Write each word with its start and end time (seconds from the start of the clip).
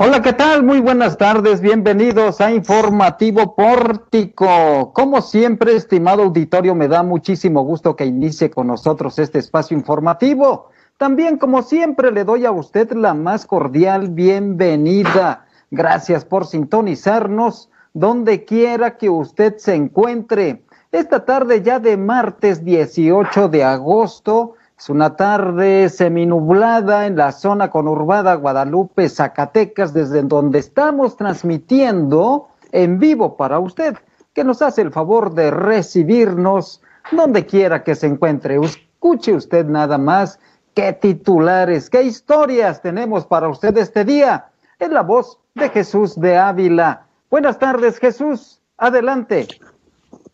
Hola, 0.00 0.22
¿qué 0.22 0.32
tal? 0.32 0.62
Muy 0.62 0.78
buenas 0.78 1.18
tardes, 1.18 1.60
bienvenidos 1.60 2.40
a 2.40 2.52
Informativo 2.52 3.56
Pórtico. 3.56 4.92
Como 4.92 5.20
siempre, 5.20 5.74
estimado 5.74 6.22
auditorio, 6.22 6.76
me 6.76 6.86
da 6.86 7.02
muchísimo 7.02 7.62
gusto 7.62 7.96
que 7.96 8.06
inicie 8.06 8.48
con 8.48 8.68
nosotros 8.68 9.18
este 9.18 9.40
espacio 9.40 9.76
informativo. 9.76 10.70
También, 10.98 11.36
como 11.36 11.62
siempre, 11.62 12.12
le 12.12 12.22
doy 12.22 12.46
a 12.46 12.52
usted 12.52 12.92
la 12.92 13.12
más 13.12 13.44
cordial 13.44 14.10
bienvenida. 14.10 15.46
Gracias 15.72 16.24
por 16.24 16.46
sintonizarnos 16.46 17.68
donde 17.92 18.44
quiera 18.44 18.98
que 18.98 19.10
usted 19.10 19.56
se 19.56 19.74
encuentre. 19.74 20.62
Esta 20.92 21.24
tarde 21.24 21.60
ya 21.62 21.80
de 21.80 21.96
martes 21.96 22.64
18 22.64 23.48
de 23.48 23.64
agosto 23.64 24.54
es 24.78 24.88
una 24.88 25.16
tarde 25.16 25.88
seminublada 25.88 27.06
en 27.06 27.16
la 27.16 27.32
zona 27.32 27.68
conurbada 27.68 28.34
Guadalupe, 28.34 29.08
Zacatecas, 29.08 29.92
desde 29.92 30.22
donde 30.22 30.60
estamos 30.60 31.16
transmitiendo 31.16 32.48
en 32.70 33.00
vivo 33.00 33.36
para 33.36 33.58
usted, 33.58 33.96
que 34.32 34.44
nos 34.44 34.62
hace 34.62 34.82
el 34.82 34.92
favor 34.92 35.34
de 35.34 35.50
recibirnos 35.50 36.80
donde 37.10 37.44
quiera 37.44 37.82
que 37.82 37.96
se 37.96 38.06
encuentre. 38.06 38.56
Escuche 38.62 39.32
usted 39.32 39.66
nada 39.66 39.98
más 39.98 40.38
qué 40.74 40.92
titulares, 40.92 41.90
qué 41.90 42.04
historias 42.04 42.80
tenemos 42.80 43.26
para 43.26 43.48
usted 43.48 43.76
este 43.78 44.04
día. 44.04 44.46
Es 44.78 44.90
la 44.90 45.02
voz 45.02 45.40
de 45.56 45.70
Jesús 45.70 46.14
de 46.20 46.36
Ávila. 46.36 47.04
Buenas 47.30 47.58
tardes, 47.58 47.98
Jesús. 47.98 48.60
Adelante. 48.76 49.48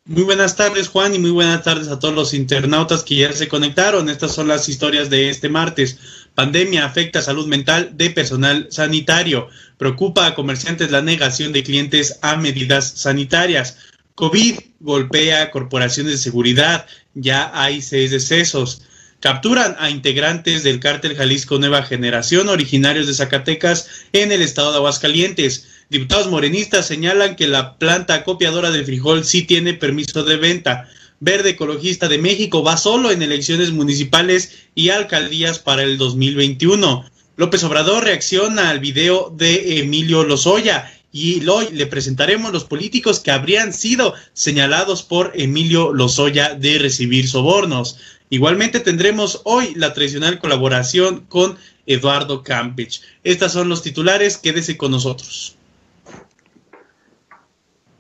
Muy 0.07 0.25
buenas 0.25 0.55
tardes, 0.55 0.89
Juan, 0.89 1.15
y 1.15 1.19
muy 1.19 1.31
buenas 1.31 1.63
tardes 1.63 1.89
a 1.89 1.99
todos 1.99 2.15
los 2.15 2.35
internautas 2.35 3.03
que 3.05 3.17
ya 3.17 3.33
se 3.33 3.49
conectaron. 3.49 4.11
Estas 4.11 4.35
son 4.35 4.49
las 4.49 4.69
historias 4.69 5.09
de 5.09 5.31
este 5.31 5.49
martes. 5.49 5.99
Pandemia 6.35 6.85
afecta 6.85 7.23
salud 7.23 7.47
mental 7.47 7.97
de 7.97 8.11
personal 8.11 8.69
sanitario. 8.71 9.49
Preocupa 9.79 10.27
a 10.27 10.35
comerciantes 10.35 10.91
la 10.91 11.01
negación 11.01 11.55
de 11.55 11.63
clientes 11.63 12.19
a 12.21 12.37
medidas 12.37 12.87
sanitarias. 12.97 13.79
COVID 14.15 14.59
golpea 14.81 15.51
corporaciones 15.51 16.13
de 16.13 16.19
seguridad. 16.19 16.85
Ya 17.15 17.51
hay 17.55 17.81
seis 17.81 18.11
decesos. 18.11 18.83
Capturan 19.21 19.75
a 19.79 19.89
integrantes 19.89 20.65
del 20.65 20.81
cártel 20.81 21.17
Jalisco 21.17 21.59
Nueva 21.59 21.83
Generación, 21.83 22.51
originarios 22.51 23.07
de 23.07 23.15
Zacatecas, 23.15 23.89
en 24.13 24.33
el 24.33 24.43
estado 24.43 24.71
de 24.73 24.77
Aguascalientes. 24.77 25.67
Diputados 25.95 26.27
morenistas 26.29 26.89
señalan 26.89 27.37
que 27.37 27.47
la 27.47 27.79
planta 27.79 28.25
copiadora 28.25 28.73
de 28.73 28.83
frijol 28.83 29.25
sí 29.25 29.43
tiene 29.43 29.75
permiso 29.75 30.25
de 30.25 30.37
venta. 30.37 30.89
Verde 31.21 31.51
Ecologista 31.51 32.09
de 32.09 32.19
México 32.19 32.65
va 32.65 32.77
solo 32.77 33.13
en 33.13 33.23
elecciones 33.23 33.71
municipales 33.71 34.67
y 34.75 34.89
alcaldías 34.89 35.61
para 35.61 35.85
el 35.85 35.97
2021. 35.97 37.09
López 37.37 37.63
Obrador 37.63 38.03
reacciona 38.03 38.71
al 38.71 38.81
video 38.81 39.33
de 39.37 39.79
Emilio 39.79 40.25
Lozoya 40.25 40.93
y 41.13 41.47
hoy 41.47 41.69
le 41.71 41.87
presentaremos 41.87 42.53
los 42.53 42.65
políticos 42.65 43.21
que 43.21 43.31
habrían 43.31 43.73
sido 43.73 44.15
señalados 44.33 45.05
por 45.05 45.31
Emilio 45.37 45.93
Lozoya 45.93 46.57
de 46.57 46.81
recibir 46.81 47.29
sobornos. 47.29 47.99
Igualmente 48.31 48.81
tendremos 48.81 49.43
hoy 49.45 49.75
la 49.77 49.95
tradicional 49.95 50.41
colaboración 50.41 51.21
con 51.29 51.57
Eduardo 51.87 52.43
Campich. 52.43 53.01
Estos 53.23 53.53
son 53.53 53.69
los 53.69 53.83
titulares, 53.83 54.39
quédese 54.39 54.77
con 54.77 54.91
nosotros. 54.91 55.54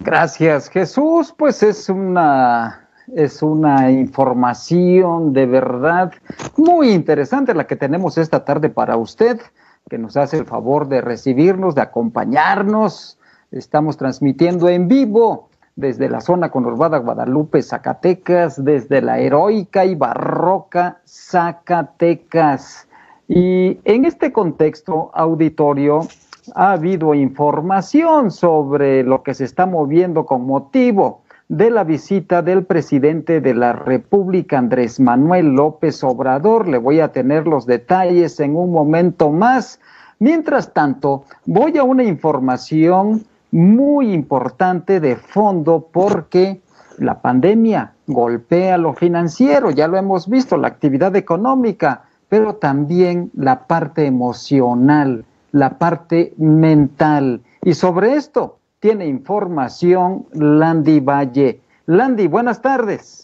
Gracias, 0.05 0.69
Jesús. 0.69 1.35
Pues 1.35 1.63
es 1.63 1.89
una, 1.89 2.89
es 3.17 3.43
una 3.43 3.91
información 3.91 5.33
de 5.33 5.47
verdad 5.47 6.13
muy 6.59 6.91
interesante 6.91 7.55
la 7.55 7.67
que 7.67 7.75
tenemos 7.75 8.19
esta 8.19 8.45
tarde 8.45 8.69
para 8.69 8.99
usted, 8.99 9.41
que 9.89 9.97
nos 9.97 10.19
hace 10.19 10.37
el 10.37 10.45
favor 10.45 10.89
de 10.89 11.01
recibirnos, 11.01 11.75
de 11.75 11.81
acompañarnos. 11.81 13.19
Estamos 13.51 13.97
transmitiendo 13.97 14.69
en 14.69 14.89
vivo 14.89 15.49
desde 15.75 16.11
la 16.11 16.21
zona 16.21 16.51
conurbada 16.51 16.99
Guadalupe, 16.99 17.63
Zacatecas, 17.63 18.63
desde 18.63 19.01
la 19.01 19.21
heroica 19.21 19.87
y 19.87 19.95
barroca 19.95 20.99
Zacatecas. 21.07 22.89
Y 23.27 23.81
en 23.85 24.05
este 24.05 24.35
contexto 24.35 25.11
auditorio, 25.15 26.07
ha 26.55 26.73
habido 26.73 27.15
información 27.15 28.31
sobre 28.31 29.03
lo 29.03 29.23
que 29.23 29.35
se 29.35 29.45
está 29.45 29.67
moviendo 29.67 30.27
con 30.27 30.47
motivo 30.47 31.23
de 31.49 31.71
la 31.71 31.85
visita 31.85 32.43
del 32.43 32.65
presidente 32.65 33.41
de 33.41 33.55
la 33.55 33.73
República, 33.73 34.59
Andrés 34.59 34.99
Manuel 34.99 35.55
López 35.55 36.03
Obrador. 36.03 36.69
Le 36.69 36.79
voy 36.79 37.01
a 37.01 37.13
tener 37.13 37.47
los 37.47 37.67
detalles 37.67 38.41
en 38.41 38.57
un 38.57 38.73
momento 38.73 39.31
más. 39.31 39.81
Mientras 40.19 40.73
tanto, 40.73 41.25
voy 41.45 41.77
a 41.79 41.83
una 41.83 42.05
información 42.05 43.25
muy 43.51 44.13
importante 44.13 45.01
de 45.01 45.17
fondo 45.17 45.89
porque 45.93 46.61
la 46.99 47.21
pandemia 47.21 47.93
golpea 48.07 48.79
lo 48.79 48.95
financiero, 48.95 49.71
ya 49.71 49.89
lo 49.89 49.97
hemos 49.97 50.29
visto, 50.29 50.57
la 50.57 50.69
actividad 50.69 51.15
económica, 51.17 52.05
pero 52.29 52.57
también 52.57 53.31
la 53.35 53.67
parte 53.67 54.07
emocional 54.07 55.25
la 55.55 55.79
parte 55.79 56.35
mental. 56.37 57.41
Y 57.63 57.75
sobre 57.75 58.15
esto 58.15 58.59
tiene 58.81 59.07
información 59.07 60.27
Landy 60.33 60.99
Valle. 60.99 61.61
Landy, 61.87 62.27
buenas 62.27 62.61
tardes. 62.61 63.24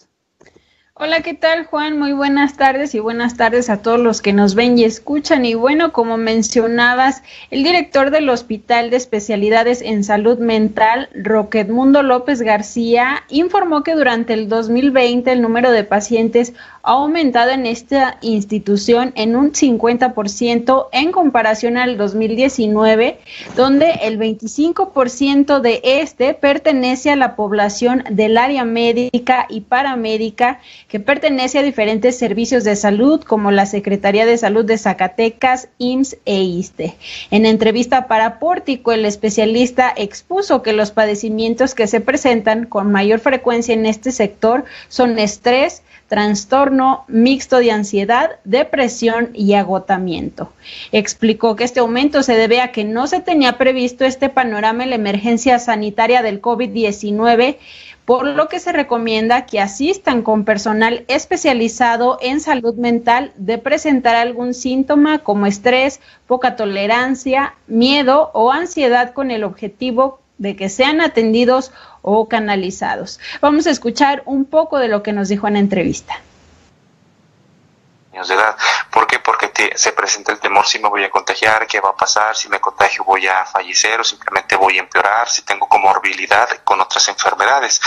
Hola, 1.02 1.22
¿qué 1.22 1.32
tal 1.32 1.64
Juan? 1.64 1.98
Muy 1.98 2.12
buenas 2.12 2.58
tardes 2.58 2.94
y 2.94 2.98
buenas 2.98 3.34
tardes 3.38 3.70
a 3.70 3.80
todos 3.80 3.98
los 3.98 4.20
que 4.20 4.34
nos 4.34 4.54
ven 4.54 4.78
y 4.78 4.84
escuchan. 4.84 5.46
Y 5.46 5.54
bueno, 5.54 5.94
como 5.94 6.18
mencionabas, 6.18 7.22
el 7.50 7.62
director 7.62 8.10
del 8.10 8.28
Hospital 8.28 8.90
de 8.90 8.98
Especialidades 8.98 9.80
en 9.80 10.04
Salud 10.04 10.38
Mental, 10.40 11.08
Roquetmundo 11.14 12.02
López 12.02 12.42
García, 12.42 13.24
informó 13.30 13.82
que 13.82 13.94
durante 13.94 14.34
el 14.34 14.50
2020 14.50 15.32
el 15.32 15.40
número 15.40 15.72
de 15.72 15.84
pacientes 15.84 16.52
ha 16.82 16.92
aumentado 16.92 17.50
en 17.50 17.64
esta 17.64 18.18
institución 18.20 19.12
en 19.14 19.36
un 19.36 19.52
50% 19.52 20.88
en 20.92 21.12
comparación 21.12 21.78
al 21.78 21.96
2019, 21.96 23.18
donde 23.56 23.90
el 24.02 24.18
25% 24.18 25.60
de 25.60 25.80
este 25.82 26.34
pertenece 26.34 27.10
a 27.10 27.16
la 27.16 27.36
población 27.36 28.04
del 28.10 28.36
área 28.36 28.64
médica 28.64 29.46
y 29.48 29.62
paramédica 29.62 30.60
que 30.90 30.98
pertenece 30.98 31.60
a 31.60 31.62
diferentes 31.62 32.18
servicios 32.18 32.64
de 32.64 32.74
salud 32.74 33.22
como 33.22 33.52
la 33.52 33.64
Secretaría 33.64 34.26
de 34.26 34.36
Salud 34.36 34.64
de 34.64 34.76
Zacatecas, 34.76 35.68
IMSS 35.78 36.16
e 36.24 36.42
ISTE. 36.42 36.96
En 37.30 37.46
entrevista 37.46 38.08
para 38.08 38.40
Pórtico, 38.40 38.90
el 38.90 39.04
especialista 39.04 39.94
expuso 39.96 40.62
que 40.62 40.72
los 40.72 40.90
padecimientos 40.90 41.76
que 41.76 41.86
se 41.86 42.00
presentan 42.00 42.66
con 42.66 42.90
mayor 42.90 43.20
frecuencia 43.20 43.72
en 43.72 43.86
este 43.86 44.10
sector 44.10 44.64
son 44.88 45.16
estrés, 45.20 45.82
trastorno 46.08 47.04
mixto 47.06 47.58
de 47.58 47.70
ansiedad, 47.70 48.30
depresión 48.42 49.30
y 49.32 49.54
agotamiento. 49.54 50.52
Explicó 50.90 51.54
que 51.54 51.62
este 51.62 51.78
aumento 51.78 52.24
se 52.24 52.34
debe 52.34 52.60
a 52.60 52.72
que 52.72 52.82
no 52.82 53.06
se 53.06 53.20
tenía 53.20 53.58
previsto 53.58 54.04
este 54.04 54.28
panorama 54.28 54.82
en 54.82 54.90
la 54.90 54.96
emergencia 54.96 55.60
sanitaria 55.60 56.22
del 56.22 56.42
COVID-19 56.42 57.58
por 58.10 58.26
lo 58.26 58.48
que 58.48 58.58
se 58.58 58.72
recomienda 58.72 59.46
que 59.46 59.60
asistan 59.60 60.22
con 60.22 60.44
personal 60.44 61.04
especializado 61.06 62.18
en 62.20 62.40
salud 62.40 62.74
mental 62.74 63.32
de 63.36 63.56
presentar 63.56 64.16
algún 64.16 64.52
síntoma 64.52 65.20
como 65.20 65.46
estrés, 65.46 66.00
poca 66.26 66.56
tolerancia, 66.56 67.54
miedo 67.68 68.32
o 68.34 68.50
ansiedad 68.50 69.12
con 69.12 69.30
el 69.30 69.44
objetivo 69.44 70.18
de 70.38 70.56
que 70.56 70.68
sean 70.68 71.00
atendidos 71.00 71.70
o 72.02 72.26
canalizados. 72.26 73.20
Vamos 73.40 73.68
a 73.68 73.70
escuchar 73.70 74.24
un 74.26 74.44
poco 74.44 74.80
de 74.80 74.88
lo 74.88 75.04
que 75.04 75.12
nos 75.12 75.28
dijo 75.28 75.46
en 75.46 75.52
la 75.52 75.60
entrevista 75.60 76.14
de 78.28 78.34
edad. 78.34 78.56
¿Por 78.90 79.06
qué? 79.06 79.18
Porque 79.18 79.50
se 79.76 79.92
presenta 79.92 80.32
el 80.32 80.40
temor 80.40 80.66
si 80.66 80.78
me 80.78 80.88
voy 80.88 81.04
a 81.04 81.10
contagiar, 81.10 81.66
qué 81.66 81.80
va 81.80 81.90
a 81.90 81.96
pasar, 81.96 82.36
si 82.36 82.48
me 82.48 82.60
contagio 82.60 83.04
voy 83.04 83.26
a 83.26 83.44
fallecer 83.44 84.00
o 84.00 84.04
simplemente 84.04 84.56
voy 84.56 84.78
a 84.78 84.80
empeorar, 84.80 85.28
si 85.28 85.42
tengo 85.42 85.68
comorbilidad 85.68 86.48
con 86.64 86.80
otras 86.80 87.08
enfermedades. 87.08 87.80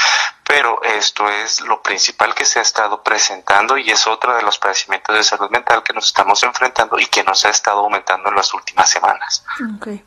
Pero 0.45 0.81
esto 0.83 1.29
es 1.29 1.61
lo 1.61 1.81
principal 1.81 2.35
que 2.35 2.45
se 2.45 2.59
ha 2.59 2.61
estado 2.61 3.01
presentando 3.01 3.77
y 3.77 3.89
es 3.89 4.05
otro 4.07 4.35
de 4.35 4.41
los 4.41 4.57
padecimientos 4.59 5.15
de 5.15 5.23
salud 5.23 5.49
mental 5.49 5.83
que 5.83 5.93
nos 5.93 6.07
estamos 6.07 6.43
enfrentando 6.43 6.99
y 6.99 7.05
que 7.05 7.23
nos 7.23 7.45
ha 7.45 7.49
estado 7.49 7.79
aumentando 7.79 8.29
en 8.29 8.35
las 8.35 8.53
últimas 8.53 8.89
semanas. 8.89 9.45
Okay. 9.77 10.05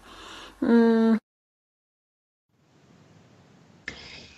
Mm, 0.61 1.17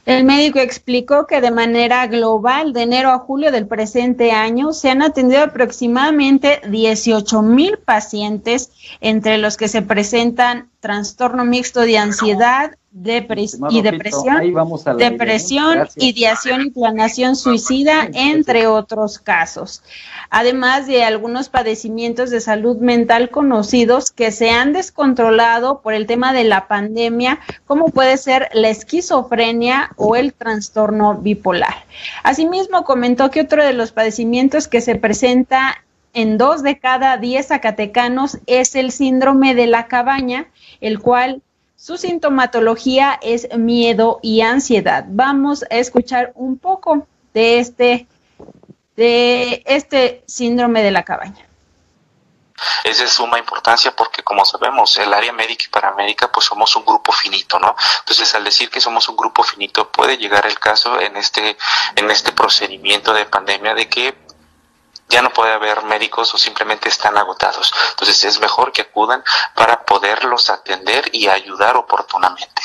El 0.09 0.25
médico 0.25 0.59
explicó 0.59 1.27
que 1.27 1.43
de 1.43 1.51
manera 1.51 2.07
global, 2.07 2.73
de 2.73 2.81
enero 2.81 3.11
a 3.11 3.19
julio 3.19 3.53
del 3.53 3.67
presente 3.67 4.33
año, 4.33 4.73
se 4.73 4.89
han 4.89 5.03
atendido 5.03 5.43
aproximadamente 5.43 6.63
18 6.67 7.43
mil 7.43 7.77
pacientes, 7.77 8.71
entre 9.03 9.37
los 9.37 9.59
que 9.59 9.69
se 9.69 9.83
presentan 9.83 10.71
trastorno 10.81 11.45
mixto 11.45 11.81
de 11.83 11.99
ansiedad, 11.99 12.78
y 12.91 13.83
depresión, 13.83 14.55
depresión, 14.97 15.89
ideación 15.97 16.63
y 16.63 16.71
planación 16.71 17.37
suicida, 17.37 18.09
entre 18.15 18.67
otros 18.67 19.19
casos. 19.19 19.83
Además 20.31 20.87
de 20.87 21.05
algunos 21.05 21.51
padecimientos 21.51 22.31
de 22.31 22.41
salud 22.41 22.79
mental 22.79 23.29
conocidos 23.31 24.11
que 24.11 24.33
se 24.33 24.51
han 24.51 24.73
descontrolado 24.73 25.81
por 25.83 25.93
el 25.93 26.07
tema 26.07 26.33
de 26.33 26.45
la 26.45 26.67
pandemia, 26.67 27.41
como 27.67 27.91
puede 27.91 28.17
ser 28.17 28.49
la 28.55 28.71
esquizofrenia 28.71 29.91
o 29.97 30.17
el 30.17 30.33
trastorno 30.33 31.15
bipolar. 31.15 31.85
Asimismo, 32.23 32.85
comentó 32.85 33.31
que 33.31 33.43
otro 33.43 33.65
de 33.65 33.75
los 33.75 33.93
padecimientos 33.93 34.67
que 34.67 34.81
se 34.81 34.97
presenta 34.97 35.85
en 36.15 36.39
dos 36.39 36.63
de 36.63 36.79
cada 36.79 37.19
diez 37.19 37.49
zacatecanos 37.49 38.39
es 38.47 38.75
el 38.75 38.93
síndrome 38.93 39.55
de 39.55 39.67
la 39.67 39.87
cabaña, 39.89 40.47
el 40.81 41.01
cual 41.01 41.43
su 41.79 41.97
sintomatología 41.97 43.19
es 43.23 43.49
miedo 43.57 44.19
y 44.21 44.41
ansiedad. 44.41 45.05
Vamos 45.07 45.63
a 45.63 45.77
escuchar 45.77 46.33
un 46.35 46.59
poco 46.59 47.07
de 47.33 47.61
este, 47.61 48.09
de 48.97 49.63
este 49.65 50.25
síndrome 50.27 50.83
de 50.83 50.91
la 50.91 51.05
cabaña. 51.05 51.47
Es 52.83 52.99
de 52.99 53.07
suma 53.07 53.39
importancia 53.39 53.95
porque, 53.95 54.25
como 54.25 54.45
sabemos, 54.45 54.99
el 54.99 55.15
área 55.15 55.33
médica 55.33 55.67
y 55.67 55.69
paramédica, 55.69 56.33
pues 56.33 56.47
somos 56.47 56.75
un 56.75 56.85
grupo 56.85 57.13
finito, 57.13 57.61
¿no? 57.61 57.77
Entonces, 58.01 58.35
al 58.35 58.43
decir 58.43 58.69
que 58.69 58.81
somos 58.81 59.09
un 59.09 59.17
grupo 59.17 59.45
finito, 59.45 59.89
puede 59.89 60.19
llegar 60.19 60.47
el 60.47 60.59
caso 60.59 61.01
en 61.01 61.17
este, 61.17 61.57
en 61.95 62.11
este 62.11 62.33
procedimiento 62.33 63.15
de 63.15 63.27
pandemia 63.27 63.75
de 63.75 63.89
que 63.89 64.28
ya 65.09 65.23
no 65.23 65.31
puede 65.31 65.53
haber 65.53 65.83
médicos 65.85 66.33
o 66.35 66.39
simplemente 66.39 66.89
están 66.89 67.17
agotados. 67.17 67.73
Entonces 67.91 68.25
es 68.25 68.41
mejor 68.41 68.73
que 68.73 68.83
acudan 68.83 69.23
para 69.55 69.85
poderlos 69.85 70.51
atender 70.51 71.09
y 71.13 71.29
ayudar 71.29 71.77
oportunamente. 71.77 72.63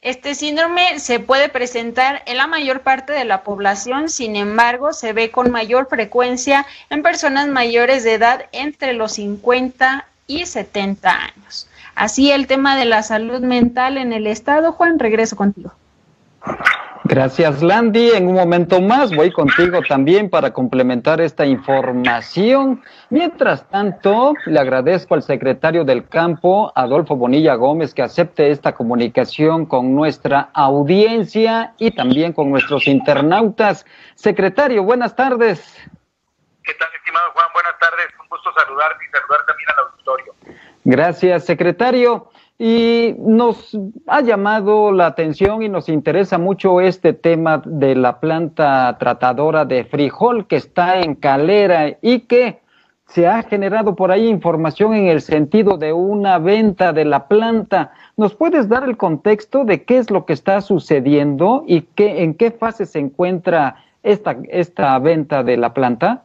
Este 0.00 0.34
síndrome 0.34 1.00
se 1.00 1.18
puede 1.18 1.48
presentar 1.48 2.22
en 2.26 2.36
la 2.36 2.46
mayor 2.46 2.82
parte 2.82 3.14
de 3.14 3.24
la 3.24 3.42
población, 3.42 4.10
sin 4.10 4.36
embargo, 4.36 4.92
se 4.92 5.14
ve 5.14 5.30
con 5.30 5.50
mayor 5.50 5.88
frecuencia 5.88 6.66
en 6.90 7.02
personas 7.02 7.48
mayores 7.48 8.04
de 8.04 8.12
edad 8.12 8.44
entre 8.52 8.92
los 8.92 9.12
50 9.12 10.06
y 10.26 10.44
70 10.44 11.10
años. 11.10 11.68
Así 11.94 12.30
el 12.30 12.46
tema 12.46 12.76
de 12.76 12.84
la 12.84 13.02
salud 13.02 13.40
mental 13.40 13.96
en 13.96 14.12
el 14.12 14.26
estado, 14.26 14.72
Juan, 14.72 14.98
regreso 14.98 15.36
contigo. 15.36 15.72
Gracias, 17.06 17.62
Landy. 17.62 18.12
En 18.12 18.28
un 18.28 18.34
momento 18.34 18.80
más 18.80 19.14
voy 19.14 19.30
contigo 19.30 19.82
también 19.86 20.30
para 20.30 20.54
complementar 20.54 21.20
esta 21.20 21.44
información. 21.44 22.82
Mientras 23.10 23.68
tanto, 23.68 24.32
le 24.46 24.58
agradezco 24.58 25.14
al 25.14 25.22
secretario 25.22 25.84
del 25.84 26.08
campo, 26.08 26.72
Adolfo 26.74 27.14
Bonilla 27.14 27.56
Gómez, 27.56 27.92
que 27.92 28.00
acepte 28.00 28.50
esta 28.50 28.72
comunicación 28.72 29.66
con 29.66 29.94
nuestra 29.94 30.48
audiencia 30.54 31.74
y 31.76 31.90
también 31.90 32.32
con 32.32 32.50
nuestros 32.50 32.86
internautas. 32.86 33.84
Secretario, 34.14 34.82
buenas 34.82 35.14
tardes. 35.14 35.60
¿Qué 36.62 36.72
tal, 36.72 36.88
estimado 36.96 37.30
Juan? 37.34 37.46
Buenas 37.52 37.78
tardes. 37.78 38.06
Un 38.18 38.28
gusto 38.28 38.50
saludarte 38.54 39.04
y 39.04 39.10
saludar 39.10 39.46
también 39.46 39.68
al 39.68 39.84
auditorio. 39.84 40.34
Gracias, 40.84 41.44
secretario. 41.44 42.30
Y 42.58 43.16
nos 43.18 43.76
ha 44.06 44.20
llamado 44.20 44.92
la 44.92 45.06
atención 45.06 45.62
y 45.62 45.68
nos 45.68 45.88
interesa 45.88 46.38
mucho 46.38 46.80
este 46.80 47.12
tema 47.12 47.60
de 47.64 47.96
la 47.96 48.20
planta 48.20 48.96
tratadora 48.98 49.64
de 49.64 49.84
frijol 49.84 50.46
que 50.46 50.56
está 50.56 51.00
en 51.00 51.16
Calera 51.16 51.96
y 52.00 52.20
que 52.20 52.60
se 53.06 53.26
ha 53.26 53.42
generado 53.42 53.94
por 53.96 54.10
ahí 54.10 54.28
información 54.28 54.94
en 54.94 55.08
el 55.08 55.20
sentido 55.20 55.76
de 55.76 55.92
una 55.92 56.38
venta 56.38 56.92
de 56.92 57.04
la 57.04 57.28
planta. 57.28 57.92
¿Nos 58.16 58.34
puedes 58.34 58.68
dar 58.68 58.84
el 58.84 58.96
contexto 58.96 59.64
de 59.64 59.84
qué 59.84 59.98
es 59.98 60.10
lo 60.10 60.24
que 60.24 60.32
está 60.32 60.60
sucediendo 60.60 61.64
y 61.66 61.82
qué, 61.82 62.22
en 62.22 62.34
qué 62.34 62.50
fase 62.50 62.86
se 62.86 63.00
encuentra 63.00 63.84
esta, 64.02 64.36
esta 64.48 64.98
venta 64.98 65.42
de 65.42 65.56
la 65.56 65.74
planta? 65.74 66.24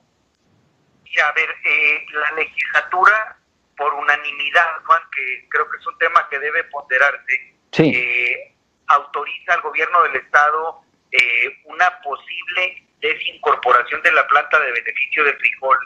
Sí, 1.06 1.20
a 1.20 1.34
ver, 1.34 1.50
eh, 1.50 2.06
la 2.14 2.36
legislatura 2.38 3.39
por 3.80 3.94
unanimidad, 3.94 4.84
Juan, 4.86 5.02
que 5.16 5.48
creo 5.50 5.68
que 5.70 5.78
es 5.78 5.88
un 5.88 5.98
tema 5.98 6.28
que 6.30 6.38
debe 6.38 6.66
ponderarse, 6.66 7.56
eh, 7.78 8.54
autoriza 8.88 9.54
al 9.54 9.62
gobierno 9.62 10.04
del 10.04 10.18
Estado 10.18 10.82
eh, 11.12 11.58
una 11.64 12.02
posible 12.02 12.84
desincorporación 13.00 14.02
de 14.04 14.12
la 14.12 14.28
planta 14.28 14.60
de 14.60 14.72
beneficio 14.74 15.24
de 15.24 15.34
frijol, 15.34 15.78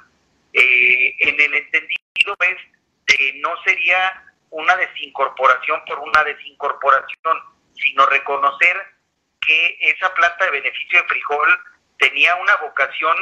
eh, 0.53 1.15
en 1.19 1.39
el 1.39 1.53
entendido 1.53 2.35
es 2.39 2.57
de 3.07 3.33
no 3.41 3.51
sería 3.63 4.23
una 4.49 4.75
desincorporación 4.75 5.81
por 5.85 5.99
una 5.99 6.23
desincorporación, 6.23 7.37
sino 7.75 8.05
reconocer 8.07 8.75
que 9.39 9.77
esa 9.81 10.11
planta 10.15 10.45
de 10.45 10.51
beneficio 10.51 11.01
de 11.01 11.07
frijol 11.07 11.59
tenía 11.99 12.35
una 12.35 12.55
vocación 12.57 13.15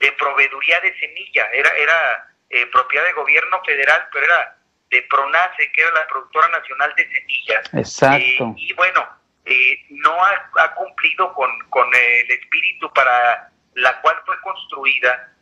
de 0.00 0.10
proveeduría 0.12 0.80
de 0.80 0.98
semilla, 0.98 1.48
era, 1.52 1.70
era 1.76 2.29
eh, 2.50 2.66
propiedad 2.66 3.04
de 3.04 3.12
gobierno 3.12 3.62
federal, 3.64 4.08
pero 4.12 4.24
era 4.24 4.56
de 4.90 5.02
Pronace, 5.02 5.70
que 5.72 5.82
era 5.82 5.92
la 5.92 6.06
productora 6.08 6.48
nacional 6.48 6.92
de 6.96 7.08
semillas. 7.14 7.74
Exacto. 7.74 8.44
Eh, 8.44 8.54
y 8.56 8.72
bueno, 8.72 9.08
eh, 9.44 9.86
no 9.90 10.12
ha, 10.24 10.74
cumplido 10.74 11.32
con, 11.34 11.48
con, 11.70 11.86
el 11.94 12.30
espíritu 12.30 12.92
para 12.92 13.48
la 13.74 14.00
cual 14.00 14.16
fue 14.26 14.38
construida. 14.40 15.32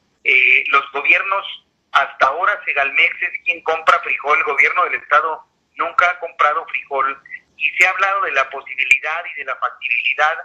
los 0.68 0.92
gobiernos, 0.92 1.64
hasta 1.92 2.26
ahora 2.26 2.60
Segalmex 2.66 3.22
es 3.22 3.42
quien 3.44 3.62
compra 3.62 3.98
frijol, 4.00 4.36
el 4.36 4.44
gobierno 4.44 4.84
del 4.84 4.96
Estado 4.96 5.44
nunca 5.76 6.10
ha 6.10 6.18
comprado 6.20 6.66
frijol 6.66 7.18
y 7.56 7.70
se 7.70 7.86
ha 7.86 7.90
hablado 7.90 8.22
de 8.24 8.32
la 8.32 8.50
posibilidad 8.50 9.24
y 9.34 9.38
de 9.38 9.44
la 9.46 9.56
factibilidad 9.56 10.36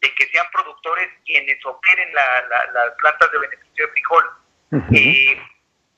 de 0.00 0.14
que 0.14 0.26
sean 0.28 0.46
productores 0.52 1.08
quienes 1.24 1.64
operen 1.66 2.14
las 2.14 2.90
plantas 2.98 3.32
de 3.32 3.38
beneficio 3.38 3.86
de 3.86 3.92
frijol. 3.92 4.24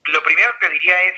Lo 0.06 0.23
primero 0.23 0.55
que 0.61 0.69
diría 0.69 1.03
es, 1.03 1.15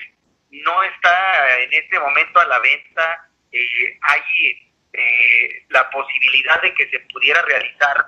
no 0.51 0.83
está 0.85 1.61
en 1.61 1.73
este 1.73 1.99
momento 1.99 2.41
a 2.41 2.47
la 2.47 2.59
venta, 2.61 3.29
eh, 3.53 3.99
hay 4.01 4.71
eh, 4.93 5.65
la 5.71 5.89
posibilidad 5.91 6.61
de 6.63 6.75
que 6.75 6.89
se 6.91 7.01
pudiera 7.13 7.43
realizar, 7.43 8.07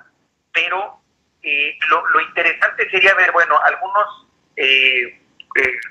pero 0.53 1.01
eh, 1.43 1.77
lo, 1.89 2.21
interesante 2.21 2.89
sería 2.89 3.13
ver, 3.15 3.31
bueno, 3.31 3.59
algunos 3.63 4.25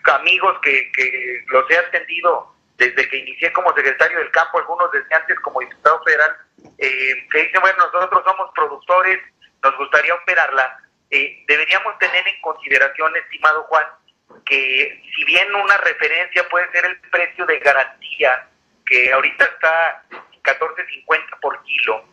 amigos 0.04 0.58
que, 0.62 0.92
que 0.92 1.44
los 1.48 1.70
he 1.70 1.78
atendido 1.78 2.54
desde 2.76 3.08
que 3.08 3.16
inicié 3.16 3.52
como 3.52 3.74
secretario 3.74 4.18
del 4.18 4.30
campo, 4.30 4.58
algunos 4.58 4.92
desde 4.92 5.14
antes 5.14 5.38
como 5.40 5.60
diputado 5.60 6.02
federal, 6.04 6.36
que 6.78 7.42
dicen, 7.42 7.60
bueno, 7.60 7.78
nosotros 7.92 8.22
somos 8.24 8.50
productores, 8.54 9.18
nos 9.62 9.76
gustaría 9.76 10.14
operarla. 10.14 10.78
deberíamos 11.10 11.98
tener 11.98 12.26
en 12.28 12.40
consideración, 12.40 13.16
estimado 13.16 13.62
Juan, 13.64 13.86
que 14.44 15.02
si 15.14 15.24
bien 15.24 15.54
una 15.54 15.76
referencia 15.78 16.48
puede 16.48 16.70
ser 16.72 16.84
el 16.86 17.00
precio 17.10 17.46
de 17.46 17.58
garantía, 17.58 18.48
que 18.86 19.12
ahorita 19.12 19.44
está 19.44 20.04
14.50 20.42 21.40
por 21.40 21.62
kilo, 21.64 22.04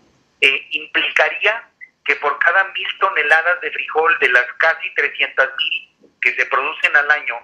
eh, 0.42 0.68
implicaría 0.72 1.64
que 2.04 2.16
por 2.18 2.38
cada 2.40 2.66
mil 2.66 2.88
toneladas 3.00 3.62
de 3.62 3.72
frijol 3.72 4.18
de 4.20 4.30
las 4.30 4.46
casi 4.58 4.94
300 4.94 5.50
mil 5.58 6.12
que 6.22 6.36
se 6.36 6.46
producen 6.48 6.96
al 6.96 7.10
año, 7.10 7.36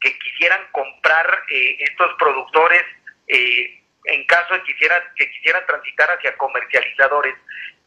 que 0.00 0.18
quisieran 0.18 0.60
comprar 0.72 1.42
eh, 1.50 1.76
estos 1.80 2.12
productores, 2.18 2.82
eh, 3.28 3.82
en 4.04 4.26
caso 4.26 4.54
de 4.54 4.62
quisieran, 4.64 5.02
que 5.16 5.30
quisieran 5.30 5.64
transitar 5.66 6.10
hacia 6.10 6.36
comercializadores, 6.36 7.34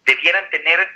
debieran 0.05 0.49
tener 0.49 0.87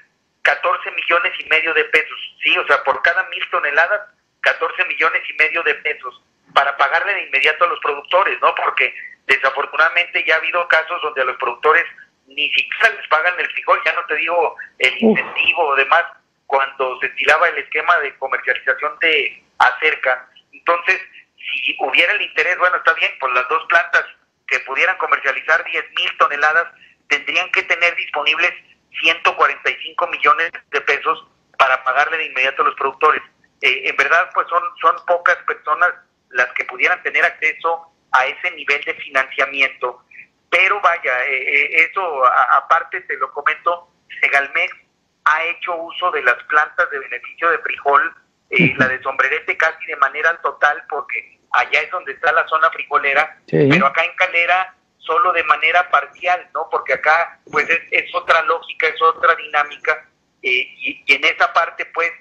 14 0.44 0.92
millones 0.92 1.34
y 1.39 1.50
medio 1.50 1.74
de 1.74 1.84
pesos, 1.86 2.36
sí, 2.42 2.58
o 2.58 2.66
sea, 2.68 2.84
por 2.84 3.01
cada 3.01 3.27
mil 3.30 3.50
toneladas 3.50 4.01
14 4.41 4.86
millones 4.86 5.22
y 5.29 5.34
medio 5.34 5.63
de 5.63 5.75
pesos 5.75 6.22
para 6.53 6.75
pagarle 6.77 7.13
de 7.13 7.24
inmediato 7.24 7.65
a 7.65 7.67
los 7.67 7.79
productores, 7.79 8.39
¿no? 8.41 8.53
Porque 8.56 8.94
desafortunadamente 9.27 10.24
ya 10.25 10.36
ha 10.36 10.38
habido 10.38 10.67
casos 10.67 11.01
donde 11.01 11.22
a 11.22 11.25
los 11.25 11.38
productores 11.38 11.84
ni 12.27 12.50
siquiera 12.51 12.89
les 12.89 13.08
pagan 13.08 13.34
el 13.39 13.50
frijol, 13.51 13.82
ya 13.86 13.94
no 13.94 14.06
te 14.06 14.15
digo 14.15 14.56
el 14.79 14.98
incentivo 15.01 15.67
o 15.67 15.75
demás, 15.75 16.03
cuando 16.46 17.00
se 17.00 17.08
estilaba 17.08 17.48
el 17.50 17.58
esquema 17.58 17.98
de 18.00 18.15
comercialización 18.17 18.98
de 19.00 19.44
acerca. 19.60 20.29
Entonces, 20.51 21.01
si 21.38 21.75
hubiera 21.79 22.13
el 22.13 22.22
interés, 22.22 22.58
bueno, 22.58 22.77
está 22.77 22.94
bien, 22.94 23.12
pues 23.20 23.34
las 23.34 23.48
dos 23.50 23.63
plantas 23.67 24.06
que 24.48 24.60
pudieran 24.62 24.98
comercializar 24.98 25.63
10 25.63 25.86
mil 25.91 26.17
toneladas 26.17 26.67
tendrían 27.10 27.51
que 27.51 27.63
tener 27.63 27.96
disponibles 27.96 28.53
145 29.01 30.08
millones 30.08 30.51
de 30.72 30.82
pesos 30.82 31.27
para 31.58 31.84
pagarle 31.84 32.17
de 32.17 32.25
inmediato 32.25 32.62
a 32.62 32.65
los 32.65 32.75
productores. 32.75 33.22
Eh, 33.62 33.90
en 33.90 33.96
verdad 33.96 34.30
pues 34.34 34.48
son, 34.48 34.62
son 34.82 34.96
pocas 35.06 35.38
personas 35.48 35.90
las 36.30 36.48
que 36.54 36.66
pudieran 36.66 37.02
tener 37.04 37.24
acceso 37.24 37.92
a 38.12 38.26
ese 38.26 38.52
nivel 38.52 38.84
de 38.84 38.94
financiamiento. 38.96 40.04
Pero 40.50 40.80
vaya, 40.82 41.26
eh, 41.26 41.42
eh, 41.42 41.90
eso 41.90 42.26
aparte 42.26 43.02
te 43.02 43.18
lo 43.18 43.32
comento, 43.32 43.90
Segalmex 44.22 44.74
ha 45.26 45.44
hecho 45.44 45.76
uso 45.76 46.12
de 46.12 46.24
las 46.24 46.42
plantas 46.46 46.90
de 46.90 47.00
beneficio 47.00 47.50
de 47.50 47.60
frijol, 47.60 48.16
la 48.50 48.88
de 48.88 49.02
sombrerete 49.02 49.58
casi 49.58 49.86
de 49.86 49.98
manera 49.98 50.40
total, 50.42 50.82
porque 50.90 51.38
allá 51.52 51.82
es 51.82 51.92
donde 51.92 52.14
está 52.14 52.32
la 52.32 52.48
zona 52.48 52.70
frijolera, 52.72 53.38
pero 53.46 53.88
acá 53.88 54.06
en 54.06 54.16
Calera 54.16 54.74
solo 55.08 55.32
de 55.32 55.44
manera 55.46 55.90
parcial, 55.90 56.48
¿no? 56.54 56.68
Porque 56.70 56.94
acá, 56.94 57.40
pues 57.52 57.68
es, 57.70 58.14
otra 58.14 58.42
lógica, 58.44 58.88
es 58.88 59.02
otra 59.02 59.34
dinámica, 59.36 60.06
eh, 60.41 60.67
y, 60.79 61.03
en 61.08 61.25
esa 61.25 61.51
parte, 61.53 61.86
pues, 61.94 62.12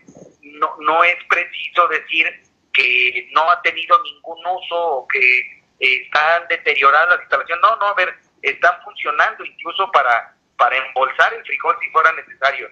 no, 0.43 0.77
no 0.81 1.05
es 1.05 1.17
preciso 1.29 1.89
decir 1.89 2.27
que 2.73 3.29
no 3.33 3.51
ha 3.51 3.61
tenido 3.63 3.97
ningún 4.03 4.39
uso 4.39 4.77
o 4.77 5.09
que 5.09 5.41
eh, 5.81 6.03
están 6.05 6.43
deterioradas 6.49 7.11
las 7.11 7.21
instalaciones. 7.21 7.63
No, 7.63 7.77
no, 7.77 7.87
a 7.87 7.95
ver, 7.95 8.15
están 8.43 8.75
funcionando 8.85 9.45
incluso 9.45 9.91
para, 9.93 10.35
para 10.57 10.77
embolsar 10.87 11.35
el 11.35 11.43
frijol 11.45 11.77
si 11.81 11.89
fuera 11.91 12.13
necesario. 12.13 12.69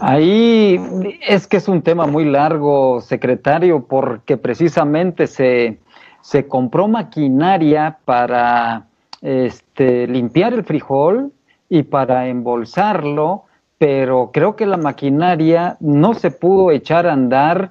Ahí 0.00 0.78
es 1.22 1.46
que 1.46 1.56
es 1.56 1.68
un 1.68 1.82
tema 1.82 2.06
muy 2.06 2.24
largo, 2.24 3.00
secretario, 3.00 3.86
porque 3.86 4.36
precisamente 4.36 5.26
se, 5.26 5.78
se 6.20 6.46
compró 6.46 6.88
maquinaria 6.88 7.98
para 8.04 8.86
este, 9.22 10.06
limpiar 10.06 10.52
el 10.52 10.64
frijol 10.64 11.32
y 11.68 11.84
para 11.84 12.28
embolsarlo, 12.28 13.44
pero 13.78 14.30
creo 14.32 14.56
que 14.56 14.66
la 14.66 14.76
maquinaria 14.76 15.76
no 15.80 16.14
se 16.14 16.30
pudo 16.30 16.70
echar 16.70 17.06
a 17.06 17.12
andar 17.12 17.70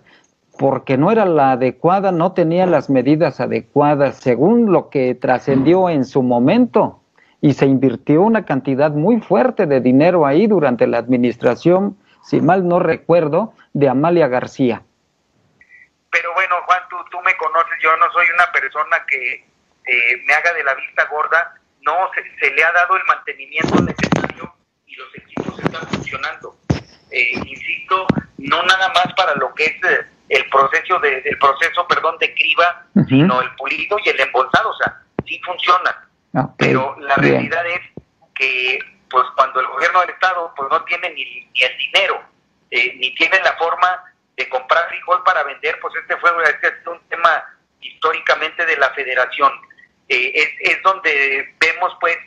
porque 0.57 0.97
no 0.97 1.11
era 1.11 1.25
la 1.25 1.53
adecuada, 1.53 2.11
no 2.11 2.33
tenía 2.33 2.65
las 2.65 2.89
medidas 2.89 3.39
adecuadas, 3.39 4.17
según 4.17 4.71
lo 4.71 4.89
que 4.89 5.15
trascendió 5.15 5.89
en 5.89 6.05
su 6.05 6.21
momento, 6.21 6.99
y 7.41 7.53
se 7.53 7.65
invirtió 7.65 8.21
una 8.21 8.45
cantidad 8.45 8.91
muy 8.91 9.19
fuerte 9.19 9.65
de 9.65 9.81
dinero 9.81 10.25
ahí 10.25 10.47
durante 10.47 10.87
la 10.87 10.99
administración 10.99 11.97
si 12.23 12.41
mal 12.41 12.67
no 12.67 12.79
recuerdo, 12.79 13.53
de 13.73 13.89
Amalia 13.89 14.27
García. 14.27 14.81
Pero 16.09 16.33
bueno, 16.33 16.55
Juan, 16.65 16.81
tú, 16.89 16.95
tú 17.11 17.19
me 17.21 17.35
conoces, 17.37 17.73
yo 17.81 17.95
no 17.97 18.11
soy 18.11 18.25
una 18.33 18.51
persona 18.51 19.05
que 19.07 19.33
eh, 19.33 20.23
me 20.25 20.33
haga 20.33 20.53
de 20.53 20.63
la 20.63 20.73
vista 20.75 21.05
gorda, 21.05 21.55
no, 21.81 22.09
se, 22.13 22.51
le 22.51 22.63
ha 22.63 22.71
dado 22.71 22.95
el 22.95 23.03
mantenimiento 23.05 23.81
necesario 23.81 24.53
y 24.85 24.95
los 24.95 25.15
están 25.63 25.87
funcionando. 25.87 26.57
Eh, 27.11 27.33
insisto, 27.45 28.07
no 28.37 28.63
nada 28.63 28.89
más 28.89 29.13
para 29.15 29.35
lo 29.35 29.53
que 29.53 29.65
es 29.65 29.75
eh, 29.83 30.05
el 30.29 30.49
proceso 30.49 30.99
de, 30.99 31.21
el 31.25 31.37
proceso, 31.37 31.87
perdón, 31.87 32.17
de 32.19 32.33
criba, 32.33 32.85
sino 33.07 33.41
el 33.41 33.53
pulido 33.55 33.97
y 34.03 34.09
el 34.09 34.19
embolsado, 34.19 34.69
o 34.69 34.77
sea, 34.77 35.01
sí 35.25 35.39
funciona. 35.45 36.09
Pero 36.57 36.95
la 36.99 37.15
realidad 37.15 37.63
es 37.67 37.81
que 38.33 38.79
pues 39.09 39.25
cuando 39.35 39.59
el 39.59 39.67
gobierno 39.67 39.99
del 40.01 40.09
Estado 40.09 40.51
pues 40.57 40.67
no 40.71 40.83
tiene 40.85 41.11
ni, 41.11 41.21
el 41.21 41.77
dinero, 41.77 42.23
eh, 42.71 42.95
ni 42.97 43.13
tiene 43.13 43.39
la 43.43 43.53
forma 43.53 44.03
de 44.35 44.49
comprar 44.49 44.87
frijol 44.89 45.21
para 45.23 45.43
vender, 45.43 45.77
pues 45.79 45.93
este 46.01 46.17
fue 46.17 46.31
este 46.49 46.67
es 46.69 46.87
un 46.87 46.99
tema 47.09 47.45
históricamente 47.79 48.65
de 48.65 48.77
la 48.77 48.89
federación. 48.89 49.51
Eh, 50.09 50.31
es, 50.33 50.71
es 50.71 50.81
donde 50.81 51.53
vemos 51.59 51.95
pues 51.99 52.17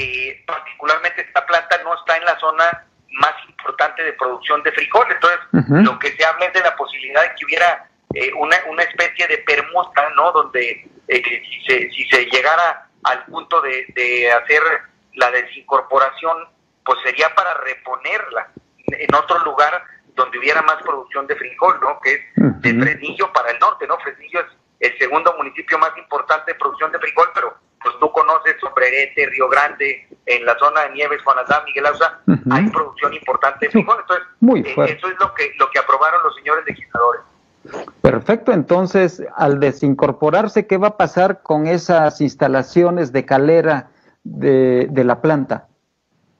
que 0.00 0.42
particularmente 0.46 1.20
esta 1.22 1.44
planta 1.44 1.78
no 1.84 1.94
está 1.94 2.16
en 2.16 2.24
la 2.24 2.38
zona 2.38 2.86
más 3.12 3.34
importante 3.48 4.02
de 4.02 4.12
producción 4.14 4.62
de 4.62 4.72
frijol, 4.72 5.06
entonces 5.10 5.40
lo 5.68 5.98
que 5.98 6.12
se 6.16 6.24
habla 6.24 6.46
es 6.46 6.52
de 6.54 6.60
la 6.60 6.74
posibilidad 6.76 7.22
de 7.22 7.34
que 7.34 7.44
hubiera 7.44 7.86
eh, 8.14 8.32
una, 8.34 8.56
una 8.68 8.82
especie 8.82 9.26
de 9.26 9.38
permuta, 9.38 10.08
¿no? 10.16 10.32
Donde 10.32 10.88
si, 11.06 11.64
se, 11.66 11.90
si 11.90 12.08
se 12.08 12.24
llegara 12.26 12.86
al 13.04 13.24
punto 13.26 13.60
de, 13.60 13.86
de 13.94 14.32
hacer 14.32 14.62
la 15.14 15.30
desincorporación 15.32 16.48
pues 16.84 16.98
sería 17.04 17.34
para 17.34 17.52
reponerla 17.54 18.48
en 18.86 19.14
otro 19.14 19.38
lugar 19.40 19.82
donde 20.14 20.38
hubiera 20.38 20.62
más 20.62 20.76
producción 20.82 21.26
de 21.26 21.36
frijol, 21.36 21.78
¿no? 21.80 22.00
Que 22.00 22.14
es 22.14 22.20
de 22.34 22.74
Fresnillo 22.74 23.32
para 23.32 23.50
el 23.50 23.58
norte, 23.58 23.86
¿no? 23.86 23.98
Fresnillo 23.98 24.40
es 24.40 24.46
el 24.80 24.98
segundo 24.98 25.34
municipio 25.36 25.78
más 25.78 25.96
importante 25.98 26.52
de 26.52 26.58
producción 26.58 26.90
de 26.90 26.98
frijol, 26.98 27.28
pero 27.34 27.54
pues 27.82 27.94
tú 28.00 28.10
conoces 28.12 28.56
Sombrerete, 28.60 29.26
Río 29.26 29.48
Grande, 29.48 30.06
en 30.26 30.44
la 30.44 30.58
zona 30.58 30.82
de 30.82 30.90
Nieves, 30.90 31.22
Juan 31.22 31.36
Miguel 31.66 31.86
Ausa, 31.86 32.20
hay 32.50 32.68
producción 32.68 33.14
importante 33.14 33.66
de 33.66 33.72
frijol, 33.72 33.98
entonces 34.00 34.26
Muy 34.40 34.60
eh, 34.60 34.74
eso 34.96 35.08
es 35.08 35.18
lo 35.18 35.32
que 35.34 35.52
lo 35.58 35.70
que 35.70 35.78
aprobaron 35.78 36.22
los 36.22 36.34
señores 36.36 36.64
legisladores. 36.66 37.22
Perfecto, 38.00 38.52
entonces 38.52 39.22
al 39.36 39.60
desincorporarse, 39.60 40.66
¿qué 40.66 40.78
va 40.78 40.88
a 40.88 40.96
pasar 40.96 41.42
con 41.42 41.66
esas 41.66 42.20
instalaciones 42.20 43.12
de 43.12 43.26
calera 43.26 43.90
de, 44.24 44.86
de 44.90 45.04
la 45.04 45.20
planta? 45.20 45.68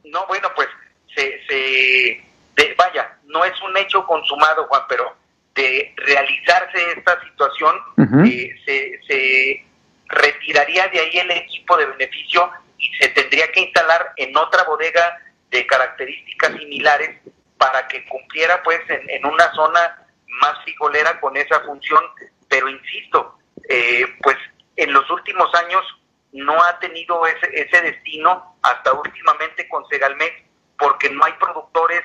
No, 0.04 0.26
bueno, 0.26 0.48
pues 0.56 0.68
se, 1.14 1.40
se 1.46 2.74
vaya, 2.76 3.16
no 3.26 3.44
es 3.44 3.52
un 3.62 3.76
hecho 3.76 4.04
consumado, 4.06 4.66
Juan, 4.68 4.82
pero 4.88 5.19
de 5.60 5.94
realizarse 5.96 6.92
esta 6.96 7.20
situación, 7.22 7.76
eh, 8.24 8.50
se, 8.64 9.00
se 9.06 9.64
retiraría 10.06 10.88
de 10.88 11.00
ahí 11.00 11.18
el 11.18 11.30
equipo 11.30 11.76
de 11.76 11.86
beneficio 11.86 12.50
y 12.78 12.90
se 13.00 13.08
tendría 13.08 13.50
que 13.52 13.60
instalar 13.60 14.12
en 14.16 14.36
otra 14.36 14.64
bodega 14.64 15.18
de 15.50 15.66
características 15.66 16.56
similares 16.56 17.20
para 17.58 17.86
que 17.88 18.06
cumpliera 18.06 18.62
pues 18.62 18.80
en, 18.88 19.24
una 19.26 19.52
zona 19.52 20.06
más 20.40 20.62
frijolera 20.64 21.20
con 21.20 21.36
esa 21.36 21.60
función, 21.60 22.02
pero 22.48 22.68
insisto, 22.68 23.38
eh, 23.68 24.06
pues 24.22 24.36
en 24.76 24.92
los 24.92 25.08
últimos 25.10 25.54
años 25.54 25.84
no 26.32 26.54
ha 26.62 26.78
tenido 26.78 27.26
ese, 27.26 27.48
ese 27.52 27.82
destino 27.82 28.56
hasta 28.62 28.92
últimamente 28.92 29.68
con 29.68 29.86
Segalmex 29.88 30.34
porque 30.78 31.10
no 31.10 31.24
hay 31.24 31.32
productores 31.34 32.02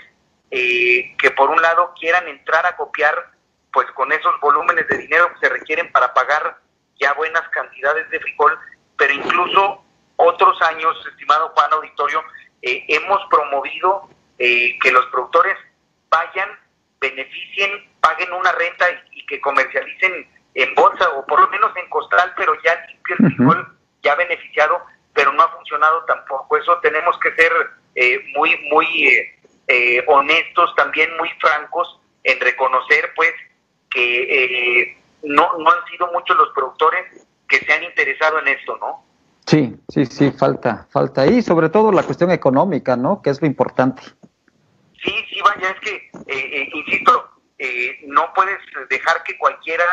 eh, 0.51 1.15
que 1.17 1.31
por 1.31 1.49
un 1.49 1.61
lado 1.61 1.93
quieran 1.99 2.27
entrar 2.27 2.65
a 2.65 2.75
copiar 2.75 3.34
pues 3.75 3.85
con 3.91 4.11
esos 4.11 4.39
volúmenes 4.39 4.87
de 4.87 4.97
dinero 4.97 5.31
que 5.33 5.47
se 5.47 5.53
requieren 5.53 5.91
para 5.91 6.11
pagar 6.13 6.57
ya 6.99 7.13
buenas 7.13 7.47
cantidades 7.49 8.09
de 8.09 8.19
frijol, 8.19 8.57
pero 8.97 9.13
incluso 9.13 9.83
otros 10.15 10.59
años, 10.63 10.95
estimado 11.11 11.49
Juan 11.49 11.73
Auditorio, 11.73 12.23
eh, 12.63 12.83
hemos 12.87 13.21
promovido 13.29 14.09
eh, 14.39 14.79
que 14.79 14.91
los 14.91 15.05
productores 15.07 15.57
vayan, 16.09 16.49
beneficien, 16.99 17.71
paguen 17.99 18.33
una 18.33 18.51
renta 18.53 18.85
y, 19.11 19.25
que 19.25 19.41
comercialicen 19.41 20.27
en 20.53 20.75
bolsa 20.75 21.09
o 21.09 21.25
por 21.25 21.41
lo 21.41 21.47
menos 21.49 21.75
en 21.75 21.89
costal, 21.89 22.33
pero 22.37 22.53
ya 22.63 22.85
limpio 22.87 23.15
el 23.19 23.25
frijol 23.27 23.77
ya 24.01 24.15
beneficiado, 24.15 24.81
pero 25.13 25.33
no 25.33 25.43
ha 25.43 25.49
funcionado 25.49 26.05
tampoco. 26.05 26.57
Eso 26.57 26.77
tenemos 26.79 27.17
que 27.19 27.33
ser 27.33 27.51
eh, 27.95 28.23
muy, 28.37 28.55
muy 28.71 29.07
eh, 29.07 29.35
eh, 29.67 30.03
honestos, 30.07 30.73
también 30.75 31.09
muy 31.17 31.29
francos 31.41 31.99
en 32.23 32.39
reconocer, 32.39 33.11
pues, 33.15 33.33
que 33.95 34.97
no, 35.23 35.57
no 35.57 35.71
han 35.71 35.85
sido 35.89 36.11
muchos 36.11 36.37
los 36.37 36.49
productores 36.53 37.25
que 37.47 37.57
se 37.59 37.73
han 37.73 37.83
interesado 37.83 38.39
en 38.39 38.49
esto, 38.49 38.77
¿no? 38.77 39.03
Sí, 39.45 39.75
sí, 39.89 40.05
sí, 40.05 40.31
falta, 40.31 40.87
falta 40.91 41.21
ahí, 41.21 41.41
sobre 41.41 41.69
todo 41.69 41.91
la 41.91 42.03
cuestión 42.03 42.31
económica, 42.31 42.95
¿no? 42.95 43.21
Que 43.21 43.29
es 43.29 43.41
lo 43.41 43.47
importante. 43.47 44.01
Sí, 45.03 45.13
sí, 45.29 45.39
vaya, 45.43 45.69
es 45.69 45.79
que, 45.81 46.09
insisto, 46.73 47.29
no 48.07 48.33
puedes 48.33 48.59
dejar 48.89 49.23
que 49.23 49.37
cualquiera 49.37 49.85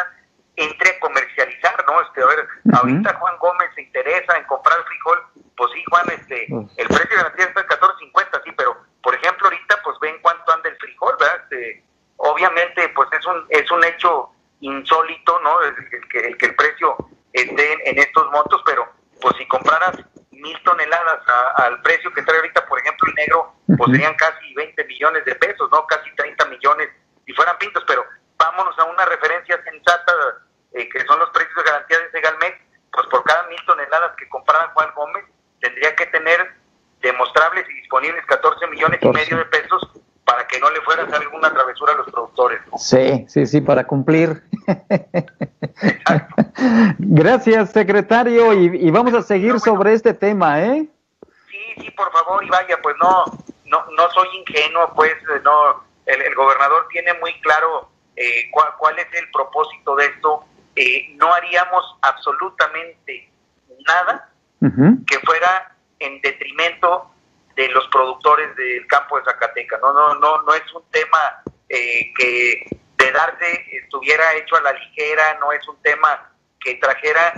entre 0.57 0.91
a 0.91 1.01
comercializar, 1.01 1.85
¿no? 1.87 2.01
Este, 2.03 2.23
a 2.23 2.27
ver, 2.27 2.49
ahorita 2.75 3.15
Juan 3.15 3.39
Gómez 3.39 3.71
se 3.75 3.83
interesa 3.83 4.37
en 4.37 4.45
comprar 4.45 4.79
frijol, 4.85 5.19
pues 5.57 5.71
sí, 5.75 5.83
Juan, 5.89 6.07
este, 6.09 6.47
el 6.77 6.89
precio 6.89 7.09
de 7.11 7.17
garantía 7.17 7.47
está 7.47 7.61
en 7.61 7.67
14.50, 7.69 8.43
sí, 8.45 8.51
pero 8.57 8.77
por 9.03 9.15
ejemplo 9.15 9.47
ahorita 9.47 9.81
pues 9.83 9.97
ven 10.01 10.17
cuánto 10.21 10.53
anda 10.53 10.69
el 10.69 10.77
frijol, 10.77 11.15
¿verdad? 11.19 11.37
Este, 11.45 11.85
obviamente 12.23 12.89
pues 12.91 13.09
es 13.13 13.27
un 13.27 13.45
es 13.49 13.71
un 13.71 13.85
hecho 13.85 14.31
insólito, 14.61 15.41
¿no? 15.41 15.61
El, 15.63 16.09
que, 16.09 16.19
el 16.21 16.37
que 16.39 16.47
el 16.47 16.55
precio 16.55 16.97
esté 17.33 17.91
en, 17.91 17.99
estos 17.99 18.31
montos, 18.31 18.63
pero 18.65 18.89
pues 19.21 19.35
si 19.37 19.47
compraras 19.49 19.97
mil 20.31 20.57
toneladas 20.63 21.21
al 21.57 21.81
precio 21.83 22.13
que 22.13 22.23
trae 22.23 22.37
ahorita, 22.37 22.65
por 22.67 22.79
ejemplo, 22.81 23.09
el 23.09 23.15
negro, 23.15 23.55
pues 23.77 23.91
serían 23.91 24.15
casi 24.15 24.55
20 24.55 24.85
millones 24.85 25.25
de 25.25 25.35
pesos, 25.35 25.69
¿no? 25.73 25.85
Casi 25.87 26.15
30 26.15 26.45
millones 26.47 26.91
si 27.27 27.33
fueran 27.33 27.59
pintos, 27.59 27.83
pero 27.87 28.05
vámonos 28.39 28.79
a 28.79 28.85
una 28.85 29.05
referencia 29.05 29.61
sensata, 29.65 30.13
eh, 30.75 30.89
que 30.89 31.05
son 31.05 31.19
los 31.19 31.31
precios 31.31 31.57
de 31.57 31.63
garantía 31.63 31.99
de 32.01 32.11
Segalmex, 32.11 32.57
pues 32.93 33.07
por 33.09 33.25
cada 33.25 33.49
mil 33.49 33.65
toneladas 33.67 34.15
que 34.17 34.29
comprara 34.29 34.71
Juan 34.75 34.91
Gómez, 34.95 35.25
tendría 35.61 35.95
que 35.97 36.07
tener 36.07 36.55
demostrables 37.01 37.69
y 37.69 37.75
disponibles 37.75 38.25
14 38.27 38.67
millones 38.69 39.01
y 39.03 39.09
medio 39.09 39.39
de 39.39 39.45
pesos 39.47 40.02
para 40.33 40.47
que 40.47 40.59
no 40.61 40.71
le 40.71 40.81
fuera 40.81 41.03
a 41.03 41.07
hacer 41.07 41.21
alguna 41.21 41.53
travesura 41.53 41.93
a 41.93 41.97
los 41.97 42.11
productores. 42.11 42.61
Sí, 42.79 43.27
sí, 43.29 43.45
sí, 43.45 43.61
para 43.61 43.85
cumplir. 43.85 44.43
Gracias, 46.99 47.73
secretario, 47.73 48.55
y, 48.55 48.91
vamos 48.91 49.13
a 49.13 49.21
seguir 49.21 49.61
sobre 49.61 49.93
este 49.93 50.15
tema, 50.15 50.63
¿eh? 50.63 50.89
Sí, 51.51 51.83
sí, 51.83 51.91
por 51.91 52.11
favor, 52.13 52.43
y 52.43 52.49
vaya, 52.49 52.79
pues 52.83 52.97
no, 53.03 53.25
no, 53.67 53.85
no 53.91 54.11
soy 54.11 54.29
ingenuo, 54.39 54.91
pues 54.95 55.13
no, 55.45 55.85
el 56.07 56.35
gobernador 56.35 56.89
tiene 56.91 57.13
muy 57.21 57.39
claro 57.41 57.91
eh, 58.17 58.51
cuál, 58.51 58.99
es 58.99 59.07
el 59.13 59.31
propósito 59.33 59.97
de 59.97 60.07
esto, 60.07 60.45
eh, 60.77 61.15
no 61.17 61.31
haríamos 61.35 61.99
absolutamente 62.01 63.31
nada 63.87 64.31
que 64.61 65.19
fuera 65.27 65.77
en 65.99 66.21
detrimento 66.23 67.12
de 67.55 67.69
los 67.69 67.87
productores 67.89 68.55
del 68.57 68.87
campo 68.87 69.19
de 69.19 69.25
Zacatecas. 69.25 69.81
No, 69.81 69.93
no, 69.93 70.15
no, 70.15 70.43
no 70.43 70.55
es 70.55 70.73
un 70.75 70.85
tema 70.91 71.43
eh, 71.69 72.13
que 72.17 72.67
de 72.99 73.13
darse 73.13 73.67
estuviera 73.73 74.35
hecho 74.35 74.57
a 74.57 74.61
la 74.61 74.73
ligera, 74.73 75.39
no 75.41 75.53
es 75.53 75.67
un 75.69 75.81
tema 75.83 76.31
que 76.61 76.75
trajera 76.77 77.35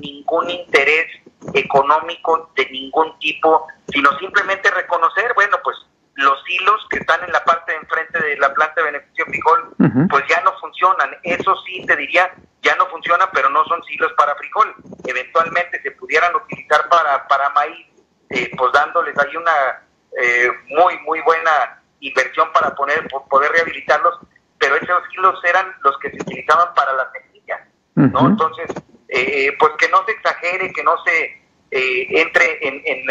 ningún 0.00 0.50
interés 0.50 1.06
económico 1.54 2.50
de 2.56 2.66
ningún 2.70 3.18
tipo, 3.18 3.66
sino 3.88 4.16
simplemente 4.18 4.70
reconocer, 4.70 5.32
bueno, 5.34 5.58
pues 5.62 5.76
los 6.14 6.38
hilos 6.48 6.86
que 6.90 6.98
están 6.98 7.22
en 7.24 7.32
la 7.32 7.44
parte 7.44 7.72
de 7.72 7.78
enfrente 7.78 8.22
de 8.22 8.36
la 8.36 8.52
planta 8.52 8.74
de 8.76 8.92
beneficio 8.92 9.24
frijol, 9.26 9.74
pues 10.10 10.24
ya 10.28 10.40
no 10.42 10.52
funcionan. 10.58 11.16
Eso 11.22 11.54
sí, 11.66 11.84
te 11.86 11.96
diría, 11.96 12.32
ya 12.62 12.74
no 12.76 12.86
funcionan, 12.86 13.28
pero 13.32 13.48
no 13.50 13.64
son 13.64 13.80
hilos 13.88 14.12
para 14.16 14.34
frijol. 14.36 14.74
Eventualmente 15.06 15.80
se 15.82 15.90
pudieran 15.92 16.34
utilizar 16.36 16.88
para, 16.88 17.26
para 17.28 17.50
maíz, 17.50 17.86
eh, 18.32 18.50
pues 18.56 18.72
dándoles 18.72 19.16
ahí 19.18 19.36
una 19.36 19.82
eh, 20.20 20.50
muy, 20.68 20.98
muy 21.00 21.20
buena 21.20 21.82
inversión 22.00 22.50
para 22.52 22.74
poner, 22.74 23.06
poder 23.28 23.52
rehabilitarlos, 23.52 24.18
pero 24.58 24.76
esos 24.76 25.02
hilos 25.12 25.40
eran 25.44 25.74
los 25.82 25.96
que 25.98 26.10
se 26.10 26.16
utilizaban 26.16 26.74
para 26.74 26.92
las 26.94 27.08
semillas, 27.12 27.60
¿no? 27.94 28.28
Entonces, 28.28 28.66
eh, 29.08 29.54
pues 29.58 29.72
que 29.78 29.88
no 29.88 30.04
se 30.06 30.12
exagere, 30.12 30.72
que 30.72 30.82
no 30.82 30.96
se 31.04 31.42
entre 31.74 32.58
en, 32.68 32.82
en 32.84 33.06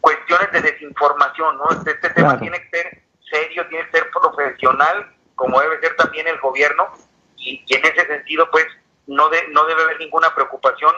cuestiones 0.00 0.52
de 0.52 0.60
desinformación, 0.60 1.58
¿no? 1.58 1.64
Este, 1.70 1.92
este 1.92 2.10
tema 2.10 2.38
tiene 2.38 2.60
que 2.60 2.68
ser 2.70 3.02
serio, 3.30 3.66
tiene 3.68 3.86
que 3.86 3.98
ser 3.98 4.10
profesional, 4.10 5.10
como 5.34 5.60
debe 5.60 5.80
ser 5.80 5.96
también 5.96 6.26
el 6.28 6.38
gobierno, 6.40 6.92
y, 7.36 7.64
en 7.68 7.84
ese 7.84 8.06
sentido, 8.06 8.50
pues, 8.50 8.66
no, 9.06 9.28
de, 9.30 9.48
no 9.48 9.64
debe 9.64 9.82
haber 9.82 9.98
ninguna 9.98 10.34
preocupación 10.34 10.92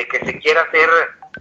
de 0.00 0.08
que 0.08 0.24
se 0.24 0.38
quiera 0.38 0.62
hacer 0.62 0.88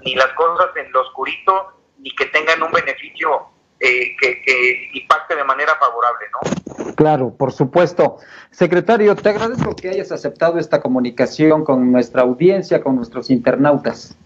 ni 0.03 0.15
las 0.15 0.31
cosas 0.33 0.67
en 0.75 0.91
lo 0.91 1.01
oscurito, 1.01 1.73
ni 1.99 2.13
que 2.15 2.25
tengan 2.25 2.61
un 2.61 2.71
beneficio 2.71 3.47
eh, 3.79 4.15
que, 4.19 4.41
que, 4.41 4.89
impacte 4.93 5.35
de 5.35 5.43
manera 5.45 5.75
favorable, 5.75 6.25
¿no? 6.33 6.95
Claro, 6.95 7.33
por 7.33 7.53
supuesto. 7.53 8.17
Secretario, 8.51 9.15
te 9.15 9.29
agradezco 9.29 9.75
que 9.75 9.89
hayas 9.89 10.11
aceptado 10.11 10.59
esta 10.59 10.81
comunicación 10.81 11.63
con 11.63 11.91
nuestra 11.91 12.23
audiencia, 12.23 12.83
con 12.83 12.97
nuestros 12.97 13.29
internautas. 13.29 14.17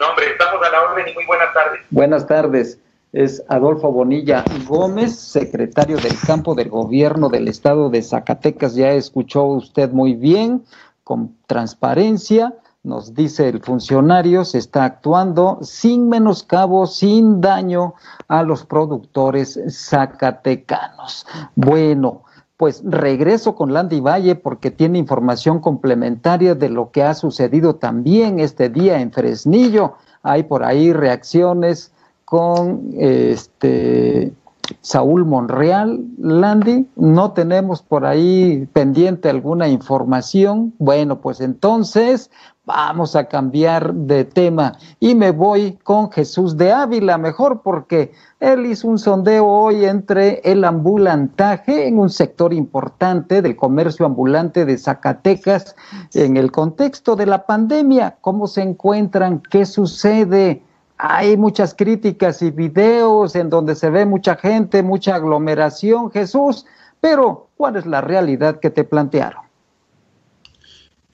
No, 0.00 0.08
hombre, 0.08 0.30
estamos 0.32 0.60
a 0.66 0.70
la 0.70 0.82
orden 0.82 1.08
y 1.08 1.14
muy 1.14 1.26
buenas 1.26 1.54
tardes. 1.54 1.80
Buenas 1.90 2.26
tardes. 2.26 2.80
Es 3.12 3.44
Adolfo 3.48 3.92
Bonilla 3.92 4.44
Gómez, 4.66 5.16
secretario 5.16 5.98
del 5.98 6.18
campo 6.26 6.54
del 6.56 6.70
gobierno 6.70 7.28
del 7.28 7.46
estado 7.46 7.90
de 7.90 8.02
Zacatecas. 8.02 8.74
Ya 8.74 8.92
escuchó 8.92 9.44
usted 9.44 9.90
muy 9.90 10.14
bien, 10.14 10.64
con 11.04 11.36
transparencia. 11.46 12.54
Nos 12.84 13.14
dice 13.14 13.48
el 13.48 13.62
funcionario, 13.62 14.44
se 14.44 14.58
está 14.58 14.84
actuando 14.84 15.58
sin 15.62 16.08
menoscabo, 16.08 16.86
sin 16.86 17.40
daño 17.40 17.94
a 18.26 18.42
los 18.42 18.66
productores 18.66 19.60
zacatecanos. 19.70 21.24
Bueno, 21.54 22.24
pues 22.56 22.82
regreso 22.84 23.54
con 23.54 23.72
Landy 23.72 24.00
Valle 24.00 24.34
porque 24.34 24.72
tiene 24.72 24.98
información 24.98 25.60
complementaria 25.60 26.56
de 26.56 26.70
lo 26.70 26.90
que 26.90 27.04
ha 27.04 27.14
sucedido 27.14 27.76
también 27.76 28.40
este 28.40 28.68
día 28.68 29.00
en 29.00 29.12
Fresnillo. 29.12 29.94
Hay 30.24 30.42
por 30.42 30.64
ahí 30.64 30.92
reacciones 30.92 31.92
con 32.24 32.90
este 32.98 34.32
Saúl 34.80 35.24
Monreal, 35.24 36.04
Landy, 36.18 36.88
no 36.96 37.32
tenemos 37.32 37.82
por 37.82 38.06
ahí 38.06 38.68
pendiente 38.72 39.28
alguna 39.28 39.68
información. 39.68 40.74
Bueno, 40.78 41.20
pues 41.20 41.40
entonces 41.40 42.30
vamos 42.64 43.16
a 43.16 43.24
cambiar 43.24 43.92
de 43.92 44.24
tema 44.24 44.78
y 45.00 45.14
me 45.14 45.32
voy 45.32 45.78
con 45.82 46.10
Jesús 46.12 46.56
de 46.56 46.72
Ávila, 46.72 47.18
mejor 47.18 47.62
porque 47.62 48.12
él 48.38 48.66
hizo 48.66 48.88
un 48.88 48.98
sondeo 48.98 49.46
hoy 49.46 49.84
entre 49.84 50.40
el 50.44 50.64
ambulantaje 50.64 51.88
en 51.88 51.98
un 51.98 52.10
sector 52.10 52.52
importante 52.52 53.42
del 53.42 53.56
comercio 53.56 54.06
ambulante 54.06 54.64
de 54.64 54.78
Zacatecas 54.78 55.74
en 56.14 56.36
el 56.36 56.52
contexto 56.52 57.16
de 57.16 57.26
la 57.26 57.46
pandemia, 57.46 58.16
cómo 58.20 58.46
se 58.46 58.62
encuentran, 58.62 59.42
qué 59.50 59.66
sucede. 59.66 60.62
Hay 61.04 61.36
muchas 61.36 61.74
críticas 61.74 62.42
y 62.42 62.52
videos 62.52 63.34
en 63.34 63.50
donde 63.50 63.74
se 63.74 63.90
ve 63.90 64.06
mucha 64.06 64.36
gente, 64.36 64.84
mucha 64.84 65.16
aglomeración, 65.16 66.12
Jesús, 66.12 66.64
pero 67.00 67.50
¿cuál 67.56 67.74
es 67.74 67.86
la 67.86 68.00
realidad 68.00 68.60
que 68.60 68.70
te 68.70 68.84
plantearon? 68.84 69.42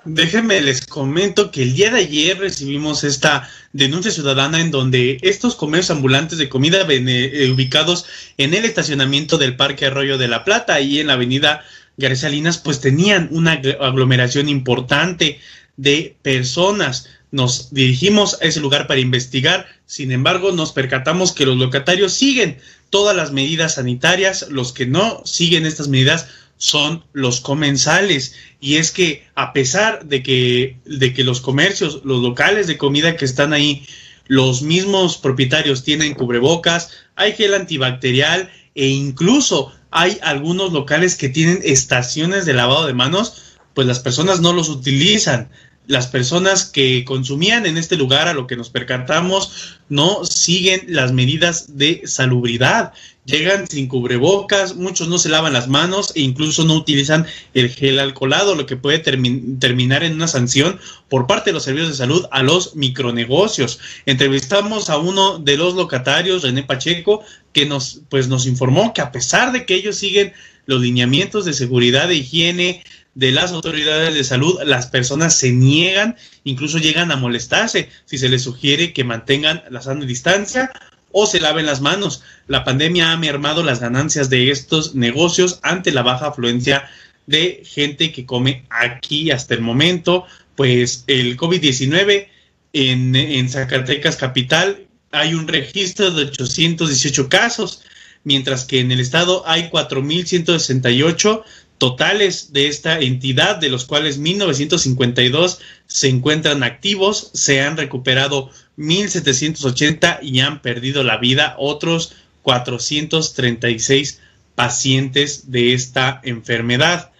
Déjenme 0.04 0.61
les 0.61 0.85
comento 0.85 1.50
que 1.50 1.62
el 1.62 1.75
día 1.75 1.90
de 1.90 2.00
ayer 2.00 2.38
recibimos 2.38 3.02
esta 3.02 3.49
denuncia 3.73 4.11
ciudadana 4.11 4.61
en 4.61 4.71
donde 4.71 5.16
estos 5.23 5.54
comercios 5.54 5.97
ambulantes 5.97 6.37
de 6.37 6.50
comida 6.50 6.85
eh, 6.87 7.51
ubicados 7.51 8.05
en 8.37 8.53
el 8.53 8.66
estacionamiento 8.66 9.38
del 9.38 9.57
Parque 9.57 9.87
Arroyo 9.87 10.18
de 10.18 10.29
la 10.29 10.44
Plata 10.44 10.79
y 10.83 11.01
en 11.01 11.07
la 11.07 11.14
avenida 11.14 11.62
García 11.96 12.29
Salinas 12.29 12.59
pues 12.59 12.83
tenían 12.83 13.31
una 13.33 13.53
aglomeración 13.81 14.51
importante 14.51 15.40
de 15.79 16.14
personas. 16.20 17.09
Nos 17.31 17.73
dirigimos 17.75 18.41
a 18.41 18.47
ese 18.47 18.61
lugar 18.61 18.87
para 18.87 19.01
investigar, 19.01 19.67
sin 19.87 20.12
embargo 20.12 20.53
nos 20.53 20.73
percatamos 20.73 21.33
que 21.33 21.47
los 21.47 21.57
locatarios 21.57 22.14
siguen 22.14 22.59
todas 22.91 23.14
las 23.14 23.33
medidas 23.33 23.75
sanitarias, 23.75 24.47
los 24.51 24.73
que 24.73 24.87
no 24.87 25.23
siguen 25.25 25.67
estas 25.67 25.88
medidas 25.88 26.29
son 26.57 27.05
los 27.12 27.41
comensales. 27.41 28.35
Y 28.61 28.77
es 28.77 28.91
que 28.91 29.27
a 29.35 29.53
pesar 29.53 30.07
de 30.07 30.23
que, 30.23 30.79
de 30.85 31.12
que 31.12 31.25
los 31.25 31.41
comercios, 31.41 32.03
los 32.05 32.23
locales 32.23 32.67
de 32.67 32.79
comida 32.79 33.17
que 33.17 33.25
están 33.25 33.53
ahí, 33.53 33.87
los 34.27 34.62
mismos 34.62 35.17
propietarios 35.17 35.85
tienen 35.85 36.14
cubrebocas, 36.14 36.91
hay 37.17 37.33
gel 37.33 37.55
antibacterial 37.55 38.51
e 38.75 38.87
incluso 38.88 39.73
hay 39.91 40.19
algunos 40.23 40.73
locales 40.73 41.14
que 41.14 41.29
tienen 41.29 41.61
estaciones 41.64 42.45
de 42.45 42.53
lavado 42.53 42.87
de 42.87 42.93
manos, 42.93 43.57
pues 43.75 43.87
las 43.87 44.01
personas 44.01 44.41
no 44.41 44.53
los 44.53 44.69
utilizan. 44.69 45.51
Las 45.88 46.07
personas 46.07 46.64
que 46.64 47.05
consumían 47.05 47.66
en 47.66 47.77
este 47.77 47.96
lugar, 47.96 48.29
a 48.29 48.35
lo 48.35 48.46
que 48.46 48.57
nos 48.57 48.70
percatamos, 48.70 49.79
no 49.88 50.24
siguen 50.24 50.83
las 50.87 51.12
medidas 51.12 51.77
de 51.77 52.03
salubridad 52.05 52.92
llegan 53.29 53.68
sin 53.68 53.88
cubrebocas, 53.88 54.74
muchos 54.74 55.07
no 55.09 55.18
se 55.18 55.29
lavan 55.29 55.53
las 55.53 55.68
manos 55.68 56.12
e 56.14 56.22
incluso 56.22 56.64
no 56.64 56.74
utilizan 56.74 57.27
el 57.53 57.68
gel 57.68 58.01
alcoholado, 58.01 58.55
lo 58.55 58.64
que 58.64 58.77
puede 58.77 58.98
terminar 58.98 60.03
en 60.03 60.14
una 60.14 60.29
sanción 60.29 60.81
por 61.11 61.27
parte 61.27 61.51
de 61.51 61.55
los 61.55 61.64
servicios 61.64 61.90
de 61.90 61.96
salud 61.96 62.24
a 62.31 62.42
los 62.42 62.74
micronegocios. 62.74 63.81
Entrevistamos 64.07 64.88
a 64.88 64.96
uno 64.96 65.38
de 65.38 65.59
los 65.59 65.74
locatarios, 65.74 66.42
René 66.42 66.62
Pacheco, 66.62 67.22
que 67.53 67.66
nos, 67.66 68.01
pues, 68.09 68.29
nos 68.29 68.46
informó 68.46 68.94
que 68.94 69.03
a 69.03 69.12
pesar 69.12 69.53
de 69.53 69.66
que 69.66 69.74
ellos 69.74 69.96
siguen 69.96 70.33
los 70.64 70.81
lineamientos 70.81 71.44
de 71.44 71.53
seguridad 71.53 72.11
e 72.11 72.16
higiene 72.16 72.83
de 73.18 73.33
las 73.33 73.50
autoridades 73.50 74.14
de 74.14 74.22
salud, 74.22 74.61
las 74.64 74.87
personas 74.87 75.37
se 75.37 75.50
niegan, 75.50 76.16
incluso 76.44 76.78
llegan 76.78 77.11
a 77.11 77.16
molestarse 77.16 77.88
si 78.04 78.16
se 78.16 78.28
les 78.28 78.44
sugiere 78.44 78.92
que 78.92 79.02
mantengan 79.02 79.64
la 79.70 79.83
sana 79.83 80.04
distancia 80.04 80.70
o 81.11 81.26
se 81.26 81.40
laven 81.40 81.66
las 81.66 81.81
manos. 81.81 82.22
La 82.46 82.62
pandemia 82.62 83.11
ha 83.11 83.16
mermado 83.16 83.64
las 83.64 83.81
ganancias 83.81 84.31
de 84.31 84.52
estos 84.52 84.94
negocios 84.94 85.59
ante 85.64 85.90
la 85.90 86.02
baja 86.02 86.28
afluencia 86.28 86.88
de 87.26 87.64
gente 87.66 88.12
que 88.12 88.24
come 88.24 88.64
aquí 88.70 89.33
hasta 89.33 89.54
el 89.54 89.62
momento. 89.62 90.24
Pues 90.54 91.02
el 91.09 91.37
COVID-19 91.37 92.28
en, 92.72 93.16
en 93.16 93.48
Zacatecas 93.48 94.14
capital 94.14 94.87
hay 95.11 95.35
un 95.35 95.48
registro 95.48 96.12
de 96.12 96.26
818 96.26 97.28
casos, 97.28 97.83
mientras 98.22 98.64
que 98.64 98.78
en 98.78 98.92
el 98.92 99.00
estado 99.00 99.42
hay 99.44 99.70
4.168 99.70 101.42
totales 101.79 102.53
de 102.53 102.69
esta 102.69 102.99
entidad, 102.99 103.57
de 103.57 103.71
los 103.71 103.85
cuales 103.85 104.21
1.952 104.21 105.59
se 105.87 106.09
encuentran 106.09 106.62
activos, 106.62 107.31
se 107.33 107.62
han 107.62 107.77
recuperado 107.77 108.51
1.780 108.77 110.19
y 110.23 110.41
han 110.41 110.61
perdido 110.61 111.03
la 111.05 111.17
vida 111.17 111.55
otros 111.59 112.14
436 112.43 114.21
pacientes 114.55 115.51
de 115.51 115.73
esta 115.73 116.21
enfermedad. 116.25 117.12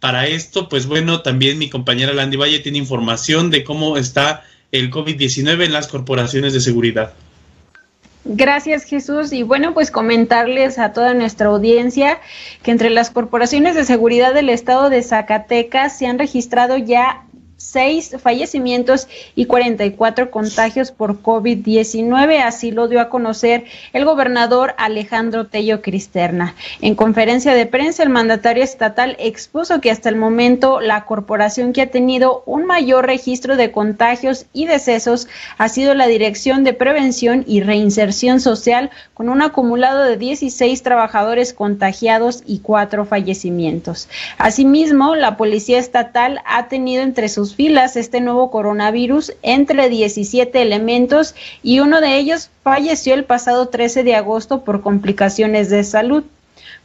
Para 0.00 0.26
esto, 0.26 0.68
pues 0.68 0.86
bueno, 0.86 1.20
también 1.22 1.58
mi 1.58 1.68
compañera 1.68 2.12
Landy 2.12 2.36
Valle 2.36 2.58
tiene 2.60 2.78
información 2.78 3.50
de 3.50 3.62
cómo 3.62 3.98
está 3.98 4.44
el 4.72 4.90
COVID-19 4.90 5.64
en 5.64 5.72
las 5.72 5.86
corporaciones 5.86 6.54
de 6.54 6.60
seguridad. 6.60 7.12
Gracias 8.24 8.84
Jesús. 8.84 9.32
Y 9.32 9.42
bueno, 9.42 9.74
pues 9.74 9.90
comentarles 9.90 10.78
a 10.78 10.92
toda 10.92 11.14
nuestra 11.14 11.48
audiencia 11.48 12.20
que 12.62 12.70
entre 12.70 12.90
las 12.90 13.10
corporaciones 13.10 13.74
de 13.74 13.84
seguridad 13.84 14.32
del 14.32 14.48
estado 14.48 14.90
de 14.90 15.02
Zacatecas 15.02 15.98
se 15.98 16.06
han 16.06 16.18
registrado 16.18 16.76
ya 16.76 17.24
seis 17.62 18.14
fallecimientos 18.20 19.08
y 19.34 19.46
44 19.46 20.30
contagios 20.30 20.90
por 20.90 21.22
COVID-19. 21.22 22.42
Así 22.42 22.70
lo 22.72 22.88
dio 22.88 23.00
a 23.00 23.08
conocer 23.08 23.64
el 23.92 24.04
gobernador 24.04 24.74
Alejandro 24.78 25.46
Tello 25.46 25.80
Cristerna. 25.80 26.54
En 26.80 26.94
conferencia 26.94 27.54
de 27.54 27.66
prensa, 27.66 28.02
el 28.02 28.08
mandatario 28.08 28.64
estatal 28.64 29.16
expuso 29.18 29.80
que 29.80 29.90
hasta 29.90 30.08
el 30.08 30.16
momento 30.16 30.80
la 30.80 31.04
corporación 31.04 31.72
que 31.72 31.82
ha 31.82 31.90
tenido 31.90 32.42
un 32.46 32.66
mayor 32.66 33.06
registro 33.06 33.56
de 33.56 33.70
contagios 33.70 34.46
y 34.52 34.66
decesos 34.66 35.28
ha 35.56 35.68
sido 35.68 35.94
la 35.94 36.08
Dirección 36.08 36.64
de 36.64 36.74
Prevención 36.74 37.44
y 37.46 37.60
Reinserción 37.60 38.40
Social, 38.40 38.90
con 39.14 39.28
un 39.28 39.40
acumulado 39.40 40.02
de 40.02 40.16
16 40.16 40.82
trabajadores 40.82 41.52
contagiados 41.54 42.42
y 42.46 42.58
cuatro 42.58 43.04
fallecimientos. 43.04 44.08
Asimismo, 44.38 45.14
la 45.14 45.36
Policía 45.36 45.78
Estatal 45.78 46.40
ha 46.44 46.68
tenido 46.68 47.02
entre 47.02 47.28
sus 47.28 47.51
filas 47.54 47.96
este 47.96 48.20
nuevo 48.20 48.50
coronavirus 48.50 49.34
entre 49.42 49.88
17 49.88 50.60
elementos 50.60 51.34
y 51.62 51.80
uno 51.80 52.00
de 52.00 52.16
ellos 52.16 52.50
falleció 52.62 53.14
el 53.14 53.24
pasado 53.24 53.68
13 53.68 54.04
de 54.04 54.14
agosto 54.14 54.64
por 54.64 54.82
complicaciones 54.82 55.70
de 55.70 55.84
salud. 55.84 56.24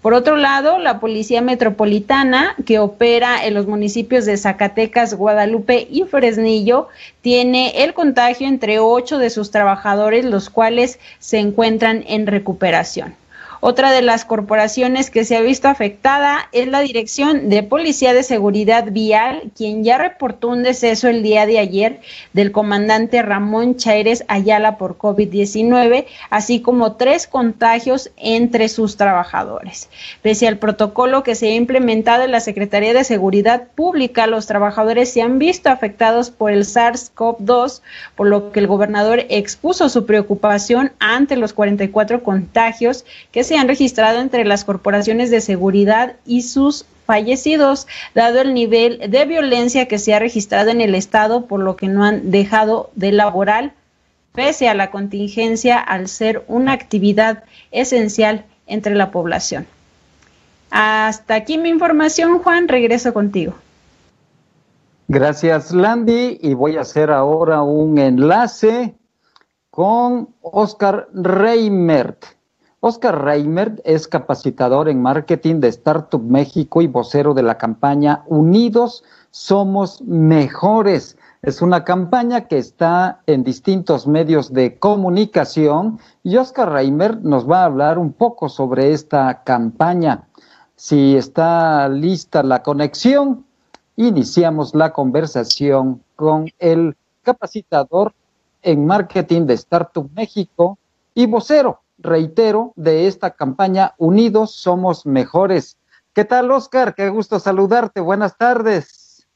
Por 0.02 0.14
otro 0.14 0.36
lado, 0.36 0.78
la 0.78 1.00
Policía 1.00 1.42
Metropolitana, 1.42 2.56
que 2.66 2.80
opera 2.80 3.46
en 3.46 3.56
los 3.56 3.68
municipios 3.68 4.26
de 4.26 4.38
Zacatecas, 4.38 5.16
Guadalupe 5.16 5.88
y 5.90 6.04
Fresnillo, 6.04 6.88
tiene 7.22 7.84
el 7.84 7.94
contagio 7.94 8.48
entre 8.48 8.80
ocho 8.80 9.18
de 9.18 9.30
sus 9.32 9.50
trabajadores, 9.50 10.24
los 10.24 10.50
cuales 10.50 11.00
se 11.20 11.40
encuentran 11.40 12.04
en 12.08 12.28
recuperación. 12.28 13.16
Otra 13.60 13.92
de 13.92 14.02
las 14.02 14.24
corporaciones 14.24 15.10
que 15.10 15.26
se 15.26 15.36
ha 15.36 15.42
visto 15.42 15.68
afectada 15.68 16.48
es 16.52 16.68
la 16.68 16.82
Dirección 16.82 17.50
de 17.50 17.64
Policía 17.64 18.14
de 18.14 18.22
Seguridad 18.22 18.92
Vial, 18.92 19.52
quien 19.56 19.84
ya 19.84 19.98
reportó 19.98 20.50
un 20.50 20.62
deceso 20.62 21.08
el 21.08 21.24
día 21.24 21.48
de 21.48 21.58
ayer 21.58 22.02
del 22.34 22.52
comandante 22.52 23.22
Ramón 23.24 23.76
Chaires 23.76 24.24
Ayala 24.28 24.78
por 24.78 24.98
COVID-19, 24.98 26.06
así 26.30 26.62
como 26.62 26.94
tres 26.98 27.26
contagios 27.26 28.12
entre 28.18 28.70
sus 28.70 28.96
trabajadores. 28.96 29.90
Pese 30.22 30.48
al 30.48 30.58
protocolo 30.60 31.24
que 31.24 31.36
se 31.36 31.48
ha 31.48 31.56
implementado 31.56 32.24
en 32.24 32.32
la 32.32 32.42
Secretaría 32.42 32.94
de 32.94 33.04
Seguridad 33.04 33.68
Pública, 33.74 34.28
los 34.28 34.46
trabajadores 34.46 35.12
se 35.12 35.22
han 35.24 35.40
visto 35.40 35.70
afectados 35.70 36.30
por 36.30 36.52
el 36.52 36.64
SARS-CoV-2, 36.64 37.82
por 38.16 38.28
lo 38.28 38.52
que 38.52 38.60
el 38.60 38.68
gobernador 38.68 39.26
expuso 39.30 39.90
su 39.90 40.06
preocupación 40.06 40.92
ante 41.00 41.38
los 41.38 41.54
44 41.54 42.22
contagios 42.22 43.06
que 43.32 43.47
se 43.48 43.58
han 43.58 43.68
registrado 43.68 44.20
entre 44.20 44.46
las 44.46 44.66
corporaciones 44.66 45.32
de 45.32 45.42
seguridad 45.42 46.16
y 46.26 46.42
sus 46.42 46.86
fallecidos, 47.06 47.88
dado 48.14 48.42
el 48.42 48.54
nivel 48.54 49.00
de 49.10 49.26
violencia 49.26 49.88
que 49.88 49.98
se 49.98 50.14
ha 50.14 50.20
registrado 50.20 50.70
en 50.70 50.82
el 50.82 50.94
Estado, 50.94 51.46
por 51.46 51.62
lo 51.62 51.78
que 51.78 51.88
no 51.88 52.04
han 52.04 52.30
dejado 52.30 52.92
de 52.96 53.14
laborar, 53.14 53.74
pese 54.34 54.68
a 54.68 54.74
la 54.74 54.92
contingencia, 54.92 55.80
al 55.80 56.10
ser 56.10 56.44
una 56.48 56.74
actividad 56.74 57.46
esencial 57.72 58.46
entre 58.68 58.94
la 58.94 59.10
población. 59.10 59.66
Hasta 60.70 61.36
aquí 61.36 61.58
mi 61.58 61.70
información, 61.70 62.40
Juan, 62.40 62.68
regreso 62.68 63.14
contigo. 63.14 63.54
Gracias, 65.08 65.72
Landy, 65.72 66.38
y 66.42 66.54
voy 66.54 66.76
a 66.76 66.82
hacer 66.82 67.10
ahora 67.10 67.62
un 67.62 67.98
enlace 67.98 68.94
con 69.70 70.36
Oscar 70.42 71.08
Reimert. 71.14 72.37
Oscar 72.80 73.24
Reimert 73.24 73.80
es 73.86 74.08
capacitador 74.08 74.88
en 74.88 75.02
marketing 75.02 75.62
de 75.62 75.68
Startup 75.70 76.22
México 76.22 76.84
y 76.84 76.88
vocero 76.88 77.34
de 77.34 77.42
la 77.42 77.58
campaña 77.58 78.24
Unidos 78.28 79.04
Somos 79.32 80.04
Mejores. 80.04 81.18
Es 81.42 81.64
una 81.64 81.84
campaña 81.84 82.48
que 82.48 82.60
está 82.60 83.22
en 83.26 83.44
distintos 83.44 84.06
medios 84.06 84.54
de 84.54 84.78
comunicación 84.78 86.00
y 86.22 86.38
Oscar 86.38 86.72
Reimert 86.72 87.24
nos 87.24 87.50
va 87.50 87.62
a 87.62 87.66
hablar 87.66 87.98
un 87.98 88.14
poco 88.14 88.48
sobre 88.48 88.94
esta 88.94 89.42
campaña. 89.44 90.28
Si 90.76 91.16
está 91.16 91.90
lista 91.90 92.44
la 92.44 92.62
conexión, 92.62 93.44
iniciamos 93.96 94.76
la 94.76 94.94
conversación 94.94 96.04
con 96.16 96.52
el 96.60 96.96
capacitador 97.24 98.14
en 98.62 98.86
marketing 98.86 99.48
de 99.48 99.56
Startup 99.56 100.08
México 100.14 100.78
y 101.16 101.26
vocero 101.26 101.80
reitero, 101.98 102.74
de 102.76 103.08
esta 103.08 103.32
campaña 103.32 103.94
Unidos 103.98 104.52
Somos 104.52 105.06
Mejores. 105.06 105.78
¿Qué 106.14 106.26
tal, 106.26 106.52
Oscar? 106.52 106.96
Qué 106.96 107.10
gusto 107.10 107.40
saludarte. 107.40 108.02
Buenas 108.02 108.38
tardes. 108.38 109.28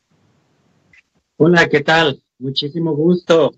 Hola, 1.38 1.68
¿qué 1.70 1.82
tal? 1.82 2.24
Muchísimo 2.40 2.96
gusto. 2.96 3.52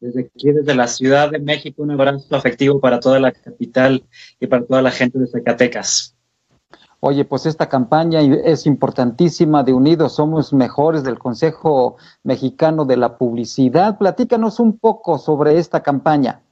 Desde 0.00 0.22
aquí, 0.22 0.52
desde 0.52 0.74
la 0.74 0.86
Ciudad 0.86 1.30
de 1.30 1.38
México, 1.38 1.82
un 1.82 1.90
abrazo 1.90 2.34
afectivo 2.34 2.80
para 2.80 3.00
toda 3.00 3.20
la 3.20 3.32
capital 3.32 4.02
y 4.38 4.46
para 4.46 4.64
toda 4.64 4.80
la 4.80 4.90
gente 4.90 5.18
de 5.18 5.26
Zacatecas. 5.26 6.16
Oye, 7.00 7.24
pues 7.24 7.46
esta 7.46 7.68
campaña 7.68 8.20
es 8.20 8.66
importantísima 8.66 9.62
de 9.62 9.72
Unidos 9.72 10.16
Somos 10.16 10.52
Mejores 10.52 11.02
del 11.02 11.18
Consejo 11.18 11.96
Mexicano 12.22 12.84
de 12.84 12.98
la 12.98 13.16
Publicidad. 13.16 13.96
Platícanos 13.96 14.60
un 14.60 14.78
poco 14.78 15.18
sobre 15.18 15.58
esta 15.58 15.82
campaña. 15.82 16.42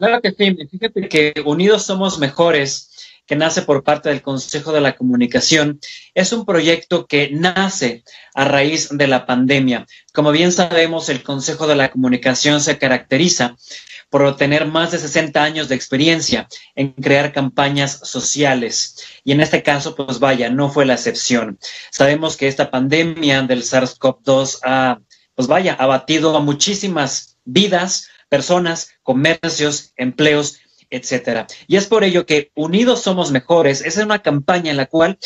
Claro 0.00 0.22
que 0.22 0.32
sí, 0.32 0.56
fíjate 0.70 1.10
que 1.10 1.34
Unidos 1.44 1.82
Somos 1.82 2.18
Mejores, 2.18 2.90
que 3.26 3.36
nace 3.36 3.60
por 3.60 3.84
parte 3.84 4.08
del 4.08 4.22
Consejo 4.22 4.72
de 4.72 4.80
la 4.80 4.96
Comunicación, 4.96 5.78
es 6.14 6.32
un 6.32 6.46
proyecto 6.46 7.04
que 7.04 7.28
nace 7.30 8.02
a 8.34 8.46
raíz 8.46 8.88
de 8.90 9.06
la 9.06 9.26
pandemia. 9.26 9.86
Como 10.14 10.32
bien 10.32 10.52
sabemos, 10.52 11.10
el 11.10 11.22
Consejo 11.22 11.66
de 11.66 11.76
la 11.76 11.90
Comunicación 11.90 12.62
se 12.62 12.78
caracteriza 12.78 13.58
por 14.08 14.38
tener 14.38 14.64
más 14.64 14.90
de 14.90 15.00
60 15.00 15.44
años 15.44 15.68
de 15.68 15.74
experiencia 15.74 16.48
en 16.74 16.92
crear 16.92 17.34
campañas 17.34 18.00
sociales. 18.02 19.04
Y 19.22 19.32
en 19.32 19.42
este 19.42 19.62
caso, 19.62 19.94
pues 19.94 20.18
vaya, 20.18 20.48
no 20.48 20.70
fue 20.70 20.86
la 20.86 20.94
excepción. 20.94 21.58
Sabemos 21.90 22.38
que 22.38 22.48
esta 22.48 22.70
pandemia 22.70 23.42
del 23.42 23.64
SARS-CoV-2 23.64 24.60
ha, 24.64 24.98
pues 25.34 25.46
vaya, 25.46 25.74
abatido 25.74 26.34
a 26.38 26.40
muchísimas 26.40 27.36
vidas, 27.44 28.08
personas, 28.30 28.92
comercios, 29.02 29.92
empleos, 29.96 30.60
etcétera. 30.88 31.46
Y 31.66 31.76
es 31.76 31.86
por 31.86 32.04
ello 32.04 32.24
que 32.24 32.50
Unidos 32.54 33.02
Somos 33.02 33.30
Mejores 33.30 33.82
es 33.82 33.96
una 33.98 34.22
campaña 34.22 34.70
en 34.70 34.78
la 34.78 34.86
cual 34.86 35.18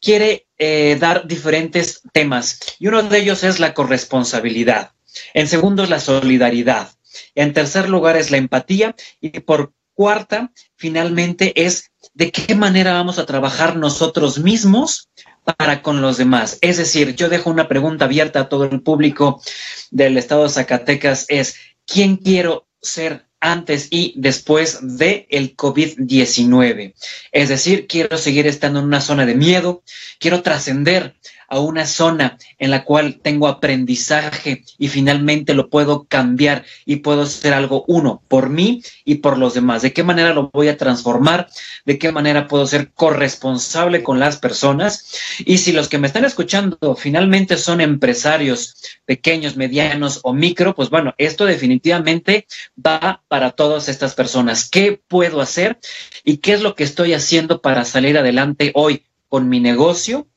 quiere 0.00 0.46
eh, 0.58 0.96
dar 0.98 1.26
diferentes 1.26 2.02
temas 2.12 2.58
y 2.78 2.88
uno 2.88 3.02
de 3.02 3.18
ellos 3.18 3.44
es 3.44 3.60
la 3.60 3.74
corresponsabilidad. 3.74 4.92
En 5.34 5.46
segundo 5.46 5.84
es 5.84 5.90
la 5.90 6.00
solidaridad. 6.00 6.90
En 7.34 7.52
tercer 7.52 7.88
lugar 7.88 8.16
es 8.16 8.30
la 8.30 8.38
empatía 8.38 8.96
y 9.20 9.40
por 9.40 9.72
cuarta, 9.94 10.50
finalmente, 10.76 11.64
es 11.64 11.90
de 12.14 12.32
qué 12.32 12.54
manera 12.54 12.94
vamos 12.94 13.18
a 13.18 13.26
trabajar 13.26 13.76
nosotros 13.76 14.38
mismos 14.38 15.10
para 15.44 15.82
con 15.82 16.00
los 16.00 16.16
demás. 16.16 16.58
Es 16.60 16.78
decir, 16.78 17.14
yo 17.14 17.28
dejo 17.28 17.50
una 17.50 17.68
pregunta 17.68 18.06
abierta 18.06 18.40
a 18.40 18.48
todo 18.48 18.64
el 18.64 18.80
público 18.82 19.42
del 19.90 20.16
estado 20.16 20.44
de 20.44 20.50
Zacatecas, 20.50 21.26
es 21.28 21.56
quién 21.86 22.16
quiero 22.16 22.68
ser 22.80 23.26
antes 23.40 23.88
y 23.90 24.14
después 24.16 24.78
de 24.82 25.26
el 25.30 25.56
COVID-19. 25.56 26.94
Es 27.32 27.48
decir, 27.48 27.86
quiero 27.88 28.16
seguir 28.16 28.46
estando 28.46 28.78
en 28.78 28.86
una 28.86 29.00
zona 29.00 29.26
de 29.26 29.34
miedo, 29.34 29.82
quiero 30.20 30.42
trascender 30.42 31.16
a 31.52 31.60
una 31.60 31.84
zona 31.84 32.38
en 32.58 32.70
la 32.70 32.82
cual 32.82 33.20
tengo 33.22 33.46
aprendizaje 33.46 34.64
y 34.78 34.88
finalmente 34.88 35.52
lo 35.52 35.68
puedo 35.68 36.04
cambiar 36.04 36.64
y 36.86 36.96
puedo 36.96 37.22
hacer 37.22 37.52
algo 37.52 37.84
uno 37.88 38.22
por 38.26 38.48
mí 38.48 38.82
y 39.04 39.16
por 39.16 39.36
los 39.36 39.52
demás. 39.52 39.82
¿De 39.82 39.92
qué 39.92 40.02
manera 40.02 40.32
lo 40.32 40.48
voy 40.50 40.68
a 40.68 40.78
transformar? 40.78 41.50
¿De 41.84 41.98
qué 41.98 42.10
manera 42.10 42.48
puedo 42.48 42.66
ser 42.66 42.92
corresponsable 42.92 44.02
con 44.02 44.18
las 44.18 44.38
personas? 44.38 45.12
Y 45.40 45.58
si 45.58 45.72
los 45.72 45.90
que 45.90 45.98
me 45.98 46.06
están 46.06 46.24
escuchando 46.24 46.96
finalmente 46.96 47.58
son 47.58 47.82
empresarios 47.82 48.74
pequeños, 49.04 49.54
medianos 49.54 50.20
o 50.22 50.32
micro, 50.32 50.74
pues 50.74 50.88
bueno, 50.88 51.14
esto 51.18 51.44
definitivamente 51.44 52.46
va 52.74 53.22
para 53.28 53.50
todas 53.50 53.90
estas 53.90 54.14
personas. 54.14 54.70
¿Qué 54.70 55.02
puedo 55.06 55.42
hacer 55.42 55.78
y 56.24 56.38
qué 56.38 56.54
es 56.54 56.62
lo 56.62 56.74
que 56.74 56.84
estoy 56.84 57.12
haciendo 57.12 57.60
para 57.60 57.84
salir 57.84 58.16
adelante 58.16 58.72
hoy 58.74 59.04
con 59.28 59.50
mi 59.50 59.60
negocio? 59.60 60.28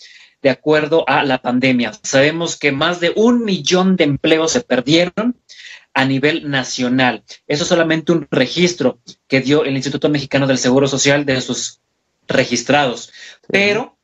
De 0.45 0.51
acuerdo 0.51 1.03
a 1.07 1.23
la 1.23 1.41
pandemia. 1.41 1.93
Sabemos 2.03 2.55
que 2.55 2.71
más 2.71 2.99
de 2.99 3.11
un 3.15 3.43
millón 3.43 3.95
de 3.95 4.03
empleos 4.03 4.51
se 4.51 4.61
perdieron 4.61 5.35
a 5.91 6.05
nivel 6.05 6.51
nacional. 6.51 7.23
Eso 7.47 7.63
es 7.63 7.69
solamente 7.69 8.11
un 8.11 8.27
registro 8.29 8.99
que 9.27 9.41
dio 9.41 9.65
el 9.65 9.75
Instituto 9.75 10.07
Mexicano 10.07 10.45
del 10.45 10.59
Seguro 10.59 10.87
Social 10.87 11.25
de 11.25 11.41
sus 11.41 11.79
registrados. 12.27 13.11
Pero 13.47 13.97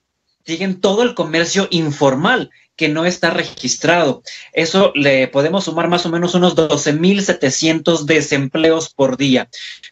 siguen 0.44 0.82
todo 0.82 1.04
el 1.04 1.14
comercio 1.14 1.68
informal 1.70 2.50
que 2.76 2.90
no 2.90 3.06
está 3.06 3.30
registrado. 3.30 4.24
Eso 4.52 4.92
le 4.96 5.28
podemos 5.28 5.66
sumar 5.66 5.90
más 5.90 6.08
o 6.08 6.10
menos 6.10 6.34
unos 6.34 6.56
12.700 6.56 8.06
desempleos 8.06 8.92
por 8.92 9.18
día, 9.18 9.48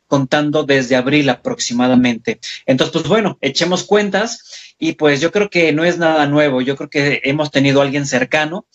contando 0.07 0.63
desde 0.63 0.95
abril 0.95 1.29
aproximadamente. 1.29 2.39
Entonces, 2.65 2.93
pues 2.93 3.07
bueno, 3.07 3.37
echemos 3.41 3.83
cuentas 3.83 4.68
y 4.79 4.93
pues 4.93 5.19
yo 5.19 5.31
creo 5.31 5.49
que 5.49 5.73
no 5.73 5.83
es 5.83 5.97
nada 5.97 6.25
nuevo. 6.25 6.61
Yo 6.61 6.77
creo 6.77 6.89
que 6.89 7.21
hemos 7.25 7.51
tenido 7.51 7.81
a 7.81 7.83
alguien 7.83 8.05
cercano 8.05 8.65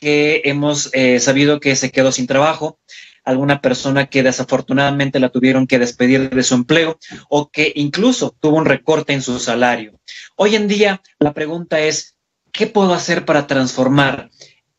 que 0.00 0.42
hemos 0.44 0.90
eh, 0.92 1.18
sabido 1.18 1.58
que 1.58 1.74
se 1.74 1.90
quedó 1.90 2.12
sin 2.12 2.26
trabajo, 2.26 2.78
alguna 3.24 3.62
persona 3.62 4.06
que 4.06 4.22
desafortunadamente 4.22 5.18
la 5.18 5.30
tuvieron 5.30 5.66
que 5.66 5.78
despedir 5.78 6.28
de 6.28 6.42
su 6.42 6.54
empleo 6.54 6.98
o 7.30 7.50
que 7.50 7.72
incluso 7.74 8.36
tuvo 8.38 8.58
un 8.58 8.66
recorte 8.66 9.14
en 9.14 9.22
su 9.22 9.40
salario. 9.40 9.98
Hoy 10.36 10.54
en 10.54 10.68
día 10.68 11.02
la 11.18 11.32
pregunta 11.32 11.80
es, 11.80 12.18
¿qué 12.52 12.66
puedo 12.66 12.92
hacer 12.92 13.24
para 13.24 13.46
transformar 13.46 14.30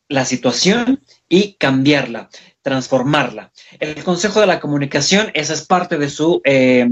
la 0.08 0.24
situación 0.24 1.02
y 1.28 1.54
cambiarla? 1.54 2.30
Transformarla. 2.68 3.50
El 3.80 4.04
Consejo 4.04 4.40
de 4.40 4.46
la 4.46 4.60
Comunicación, 4.60 5.30
esa 5.32 5.54
es 5.54 5.62
parte 5.62 5.96
de 5.96 6.10
su, 6.10 6.42
eh, 6.44 6.86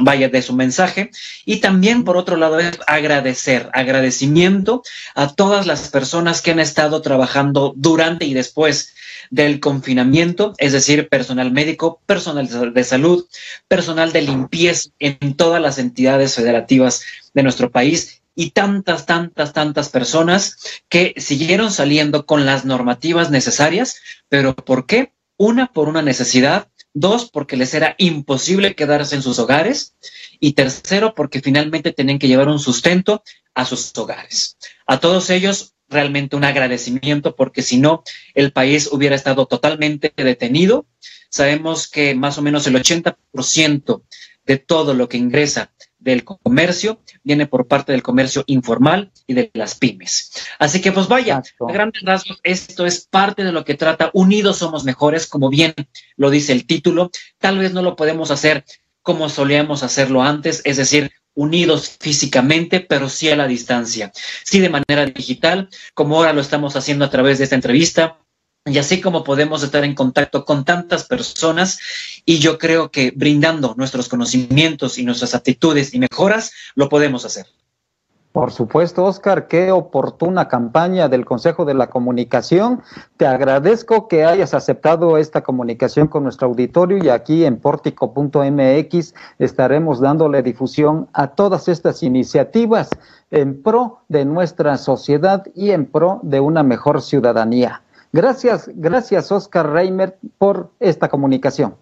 vaya, 0.00 0.30
de 0.30 0.40
su 0.40 0.54
mensaje. 0.54 1.10
Y 1.44 1.58
también, 1.58 2.04
por 2.04 2.16
otro 2.16 2.38
lado, 2.38 2.58
es 2.58 2.78
agradecer, 2.86 3.68
agradecimiento 3.74 4.82
a 5.14 5.34
todas 5.34 5.66
las 5.66 5.90
personas 5.90 6.40
que 6.40 6.52
han 6.52 6.58
estado 6.58 7.02
trabajando 7.02 7.74
durante 7.76 8.24
y 8.24 8.32
después 8.32 8.94
del 9.28 9.60
confinamiento, 9.60 10.54
es 10.56 10.72
decir, 10.72 11.10
personal 11.10 11.52
médico, 11.52 12.00
personal 12.06 12.72
de 12.72 12.84
salud, 12.84 13.26
personal 13.68 14.12
de 14.12 14.22
limpieza 14.22 14.88
en 14.98 15.34
todas 15.34 15.60
las 15.60 15.76
entidades 15.76 16.34
federativas 16.34 17.02
de 17.34 17.42
nuestro 17.42 17.70
país 17.70 18.19
y 18.40 18.52
tantas, 18.52 19.04
tantas, 19.04 19.52
tantas 19.52 19.90
personas 19.90 20.56
que 20.88 21.12
siguieron 21.18 21.70
saliendo 21.70 22.24
con 22.24 22.46
las 22.46 22.64
normativas 22.64 23.30
necesarias, 23.30 24.00
pero 24.30 24.56
¿por 24.56 24.86
qué? 24.86 25.12
Una, 25.36 25.66
por 25.74 25.90
una 25.90 26.00
necesidad, 26.00 26.70
dos, 26.94 27.30
porque 27.30 27.58
les 27.58 27.74
era 27.74 27.96
imposible 27.98 28.74
quedarse 28.74 29.14
en 29.14 29.20
sus 29.20 29.38
hogares 29.38 29.94
y 30.40 30.54
tercero, 30.54 31.14
porque 31.14 31.42
finalmente 31.42 31.92
tenían 31.92 32.18
que 32.18 32.28
llevar 32.28 32.48
un 32.48 32.58
sustento 32.58 33.22
a 33.52 33.66
sus 33.66 33.92
hogares. 33.98 34.56
A 34.86 35.00
todos 35.00 35.28
ellos, 35.28 35.74
realmente 35.90 36.34
un 36.34 36.44
agradecimiento 36.44 37.36
porque 37.36 37.60
si 37.60 37.76
no, 37.76 38.04
el 38.32 38.52
país 38.52 38.88
hubiera 38.90 39.16
estado 39.16 39.44
totalmente 39.44 40.14
detenido. 40.16 40.86
Sabemos 41.28 41.90
que 41.90 42.14
más 42.14 42.38
o 42.38 42.42
menos 42.42 42.66
el 42.66 42.76
80% 42.76 44.02
de 44.46 44.56
todo 44.56 44.94
lo 44.94 45.10
que 45.10 45.18
ingresa 45.18 45.74
del 46.00 46.24
comercio 46.24 47.00
viene 47.22 47.46
por 47.46 47.68
parte 47.68 47.92
del 47.92 48.02
comercio 48.02 48.42
informal 48.46 49.12
y 49.26 49.34
de 49.34 49.50
las 49.54 49.74
pymes. 49.76 50.32
Así 50.58 50.80
que 50.80 50.92
pues 50.92 51.08
vaya, 51.08 51.42
a 51.60 51.72
grandes 51.72 52.02
rasgos, 52.02 52.40
esto 52.42 52.86
es 52.86 53.06
parte 53.06 53.44
de 53.44 53.52
lo 53.52 53.64
que 53.64 53.74
trata 53.74 54.10
Unidos 54.14 54.58
Somos 54.58 54.84
Mejores, 54.84 55.26
como 55.26 55.50
bien 55.50 55.74
lo 56.16 56.30
dice 56.30 56.52
el 56.52 56.66
título. 56.66 57.10
Tal 57.38 57.58
vez 57.58 57.72
no 57.72 57.82
lo 57.82 57.96
podemos 57.96 58.30
hacer 58.30 58.64
como 59.02 59.28
solíamos 59.28 59.82
hacerlo 59.82 60.22
antes, 60.22 60.62
es 60.64 60.76
decir, 60.76 61.10
unidos 61.34 61.96
físicamente, 62.00 62.80
pero 62.80 63.08
sí 63.08 63.30
a 63.30 63.36
la 63.36 63.46
distancia, 63.46 64.12
sí 64.44 64.60
de 64.60 64.68
manera 64.68 65.06
digital, 65.06 65.68
como 65.94 66.16
ahora 66.16 66.32
lo 66.32 66.40
estamos 66.40 66.76
haciendo 66.76 67.04
a 67.04 67.10
través 67.10 67.38
de 67.38 67.44
esta 67.44 67.56
entrevista, 67.56 68.18
y 68.66 68.76
así 68.76 69.00
como 69.00 69.24
podemos 69.24 69.62
estar 69.62 69.84
en 69.84 69.94
contacto 69.94 70.44
con 70.44 70.64
tantas 70.64 71.04
personas 71.04 71.78
y 72.26 72.40
yo 72.40 72.58
creo 72.58 72.90
que 72.90 73.10
brindando 73.10 73.74
nuestros 73.76 74.08
conocimientos 74.08 74.98
y 74.98 75.04
nuestras 75.04 75.34
actitudes 75.34 75.94
y 75.94 75.98
mejoras, 75.98 76.52
lo 76.74 76.90
podemos 76.90 77.24
hacer. 77.24 77.46
Por 78.32 78.52
supuesto, 78.52 79.06
Oscar, 79.06 79.48
qué 79.48 79.72
oportuna 79.72 80.46
campaña 80.46 81.08
del 81.08 81.24
Consejo 81.24 81.64
de 81.64 81.74
la 81.74 81.88
Comunicación. 81.88 82.82
Te 83.16 83.26
agradezco 83.26 84.06
que 84.06 84.24
hayas 84.24 84.54
aceptado 84.54 85.16
esta 85.16 85.40
comunicación 85.40 86.06
con 86.06 86.22
nuestro 86.22 86.46
auditorio 86.46 87.02
y 87.02 87.08
aquí 87.08 87.44
en 87.44 87.58
portico.mx 87.58 89.14
estaremos 89.40 90.00
dándole 90.00 90.42
difusión 90.42 91.08
a 91.12 91.28
todas 91.28 91.66
estas 91.66 92.04
iniciativas 92.04 92.90
en 93.32 93.62
pro 93.62 94.02
de 94.08 94.26
nuestra 94.26 94.76
sociedad 94.76 95.44
y 95.56 95.70
en 95.70 95.86
pro 95.86 96.20
de 96.22 96.38
una 96.38 96.62
mejor 96.62 97.02
ciudadanía. 97.02 97.82
Gracias, 98.12 98.68
gracias 98.74 99.30
Oscar 99.30 99.70
Reimer 99.70 100.18
por 100.38 100.72
esta 100.80 101.08
comunicación. 101.08 101.76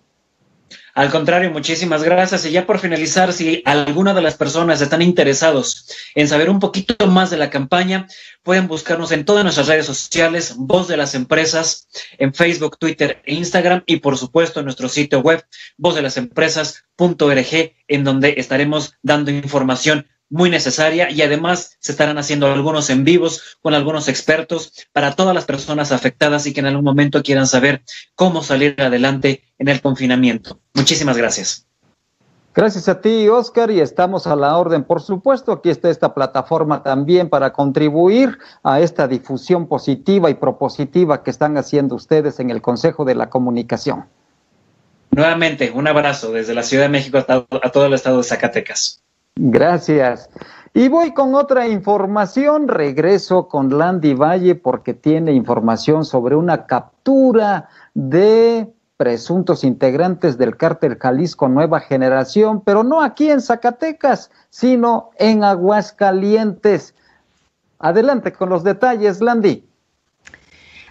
Al 0.95 1.11
contrario, 1.11 1.51
muchísimas 1.51 2.03
gracias. 2.03 2.45
Y 2.45 2.51
ya 2.51 2.67
por 2.67 2.79
finalizar, 2.79 3.33
si 3.33 3.63
alguna 3.65 4.15
de 4.15 4.21
las 4.21 4.37
personas 4.37 4.81
están 4.81 5.01
interesados 5.01 5.89
en 6.15 6.29
saber 6.29 6.51
un 6.51 6.59
poquito 6.59 7.07
más 7.07 7.31
de 7.31 7.37
la 7.37 7.51
campaña, 7.51 8.07
pueden 8.43 8.67
buscarnos 8.67 9.13
en 9.13 9.25
todas 9.25 9.45
nuestras 9.45 9.69
redes 9.69 9.87
sociales, 9.87 10.57
Voz 10.57 10.89
de 10.89 10.97
las 10.97 11.15
Empresas, 11.15 11.89
en 12.19 12.35
Facebook, 12.35 12.79
Twitter 12.79 13.23
e 13.25 13.35
Instagram 13.35 13.85
y 13.87 13.99
por 13.99 14.19
supuesto 14.19 14.61
en 14.61 14.65
nuestro 14.67 14.89
sitio 14.89 15.21
web, 15.21 15.47
vozdelasempresas.org, 15.77 17.75
en 17.87 18.05
donde 18.05 18.35
estaremos 18.37 18.95
dando 19.03 19.31
información 19.31 20.07
muy 20.31 20.51
necesaria 20.51 21.11
y 21.11 21.23
además 21.23 21.77
se 21.79 21.93
estarán 21.93 22.19
haciendo 22.19 22.47
algunos 22.53 22.91
en 22.91 23.05
vivos 23.05 23.59
con 23.63 23.75
algunos 23.75 24.09
expertos 24.09 24.73
para 24.93 25.15
todas 25.15 25.35
las 25.35 25.45
personas 25.45 25.93
afectadas 25.93 26.47
y 26.47 26.53
que 26.53 26.61
en 26.61 26.67
algún 26.67 26.85
momento 26.85 27.23
quieran 27.23 27.47
saber 27.47 27.83
cómo 28.15 28.43
salir 28.43 28.77
adelante 28.79 29.45
en 29.59 29.69
el 29.69 29.81
confinamiento. 29.81 30.61
Muchísimas 30.75 31.17
gracias. 31.17 31.65
Gracias 32.55 32.89
a 32.89 33.01
ti, 33.01 33.29
Oscar, 33.29 33.71
y 33.71 33.81
estamos 33.81 34.27
a 34.27 34.35
la 34.35 34.57
orden. 34.57 34.83
Por 34.83 35.01
supuesto, 35.01 35.53
aquí 35.53 35.71
está 35.71 35.91
esta 35.91 36.13
plataforma 36.13 36.83
también 36.83 37.29
para 37.29 37.53
contribuir 37.53 38.37
a 38.65 38.81
esta 38.81 39.07
difusión 39.07 39.69
positiva 39.69 40.29
y 40.29 40.35
propositiva 40.35 41.23
que 41.23 41.31
están 41.31 41.57
haciendo 41.57 41.95
ustedes 41.95 42.41
en 42.41 42.51
el 42.51 42.61
Consejo 42.61 43.05
de 43.05 43.15
la 43.15 43.31
Comunicación. 43.31 44.07
Nuevamente, 45.13 45.71
un 45.71 45.87
abrazo 45.87 46.33
desde 46.33 46.55
la 46.55 46.65
Ciudad 46.65 46.85
de 46.85 46.89
México 46.89 47.19
a 47.19 47.71
todo 47.71 47.87
el 47.87 47.95
estado 47.95 48.19
de 48.19 48.25
Zacatecas. 48.25 49.05
Gracias. 49.41 50.29
Y 50.75 50.89
voy 50.89 51.13
con 51.13 51.37
otra 51.37 51.69
información. 51.69 52.67
Regreso 52.67 53.47
con 53.47 53.79
Landy 53.79 54.15
Valle 54.15 54.57
porque 54.57 54.95
tiene 54.95 55.33
información 55.33 56.05
sobre 56.05 56.35
una 56.35 56.67
captura 56.67 57.69
de 57.95 58.73
presuntos 58.97 59.63
integrantes 59.63 60.39
del 60.39 60.57
cártel 60.57 60.99
Jalisco 60.99 61.49
Nueva 61.49 61.79
Generación, 61.79 62.63
pero 62.63 62.83
no 62.83 63.01
aquí 63.01 63.31
en 63.31 63.41
Zacatecas, 63.41 64.33
sino 64.51 65.11
en 65.19 65.45
Aguascalientes. 65.45 66.97
Adelante 67.79 68.33
con 68.33 68.49
los 68.49 68.65
detalles, 68.65 69.21
Landy. 69.21 69.68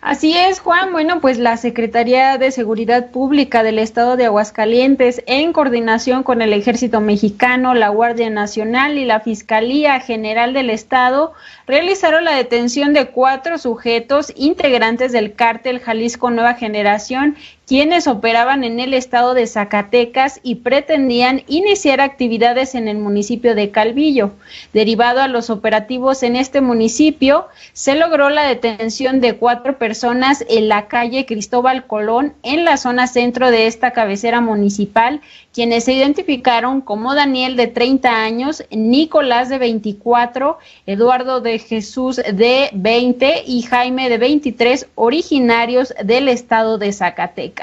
Así 0.08 0.38
es, 0.38 0.62
Juan. 0.62 0.94
Bueno, 0.94 1.20
pues 1.20 1.38
la 1.38 1.58
Secretaría 1.58 2.38
de 2.38 2.52
Seguridad 2.52 3.12
Pública 3.12 3.62
del 3.62 3.78
Estado 3.78 4.16
de 4.16 4.28
Aguascalientes, 4.28 5.22
en 5.26 5.52
coordinación 5.52 6.24
con 6.24 6.42
el 6.42 6.54
Ejército 6.54 7.02
Mexicano, 7.02 7.74
la 7.74 7.90
Guardia 7.90 8.30
Nacional 8.30 8.98
y 8.98 9.04
la 9.04 9.20
Fiscalía 9.20 10.00
General 10.00 10.54
del 10.54 10.70
Estado, 10.70 11.34
realizaron 11.66 12.24
la 12.24 12.38
detención 12.38 12.94
de 12.94 13.08
cuatro 13.08 13.58
sujetos 13.58 14.32
integrantes 14.38 15.12
del 15.12 15.34
cártel 15.34 15.82
Jalisco 15.82 16.30
Nueva 16.30 16.54
Generación 16.54 17.36
quienes 17.68 18.08
operaban 18.08 18.64
en 18.64 18.80
el 18.80 18.94
estado 18.94 19.34
de 19.34 19.46
Zacatecas 19.46 20.40
y 20.42 20.56
pretendían 20.56 21.44
iniciar 21.48 22.00
actividades 22.00 22.76
en 22.76 22.88
el 22.88 22.98
municipio 22.98 23.56
de 23.56 23.72
Calvillo. 23.72 24.32
Derivado 24.72 25.20
a 25.20 25.28
los 25.28 25.50
operativos 25.50 26.24
en 26.24 26.38
este 26.38 26.62
municipio, 26.62 27.48
se 27.74 27.96
logró 27.96 28.30
la 28.30 28.48
detención 28.48 29.20
de 29.20 29.36
cuatro 29.36 29.78
personas 29.78 30.46
en 30.48 30.70
la 30.70 30.88
calle 30.88 31.26
Cristóbal 31.26 31.88
Colón, 31.88 32.34
en 32.42 32.64
la 32.64 32.78
zona 32.78 33.06
centro 33.06 33.52
de 33.52 33.68
esta 33.68 33.92
cabecera 33.92 34.40
municipal, 34.40 35.20
quienes 35.52 35.84
se 35.84 35.94
identificaron 35.94 36.80
como 36.80 37.16
Daniel 37.16 37.58
de 37.58 37.68
30 37.68 38.24
años, 38.24 38.64
Nicolás 38.72 39.50
de 39.50 39.58
24, 39.58 40.58
Eduardo 40.86 41.42
de 41.42 41.60
Jesús 41.60 42.16
de 42.16 42.70
20 42.72 43.44
y 43.46 43.64
Jaime 43.64 44.08
de 44.08 44.20
23, 44.20 44.88
originarios 44.96 45.94
del 46.02 46.30
estado 46.30 46.78
de 46.78 46.94
Zacatecas. 46.94 47.57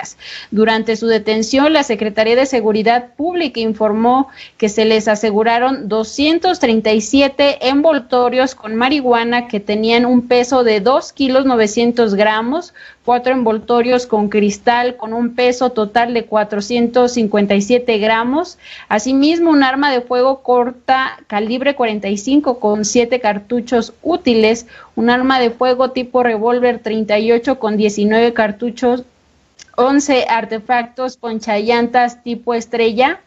Durante 0.51 0.97
su 0.97 1.07
detención, 1.07 1.73
la 1.73 1.83
Secretaría 1.83 2.37
de 2.37 2.47
Seguridad 2.47 3.15
Pública 3.17 3.61
informó 3.61 4.29
que 4.57 4.69
se 4.69 4.85
les 4.85 5.09
aseguraron 5.09 5.89
237 5.89 7.69
envoltorios 7.69 8.55
con 8.55 8.75
marihuana 8.75 9.49
que 9.49 9.61
tenían 9.61 10.07
un 10.07 10.29
peso 10.29 10.65
de 10.65 10.81
2 10.81 11.13
kilos 11.13 11.47
900 11.47 12.15
gramos, 12.15 12.75
cuatro 13.05 13.33
envoltorios 13.33 14.07
con 14.07 14.29
cristal 14.29 14.97
con 14.97 15.13
un 15.13 15.35
peso 15.35 15.71
total 15.71 16.15
de 16.15 16.25
457 16.25 17.99
gramos, 17.99 18.59
asimismo 18.89 19.51
un 19.51 19.63
arma 19.63 19.93
de 19.93 20.01
fuego 20.01 20.43
corta 20.43 21.19
calibre 21.27 21.75
45 21.75 22.59
con 22.59 22.85
siete 22.85 23.21
cartuchos 23.21 23.93
útiles, 24.03 24.67
un 24.97 25.11
arma 25.11 25.39
de 25.39 25.51
fuego 25.51 25.91
tipo 25.91 26.23
revólver 26.23 26.79
38 26.79 27.59
con 27.59 27.77
19 27.77 28.33
cartuchos, 28.33 29.05
11 29.77 30.27
artefactos 30.29 31.17
ponchallantas 31.17 32.23
tipo 32.23 32.55
estrella, 32.55 33.21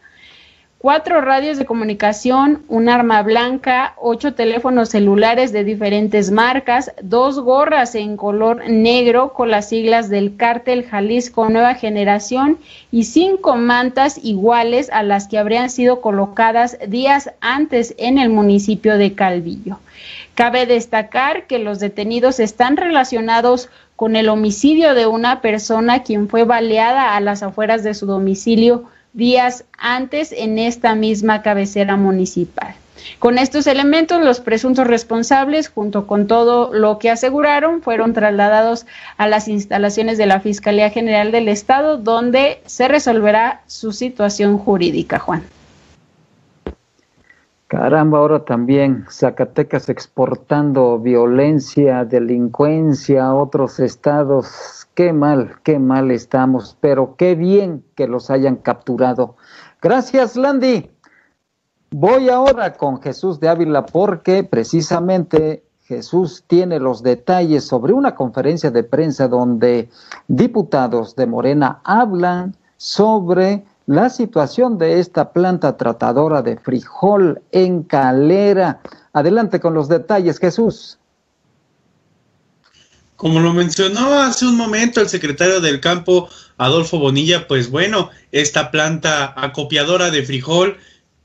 cuatro 0.78 1.20
radios 1.20 1.58
de 1.58 1.66
comunicación, 1.66 2.62
un 2.68 2.88
arma 2.88 3.22
blanca, 3.22 3.94
ocho 4.00 4.34
teléfonos 4.34 4.90
celulares 4.90 5.52
de 5.52 5.64
diferentes 5.64 6.30
marcas, 6.30 6.92
dos 7.02 7.40
gorras 7.40 7.96
en 7.96 8.16
color 8.16 8.62
negro 8.68 9.32
con 9.32 9.50
las 9.50 9.68
siglas 9.68 10.08
del 10.08 10.36
cártel 10.36 10.84
Jalisco 10.84 11.48
Nueva 11.48 11.74
Generación 11.74 12.58
y 12.92 13.04
cinco 13.04 13.56
mantas 13.56 14.20
iguales 14.22 14.88
a 14.90 15.02
las 15.02 15.26
que 15.26 15.38
habrían 15.38 15.68
sido 15.68 16.00
colocadas 16.00 16.78
días 16.86 17.32
antes 17.40 17.94
en 17.98 18.18
el 18.18 18.30
municipio 18.30 18.96
de 18.96 19.14
Calvillo. 19.14 19.80
Cabe 20.36 20.66
destacar 20.66 21.48
que 21.48 21.58
los 21.58 21.80
detenidos 21.80 22.38
están 22.38 22.76
relacionados 22.76 23.68
con 23.98 24.14
el 24.14 24.28
homicidio 24.28 24.94
de 24.94 25.08
una 25.08 25.40
persona 25.40 26.04
quien 26.04 26.28
fue 26.28 26.44
baleada 26.44 27.16
a 27.16 27.20
las 27.20 27.42
afueras 27.42 27.82
de 27.82 27.94
su 27.94 28.06
domicilio 28.06 28.84
días 29.12 29.64
antes 29.76 30.30
en 30.30 30.60
esta 30.60 30.94
misma 30.94 31.42
cabecera 31.42 31.96
municipal. 31.96 32.76
Con 33.18 33.38
estos 33.38 33.66
elementos, 33.66 34.22
los 34.22 34.38
presuntos 34.38 34.86
responsables, 34.86 35.68
junto 35.68 36.06
con 36.06 36.28
todo 36.28 36.72
lo 36.72 37.00
que 37.00 37.10
aseguraron, 37.10 37.82
fueron 37.82 38.12
trasladados 38.12 38.86
a 39.16 39.26
las 39.26 39.48
instalaciones 39.48 40.16
de 40.16 40.26
la 40.26 40.38
Fiscalía 40.38 40.90
General 40.90 41.32
del 41.32 41.48
Estado, 41.48 41.96
donde 41.96 42.62
se 42.66 42.86
resolverá 42.86 43.62
su 43.66 43.90
situación 43.90 44.58
jurídica, 44.58 45.18
Juan. 45.18 45.42
Caramba, 47.68 48.16
ahora 48.16 48.46
también 48.46 49.04
Zacatecas 49.10 49.90
exportando 49.90 50.98
violencia, 50.98 52.06
delincuencia 52.06 53.26
a 53.26 53.34
otros 53.34 53.78
estados. 53.78 54.88
Qué 54.94 55.12
mal, 55.12 55.56
qué 55.64 55.78
mal 55.78 56.10
estamos, 56.10 56.78
pero 56.80 57.14
qué 57.16 57.34
bien 57.34 57.84
que 57.94 58.08
los 58.08 58.30
hayan 58.30 58.56
capturado. 58.56 59.36
Gracias, 59.82 60.34
Landy. 60.34 60.90
Voy 61.90 62.30
ahora 62.30 62.72
con 62.72 63.02
Jesús 63.02 63.38
de 63.38 63.50
Ávila 63.50 63.84
porque 63.84 64.44
precisamente 64.44 65.62
Jesús 65.82 66.44
tiene 66.46 66.80
los 66.80 67.02
detalles 67.02 67.64
sobre 67.64 67.92
una 67.92 68.14
conferencia 68.14 68.70
de 68.70 68.82
prensa 68.82 69.28
donde 69.28 69.90
diputados 70.26 71.16
de 71.16 71.26
Morena 71.26 71.80
hablan 71.84 72.56
sobre 72.78 73.66
la 73.88 74.10
situación 74.10 74.76
de 74.76 75.00
esta 75.00 75.32
planta 75.32 75.78
tratadora 75.78 76.42
de 76.42 76.58
frijol 76.58 77.40
en 77.52 77.82
Calera. 77.82 78.80
Adelante 79.14 79.60
con 79.60 79.72
los 79.72 79.88
detalles, 79.88 80.38
Jesús. 80.38 80.98
Como 83.16 83.40
lo 83.40 83.54
mencionó 83.54 84.20
hace 84.20 84.44
un 84.44 84.56
momento 84.56 85.00
el 85.00 85.08
secretario 85.08 85.62
del 85.62 85.80
campo, 85.80 86.28
Adolfo 86.58 86.98
Bonilla, 86.98 87.48
pues 87.48 87.70
bueno, 87.70 88.10
esta 88.30 88.70
planta 88.70 89.32
acopiadora 89.34 90.10
de 90.10 90.22
frijol 90.22 90.76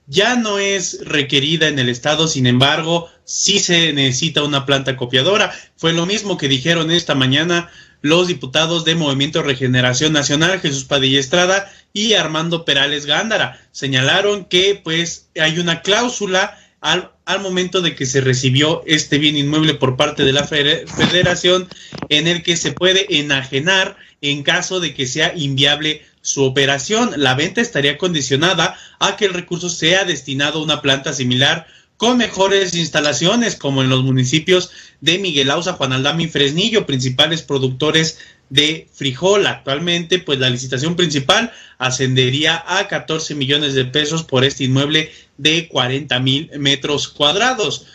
ya 0.08 0.38
no 0.38 0.58
es 0.58 1.06
requerida 1.06 1.68
en 1.68 1.80
el 1.80 1.90
Estado, 1.90 2.30
sin 2.30 2.48
embargo, 2.48 3.10
sí 3.26 3.60
se 3.60 3.92
necesita 3.92 4.42
una 4.42 4.66
planta 4.66 4.96
copiadora. 4.96 5.52
Fue 5.76 5.92
lo 5.92 6.06
mismo 6.06 6.38
que 6.38 6.48
dijeron 6.48 6.92
esta 6.92 7.14
mañana 7.14 7.70
los 8.04 8.28
diputados 8.28 8.84
de 8.84 8.96
Movimiento 8.96 9.42
Regeneración 9.42 10.12
Nacional, 10.12 10.60
Jesús 10.60 10.84
Padilla 10.84 11.22
Estrada 11.22 11.72
y 11.94 12.14
Armando 12.14 12.66
Perales 12.66 13.06
Gándara. 13.06 13.62
Señalaron 13.72 14.44
que 14.46 14.80
pues 14.84 15.30
hay 15.40 15.58
una 15.58 15.82
cláusula 15.82 16.60
al, 16.82 17.12
al, 17.24 17.40
momento 17.40 17.82
de 17.82 17.96
que 17.96 18.06
se 18.06 18.20
recibió 18.20 18.84
este 18.86 19.20
bien 19.20 19.38
inmueble 19.38 19.76
por 19.76 19.96
parte 19.96 20.26
de 20.26 20.34
la 20.34 20.44
federación 20.44 21.70
en 22.10 22.28
el 22.28 22.44
que 22.44 22.58
se 22.58 22.74
puede 22.74 23.20
enajenar 23.20 23.96
en 24.20 24.44
caso 24.44 24.82
de 24.82 24.94
que 24.94 25.08
sea 25.08 25.34
inviable 25.34 26.06
su 26.22 26.44
operación. 26.44 27.14
La 27.16 27.36
venta 27.36 27.62
estaría 27.62 27.98
condicionada 27.98 28.78
a 29.00 29.16
que 29.16 29.26
el 29.26 29.34
recurso 29.34 29.70
sea 29.70 30.04
destinado 30.04 30.60
a 30.60 30.64
una 30.64 30.82
planta 30.82 31.14
similar 31.14 31.68
con 31.96 32.18
mejores 32.18 32.74
instalaciones, 32.74 33.56
como 33.56 33.82
en 33.82 33.88
los 33.88 34.04
municipios 34.04 34.72
de 35.04 35.20
Miguel 35.20 35.52
Ausa, 35.52 35.74
Juan 35.74 35.92
Aldama 35.92 36.24
y 36.24 36.28
Fresnillo, 36.30 36.86
principales 36.86 37.42
productores 37.42 38.20
de 38.50 38.88
frijol. 38.94 39.46
Actualmente, 39.48 40.20
pues 40.20 40.40
la 40.40 40.50
licitación 40.50 40.96
principal 40.96 41.52
ascendería 41.78 42.64
a 42.66 42.88
14 42.88 43.36
millones 43.36 43.74
de 43.74 43.84
pesos 43.84 44.24
por 44.24 44.46
este 44.46 44.64
inmueble 44.64 45.12
de 45.38 45.68
40 45.68 46.18
mil 46.22 46.50
metros 46.58 47.10
cuadrados. 47.10 47.86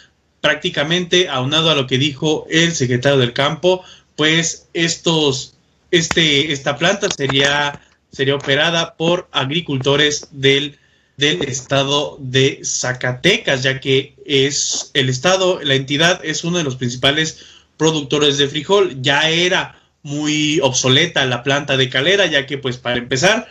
Prácticamente, 0.43 1.31
aunado 1.31 1.71
a 1.71 1.75
lo 1.75 1.87
que 1.87 1.97
dijo 1.97 2.47
el 2.51 2.75
secretario 2.75 3.17
del 3.17 3.33
campo, 3.33 3.83
pues 4.15 4.67
estos, 4.75 5.55
este, 5.91 6.53
esta 6.53 6.77
planta 6.77 7.09
sería 7.17 7.81
sería 8.13 8.35
operada 8.35 8.97
por 8.97 9.29
agricultores 9.33 10.29
del, 10.31 10.79
del 11.19 11.43
estado 11.43 12.17
de 12.21 12.61
Zacatecas, 12.65 13.65
ya 13.65 13.81
que 13.81 14.15
es 14.25 14.91
el 14.95 15.09
estado, 15.09 15.61
la 15.63 15.75
entidad 15.75 16.25
es 16.25 16.45
uno 16.45 16.59
de 16.59 16.65
los 16.65 16.77
principales 16.77 17.41
productores 17.77 18.39
de 18.39 18.49
frijol. 18.49 19.03
Ya 19.03 19.29
era 19.29 19.81
muy 20.03 20.61
obsoleta 20.61 21.27
la 21.27 21.43
planta 21.43 21.77
de 21.77 21.91
calera, 21.91 22.27
ya 22.27 22.47
que 22.47 22.57
pues 22.57 22.79
para 22.79 22.99
empezar 22.99 23.49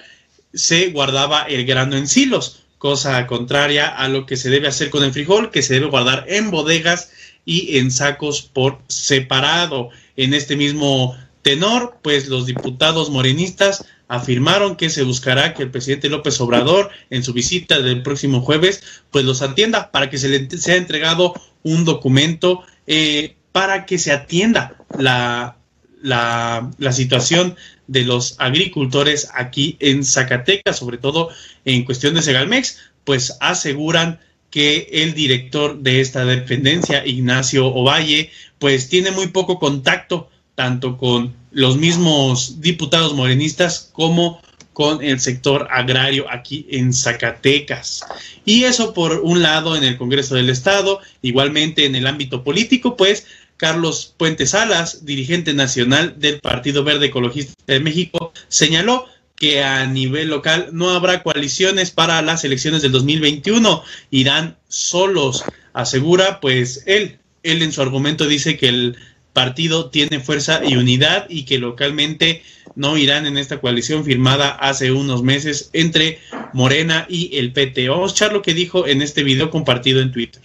se 0.53 0.88
guardaba 0.91 1.43
el 1.43 1.65
grano 1.65 1.97
en 1.97 2.08
silos, 2.08 2.63
cosa 2.77 3.27
contraria 3.27 3.88
a 3.88 4.08
lo 4.08 4.25
que 4.25 4.38
se 4.38 4.49
debe 4.49 4.69
hacer 4.69 4.89
con 4.89 5.03
el 5.03 5.12
frijol, 5.12 5.51
que 5.51 5.62
se 5.62 5.73
debe 5.73 5.88
guardar 5.88 6.23
en 6.30 6.51
bodegas 6.51 7.12
y 7.43 7.80
en 7.80 7.91
sacos 7.91 8.43
por 8.43 8.80
separado. 8.88 9.89
En 10.15 10.34
este 10.34 10.56
mismo 10.56 11.17
tenor, 11.41 11.97
pues 12.01 12.30
los 12.30 12.45
diputados 12.45 13.10
morenistas 13.10 13.84
afirmaron 14.07 14.75
que 14.75 14.89
se 14.89 15.03
buscará 15.03 15.53
que 15.53 15.63
el 15.63 15.71
presidente 15.71 16.09
López 16.09 16.39
Obrador 16.39 16.89
en 17.09 17.23
su 17.23 17.33
visita 17.33 17.79
del 17.81 18.03
próximo 18.03 18.41
jueves 18.41 18.83
pues 19.11 19.25
los 19.25 19.41
atienda 19.41 19.91
para 19.91 20.09
que 20.09 20.17
se 20.17 20.29
le 20.29 20.49
sea 20.57 20.75
entregado 20.75 21.33
un 21.63 21.85
documento 21.85 22.63
eh, 22.85 23.35
para 23.51 23.85
que 23.85 23.97
se 23.97 24.11
atienda 24.11 24.75
la, 24.97 25.57
la, 26.01 26.71
la 26.77 26.91
situación 26.91 27.55
de 27.87 28.03
los 28.03 28.35
agricultores 28.39 29.29
aquí 29.33 29.77
en 29.79 30.03
Zacatecas, 30.03 30.77
sobre 30.77 30.97
todo 30.97 31.29
en 31.65 31.83
cuestión 31.83 32.13
de 32.13 32.21
Segalmex, 32.21 32.91
pues 33.03 33.37
aseguran 33.39 34.19
que 34.49 34.87
el 34.91 35.13
director 35.13 35.79
de 35.79 36.01
esta 36.01 36.25
dependencia, 36.25 37.05
Ignacio 37.05 37.67
Ovalle, 37.67 38.31
pues 38.59 38.89
tiene 38.89 39.11
muy 39.11 39.27
poco 39.27 39.59
contacto 39.59 40.29
tanto 40.57 40.97
con 40.97 41.35
los 41.51 41.77
mismos 41.77 42.61
diputados 42.61 43.13
morenistas 43.13 43.91
como 43.93 44.41
con 44.73 45.03
el 45.03 45.19
sector 45.19 45.67
agrario 45.69 46.25
aquí 46.31 46.65
en 46.71 46.93
Zacatecas. 46.93 48.03
Y 48.43 48.63
eso 48.63 48.91
por 48.91 49.19
un 49.19 49.43
lado 49.43 49.75
en 49.75 49.83
el 49.83 49.99
Congreso 49.99 50.33
del 50.33 50.49
Estado, 50.49 50.99
igualmente 51.21 51.85
en 51.85 51.93
el 51.93 52.07
ámbito 52.07 52.43
político, 52.43 52.97
pues 52.97 53.27
Carlos 53.55 54.15
Puentes 54.17 54.49
Salas, 54.51 55.05
dirigente 55.05 55.53
nacional 55.53 56.15
del 56.19 56.39
Partido 56.39 56.83
Verde 56.83 57.07
Ecologista 57.07 57.53
de 57.67 57.79
México, 57.79 58.33
señaló 58.47 59.05
que 59.35 59.63
a 59.63 59.85
nivel 59.85 60.29
local 60.29 60.69
no 60.71 60.89
habrá 60.89 61.21
coaliciones 61.21 61.91
para 61.91 62.19
las 62.23 62.43
elecciones 62.43 62.81
del 62.81 62.93
2021, 62.93 63.83
irán 64.09 64.57
solos, 64.69 65.43
asegura 65.73 66.39
pues 66.39 66.81
él. 66.87 67.19
Él 67.43 67.61
en 67.61 67.71
su 67.71 67.83
argumento 67.83 68.25
dice 68.25 68.57
que 68.57 68.69
el 68.69 68.97
partido 69.38 69.91
tiene 69.91 70.19
fuerza 70.19 70.62
y 70.65 70.78
unidad 70.78 71.28
y 71.30 71.45
que 71.45 71.60
localmente 71.60 72.41
no 72.73 72.97
irán 72.97 73.28
en 73.28 73.38
esta 73.38 73.62
coalición 73.62 74.04
firmada 74.04 74.50
hace 74.50 74.91
unos 74.91 75.21
meses 75.21 75.69
entre 75.73 76.17
Morena 76.54 77.06
y 77.08 77.38
el 77.38 77.54
PT. 77.54 77.88
Vamos 77.88 78.19
a 78.19 78.32
lo 78.32 78.41
que 78.41 78.56
dijo 78.56 78.88
en 78.88 79.04
este 79.04 79.21
video 79.21 79.52
compartido 79.52 80.02
en 80.02 80.12
Twitter. 80.12 80.41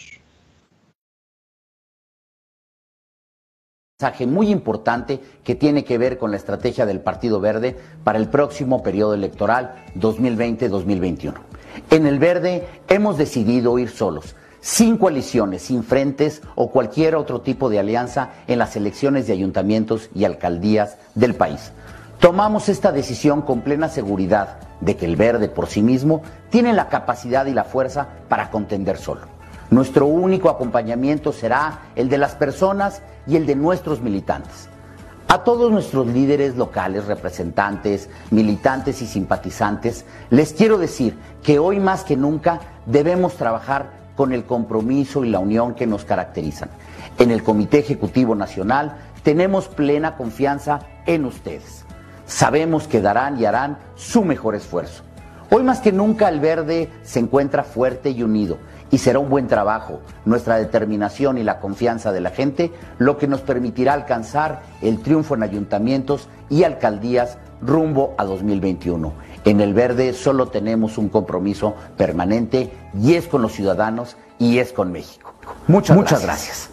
mensaje 3.99 4.27
muy 4.27 4.51
importante 4.51 5.21
que 5.45 5.55
tiene 5.55 5.85
que 5.85 5.97
ver 5.97 6.19
con 6.19 6.33
la 6.33 6.37
estrategia 6.37 6.85
del 6.85 7.01
Partido 7.01 7.41
Verde 7.41 7.77
para 8.03 8.19
el 8.19 8.29
próximo 8.29 8.83
periodo 8.83 9.15
electoral 9.15 9.77
2020-2021. 9.95 11.35
En 11.89 12.07
el 12.07 12.19
Verde 12.19 12.67
hemos 12.89 13.17
decidido 13.17 13.79
ir 13.79 13.89
solos 13.89 14.35
sin 14.62 14.96
coaliciones, 14.96 15.62
sin 15.62 15.83
frentes 15.83 16.40
o 16.55 16.70
cualquier 16.70 17.16
otro 17.16 17.40
tipo 17.40 17.68
de 17.68 17.81
alianza 17.81 18.31
en 18.46 18.61
las 18.61 18.77
elecciones 18.77 19.27
de 19.27 19.33
ayuntamientos 19.35 20.09
y 20.14 20.25
alcaldías 20.25 20.96
del 21.16 21.35
país. 21.35 21.72
Tomamos 22.20 22.68
esta 22.68 22.92
decisión 22.92 23.42
con 23.42 23.62
plena 23.62 23.88
seguridad 23.88 24.61
de 24.81 24.96
que 24.96 25.05
el 25.05 25.16
verde 25.16 25.48
por 25.48 25.66
sí 25.66 25.83
mismo 25.83 26.22
tiene 26.48 26.72
la 26.72 26.88
capacidad 26.88 27.44
y 27.46 27.53
la 27.53 27.64
fuerza 27.64 28.07
para 28.29 28.51
contender 28.51 28.98
solo. 28.98 29.22
Nuestro 29.70 30.07
único 30.07 30.48
acompañamiento 30.48 31.33
será 31.33 31.81
el 31.96 32.09
de 32.09 32.18
las 32.18 32.37
personas 32.37 33.03
y 33.27 33.35
el 33.35 33.46
de 33.46 33.57
nuestros 33.57 34.01
militantes. 34.01 34.68
A 35.27 35.42
todos 35.42 35.72
nuestros 35.72 36.07
líderes 36.07 36.57
locales, 36.57 37.07
representantes, 37.07 38.09
militantes 38.31 39.03
y 39.03 39.07
simpatizantes, 39.07 40.05
les 40.31 40.53
quiero 40.53 40.79
decir 40.79 41.18
que 41.42 41.59
hoy 41.59 41.81
más 41.81 42.05
que 42.05 42.16
nunca 42.16 42.61
debemos 42.87 43.35
trabajar 43.35 44.02
con 44.23 44.33
el 44.33 44.45
compromiso 44.45 45.25
y 45.25 45.31
la 45.31 45.41
unión 45.41 45.75
que 45.75 45.85
nos 45.85 46.05
caracterizan. 46.05 46.69
En 47.19 47.33
el 47.33 47.43
Comité 47.43 47.81
Ejecutivo 47.81 48.37
Nacional 48.37 48.99
tenemos 49.25 49.67
plena 49.67 50.17
confianza 50.17 50.79
en 51.07 51.25
ustedes. 51.25 51.85
Sabemos 52.25 52.87
que 52.87 53.01
darán 53.01 53.41
y 53.41 53.47
harán 53.47 53.79
su 53.97 54.25
mejor 54.25 54.55
esfuerzo. 54.55 55.03
Hoy 55.51 55.65
más 55.65 55.81
que 55.81 55.91
nunca 55.91 56.29
el 56.29 56.39
verde 56.39 56.89
se 57.03 57.19
encuentra 57.19 57.65
fuerte 57.65 58.11
y 58.11 58.23
unido 58.23 58.59
y 58.93 58.99
será 58.99 59.19
un 59.19 59.29
buen 59.29 59.49
trabajo, 59.49 60.03
nuestra 60.25 60.55
determinación 60.55 61.37
y 61.37 61.43
la 61.43 61.59
confianza 61.59 62.13
de 62.13 62.21
la 62.21 62.31
gente 62.31 62.71
lo 62.99 63.19
que 63.19 63.27
nos 63.27 63.41
permitirá 63.41 63.93
alcanzar 63.93 64.63
el 64.83 65.01
triunfo 65.01 65.35
en 65.35 65.43
ayuntamientos 65.43 66.29
y 66.49 66.63
alcaldías 66.63 67.39
rumbo 67.62 68.14
a 68.18 68.25
2021. 68.25 69.12
En 69.44 69.61
el 69.61 69.75
verde 69.75 70.12
solo 70.12 70.48
tenemos 70.48 70.98
un 70.98 71.09
compromiso 71.09 71.75
permanente 71.96 72.72
y 73.01 73.14
es 73.14 73.27
con 73.27 73.42
los 73.42 73.53
ciudadanos 73.53 74.16
y 74.38 74.59
es 74.59 74.72
con 74.72 74.92
México. 74.92 75.35
Muchas, 75.66 75.96
Muchas 75.96 76.22
gracias. 76.22 76.73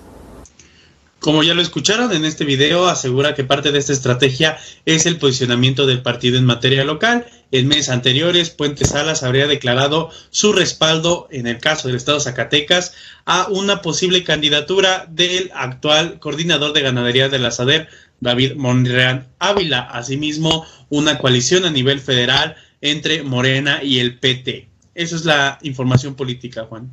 Como 1.20 1.44
ya 1.44 1.54
lo 1.54 1.62
escucharon 1.62 2.14
en 2.14 2.24
este 2.24 2.46
video, 2.46 2.88
asegura 2.88 3.36
que 3.36 3.44
parte 3.44 3.74
de 3.74 3.80
esta 3.80 3.92
estrategia 3.92 4.58
es 4.86 5.06
el 5.06 5.18
posicionamiento 5.18 5.86
del 5.86 6.02
partido 6.02 6.38
en 6.38 6.46
materia 6.46 6.86
local. 6.86 7.26
En 7.52 7.68
meses 7.68 7.90
anteriores, 7.90 8.52
Puente 8.52 8.86
Salas 8.86 9.22
habría 9.24 9.46
declarado 9.46 10.12
su 10.30 10.54
respaldo, 10.54 11.28
en 11.30 11.46
el 11.46 11.60
caso 11.60 11.88
del 11.88 11.98
Estado 11.98 12.22
Zacatecas, 12.22 12.94
a 13.26 13.48
una 13.50 13.82
posible 13.82 14.24
candidatura 14.24 15.08
del 15.10 15.52
actual 15.54 16.20
coordinador 16.20 16.72
de 16.72 16.82
ganadería 16.82 17.28
de 17.28 17.40
la 17.40 17.52
SADER, 17.52 17.90
David 18.22 18.56
Monreal 18.56 19.28
Ávila. 19.40 19.82
Asimismo, 19.92 20.66
una 20.90 21.18
coalición 21.18 21.66
a 21.66 21.72
nivel 21.72 22.00
federal 22.00 22.56
entre 22.82 23.24
Morena 23.24 23.84
y 23.84 24.00
el 24.00 24.20
PT. 24.20 24.70
Esa 24.96 25.16
es 25.16 25.26
la 25.26 25.58
información 25.62 26.16
política, 26.16 26.66
Juan. 26.68 26.92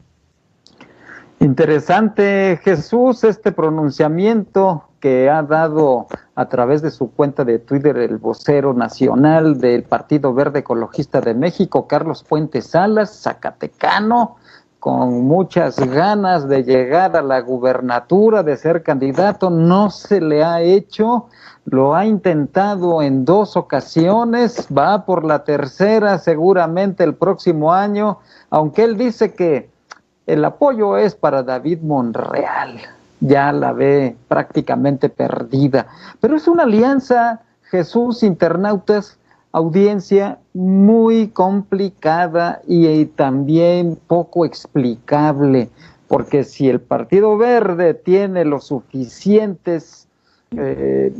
Interesante, 1.40 2.58
Jesús, 2.64 3.22
este 3.24 3.52
pronunciamiento 3.52 4.88
que 5.00 5.28
ha 5.28 5.42
dado 5.42 6.06
a 6.34 6.48
través 6.48 6.80
de 6.82 6.90
su 6.90 7.10
cuenta 7.12 7.44
de 7.44 7.58
Twitter 7.58 7.96
el 7.98 8.16
vocero 8.16 8.72
nacional 8.72 9.60
del 9.60 9.82
Partido 9.82 10.32
Verde 10.32 10.60
Ecologista 10.60 11.20
de 11.20 11.34
México, 11.34 11.86
Carlos 11.86 12.24
Puente 12.24 12.62
Salas, 12.62 13.22
zacatecano, 13.22 14.36
con 14.86 15.24
muchas 15.24 15.80
ganas 15.80 16.48
de 16.48 16.62
llegar 16.62 17.16
a 17.16 17.20
la 17.20 17.40
gubernatura, 17.40 18.44
de 18.44 18.56
ser 18.56 18.84
candidato, 18.84 19.50
no 19.50 19.90
se 19.90 20.20
le 20.20 20.44
ha 20.44 20.60
hecho, 20.60 21.26
lo 21.64 21.96
ha 21.96 22.06
intentado 22.06 23.02
en 23.02 23.24
dos 23.24 23.56
ocasiones, 23.56 24.68
va 24.68 25.04
por 25.04 25.24
la 25.24 25.42
tercera 25.42 26.18
seguramente 26.18 27.02
el 27.02 27.16
próximo 27.16 27.72
año, 27.72 28.20
aunque 28.48 28.84
él 28.84 28.96
dice 28.96 29.34
que 29.34 29.70
el 30.24 30.44
apoyo 30.44 30.96
es 30.98 31.16
para 31.16 31.42
David 31.42 31.80
Monreal, 31.80 32.78
ya 33.18 33.50
la 33.50 33.72
ve 33.72 34.16
prácticamente 34.28 35.08
perdida, 35.08 35.88
pero 36.20 36.36
es 36.36 36.46
una 36.46 36.62
alianza, 36.62 37.40
Jesús, 37.72 38.22
internautas, 38.22 39.18
audiencia 39.56 40.38
muy 40.54 41.28
complicada 41.28 42.60
y, 42.66 43.04
también 43.06 43.98
poco 44.06 44.44
explicable, 44.44 45.70
porque 46.08 46.44
si 46.44 46.68
el 46.68 46.80
Partido 46.80 47.36
Verde 47.36 47.94
tiene 47.94 48.44
los 48.44 48.66
suficientes 48.66 50.08
eh, 50.56 51.12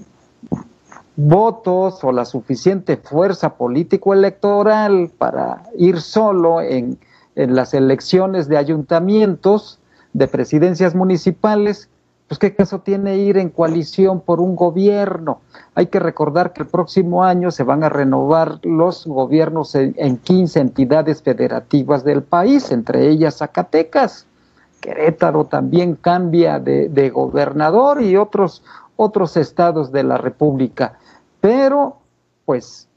votos 1.16 2.05
o 2.05 2.12
la 2.12 2.24
suficiente 2.24 2.97
fuerza 2.97 3.55
político-electoral 3.55 5.11
para 5.18 5.62
ir 5.76 6.01
solo 6.01 6.61
en 6.61 6.99
en 7.37 7.55
las 7.55 7.74
elecciones 7.74 8.49
de 8.49 8.57
ayuntamientos, 8.57 9.78
de 10.14 10.26
presidencias 10.26 10.95
municipales, 10.95 11.89
pues 12.29 12.41
qué 12.41 12.55
caso 12.55 12.81
tiene 12.81 13.18
ir 13.18 13.37
en 13.37 13.51
coalición 13.51 14.20
por 14.20 14.41
un 14.41 14.57
gobierno. 14.57 15.41
Hay 15.74 15.87
que 15.87 16.01
recordar 16.01 16.53
que 16.53 16.62
el 16.62 16.68
próximo 16.68 17.22
año 17.22 17.53
se 17.53 17.62
van 17.62 17.85
a 17.85 17.89
renovar 17.89 18.59
los 18.62 19.07
gobiernos 19.07 19.74
en, 19.77 20.16
15 20.18 20.59
entidades 20.61 21.22
federativas 21.22 22.03
del 22.03 22.22
país, 22.22 22.72
entre 22.72 23.09
ellas 23.09 23.39
Zacatecas. 23.39 24.27
Querétaro 24.81 25.45
también 25.45 25.95
cambia 25.95 26.59
de, 26.59 26.89
de 26.89 27.11
gobernador 27.11 28.03
y 28.03 28.16
otros, 28.16 28.64
otros 28.97 29.37
estados 29.37 29.93
de 29.93 30.03
la 30.03 30.18
República. 30.18 30.99
Pero, 31.41 31.99
pues, 32.45 32.89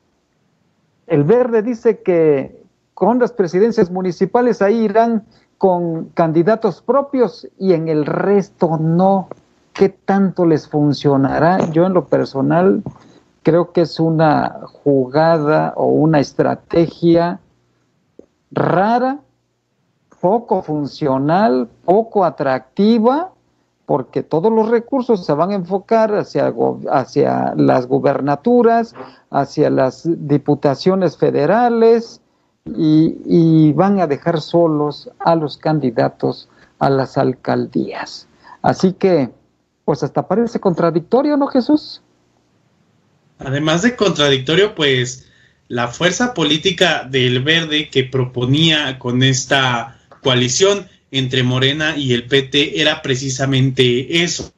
el 1.05 1.23
verde 1.23 1.61
dice 1.61 2.01
que 2.01 2.63
con 2.95 3.19
las 3.19 3.31
presidencias 3.31 3.91
municipales 3.91 4.61
ahí 4.61 4.85
irán 4.85 5.23
con 5.59 6.05
candidatos 6.13 6.81
propios 6.81 7.45
y 7.59 7.73
en 7.73 7.89
el 7.89 8.05
resto 8.05 8.77
no. 8.77 9.27
¿Qué 9.73 9.89
tanto 9.89 10.45
les 10.45 10.67
funcionará? 10.67 11.69
Yo 11.71 11.85
en 11.85 11.93
lo 11.93 12.05
personal 12.05 12.81
creo 13.43 13.73
que 13.73 13.81
es 13.81 13.99
una 13.99 14.61
jugada 14.83 15.73
o 15.75 15.87
una 15.87 16.21
estrategia 16.21 17.41
rara, 18.51 19.19
poco 20.21 20.61
funcional, 20.63 21.67
poco 21.83 22.23
atractiva, 22.23 23.31
porque 23.85 24.23
todos 24.23 24.53
los 24.53 24.69
recursos 24.69 25.25
se 25.25 25.33
van 25.33 25.51
a 25.51 25.55
enfocar 25.55 26.15
hacia, 26.15 26.53
hacia 26.89 27.53
las 27.55 27.85
gubernaturas, 27.85 28.95
hacia 29.29 29.69
las 29.69 30.03
diputaciones 30.05 31.17
federales, 31.17 32.21
y, 32.77 33.73
van 33.73 33.99
a 33.99 34.07
dejar 34.07 34.41
solos 34.41 35.09
a 35.19 35.35
los 35.35 35.57
candidatos 35.57 36.49
a 36.79 36.89
las 36.89 37.17
alcaldías. 37.17 38.27
Así 38.61 38.93
que, 38.93 39.29
pues 39.85 40.03
hasta 40.03 40.27
parece 40.27 40.59
contradictorio, 40.59 41.37
¿no, 41.37 41.47
Jesús? 41.47 42.01
Además 43.37 43.81
de 43.81 43.95
contradictorio, 43.95 44.75
pues 44.75 45.29
la 45.67 45.87
fuerza 45.87 46.33
política 46.33 47.07
del 47.09 47.41
verde 47.41 47.89
que 47.89 48.03
proponía 48.03 48.99
con 48.99 49.23
esta 49.23 49.99
coalición 50.21 50.87
entre 51.11 51.43
Morena 51.43 51.95
y 51.97 52.13
el 52.13 52.27
PT 52.27 52.81
era 52.81 53.01
precisamente 53.01 54.23
eso, 54.23 54.51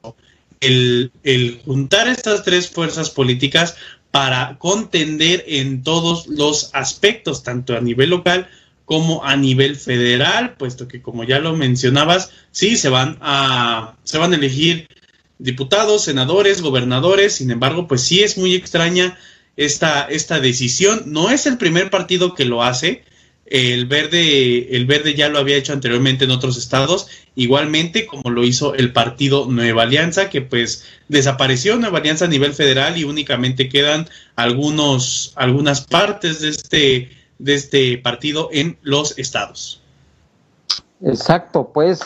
el, 0.59 1.11
el 1.23 1.61
juntar 1.65 2.07
estas 2.07 2.43
tres 2.43 2.69
fuerzas 2.69 3.09
políticas 3.09 3.75
para 4.11 4.57
contender 4.59 5.43
en 5.47 5.83
todos 5.83 6.27
los 6.27 6.69
aspectos, 6.73 7.43
tanto 7.43 7.75
a 7.75 7.81
nivel 7.81 8.09
local 8.09 8.49
como 8.85 9.23
a 9.23 9.37
nivel 9.37 9.77
federal, 9.77 10.55
puesto 10.57 10.89
que 10.89 11.01
como 11.01 11.23
ya 11.23 11.39
lo 11.39 11.55
mencionabas, 11.55 12.31
sí 12.51 12.75
se 12.75 12.89
van 12.89 13.17
a 13.21 13.95
se 14.03 14.17
van 14.17 14.33
a 14.33 14.35
elegir 14.35 14.89
diputados, 15.39 16.03
senadores, 16.03 16.61
gobernadores, 16.61 17.35
sin 17.35 17.51
embargo, 17.51 17.87
pues 17.87 18.01
sí 18.01 18.21
es 18.21 18.37
muy 18.37 18.53
extraña 18.53 19.17
esta 19.55 20.03
esta 20.03 20.41
decisión, 20.41 21.03
no 21.05 21.29
es 21.29 21.45
el 21.45 21.57
primer 21.57 21.89
partido 21.89 22.35
que 22.35 22.43
lo 22.43 22.63
hace, 22.63 23.05
el 23.51 23.85
verde, 23.85 24.77
el 24.77 24.85
verde 24.85 25.13
ya 25.13 25.27
lo 25.27 25.37
había 25.37 25.57
hecho 25.57 25.73
anteriormente 25.73 26.23
en 26.23 26.31
otros 26.31 26.57
estados, 26.57 27.07
igualmente 27.35 28.05
como 28.05 28.29
lo 28.29 28.45
hizo 28.45 28.73
el 28.75 28.93
partido 28.93 29.45
Nueva 29.45 29.83
Alianza, 29.83 30.29
que 30.29 30.41
pues 30.41 30.85
desapareció 31.09 31.75
Nueva 31.75 31.99
Alianza 31.99 32.25
a 32.25 32.29
nivel 32.29 32.53
federal 32.53 32.97
y 32.97 33.03
únicamente 33.03 33.67
quedan 33.67 34.07
algunos, 34.37 35.33
algunas 35.35 35.81
partes 35.81 36.39
de 36.39 36.49
este, 36.49 37.09
de 37.39 37.53
este 37.55 37.97
partido 37.97 38.47
en 38.53 38.77
los 38.83 39.17
estados. 39.17 39.81
Exacto, 41.03 41.71
pues 41.73 41.99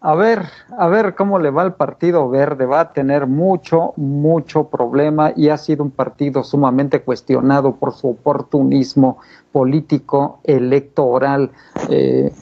a 0.00 0.14
ver, 0.14 0.42
a 0.78 0.86
ver 0.88 1.14
cómo 1.14 1.38
le 1.38 1.50
va 1.50 1.62
al 1.62 1.74
Partido 1.74 2.28
Verde. 2.28 2.66
Va 2.66 2.80
a 2.80 2.92
tener 2.92 3.26
mucho, 3.26 3.92
mucho 3.96 4.68
problema 4.68 5.32
y 5.34 5.48
ha 5.48 5.56
sido 5.56 5.82
un 5.82 5.90
partido 5.90 6.44
sumamente 6.44 7.02
cuestionado 7.02 7.76
por 7.76 7.92
su 7.92 8.10
oportunismo 8.10 9.18
político 9.52 10.40
electoral. 10.44 11.50
Eh, 11.88 12.32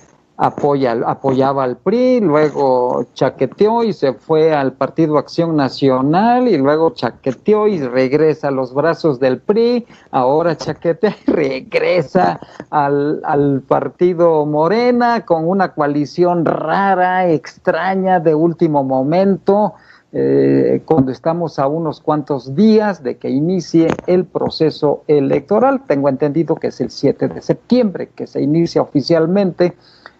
apoya, 0.47 0.93
apoyaba 1.07 1.65
al 1.65 1.77
PRI, 1.77 2.21
luego 2.21 3.07
chaqueteó 3.15 3.83
y 3.83 3.93
se 3.93 4.13
fue 4.13 4.55
al 4.55 4.73
Partido 4.73 5.17
Acción 5.17 5.57
Nacional 5.57 6.49
y 6.49 6.59
luego 6.59 6.91
chaqueteó 6.91 7.67
y 7.67 7.81
regresa 7.81 8.49
a 8.49 8.51
los 8.51 8.75
brazos 8.75 9.19
del 9.19 9.39
PRI, 9.39 9.87
ahora 10.11 10.57
chaquetea 10.57 11.17
y 11.27 11.31
regresa 11.31 12.41
al, 12.71 13.23
al 13.25 13.63
Partido 13.63 14.45
Morena 14.45 15.25
con 15.25 15.49
una 15.49 15.73
coalición 15.73 16.45
rara, 16.45 17.31
extraña, 17.31 18.21
de 18.21 18.35
último 18.35 18.85
momento. 18.85 19.75
Eh, 20.17 20.83
cuando 20.85 21.11
estamos 21.11 21.59
a 21.59 21.67
unos 21.67 22.01
cuantos 22.01 22.55
días 22.55 23.03
de 23.03 23.17
que 23.17 23.31
inicie 23.31 23.89
el 24.07 24.25
proceso 24.25 25.03
electoral. 25.09 25.83
Tengo 25.89 26.09
entendido 26.09 26.55
que 26.55 26.69
es 26.69 26.81
el 26.81 26.91
7 26.91 27.27
de 27.27 27.43
septiembre 27.43 28.11
que 28.15 28.29
se 28.29 28.41
inicia 28.41 28.81
oficialmente 28.81 29.75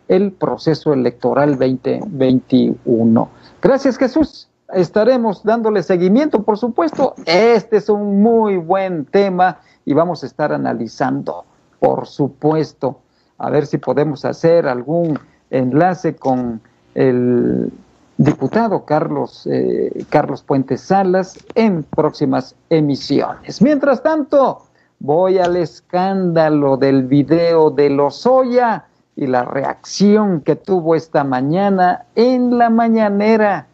el 0.09 0.33
proceso 0.33 0.93
electoral 0.93 1.59
2021. 1.59 3.29
Gracias 3.63 3.97
Jesús. 3.97 4.49
Estaremos 4.73 5.43
dándole 5.45 5.83
seguimiento, 5.83 6.43
por 6.43 6.59
supuesto. 6.59 7.15
Este 7.27 7.77
es 7.77 7.89
un 7.89 8.23
muy 8.23 8.57
buen 8.57 9.05
tema 9.05 9.59
y 9.85 9.95
vamos 9.95 10.23
a 10.23 10.27
estar 10.27 10.53
analizando, 10.53 11.45
por 11.79 12.07
supuesto, 12.07 13.01
a 13.39 13.51
ver 13.51 13.67
si 13.67 13.79
podemos 13.79 14.25
hacer 14.25 14.67
algún 14.67 15.19
enlace 15.51 16.17
con 16.17 16.61
el 16.95 17.71
diputado 18.17 18.85
Carlos, 18.85 19.47
eh, 19.51 20.05
Carlos 20.09 20.43
Puentes 20.43 20.81
Salas 20.81 21.37
en 21.55 21.83
próximas 21.83 22.55
emisiones. 22.71 23.61
Mientras 23.61 24.03
tanto, 24.03 24.63
voy 25.01 25.39
al 25.39 25.57
escándalo 25.57 26.77
del 26.77 27.05
video 27.05 27.71
de 27.71 27.91
Lozoya 27.91 28.87
y 29.17 29.27
la 29.27 29.45
reacción 29.45 30.41
que 30.41 30.57
tuvo 30.57 30.95
esta 30.95 31.25
mañana 31.25 32.07
en 32.15 32.59
la 32.59 32.71
mañanera 32.71 33.69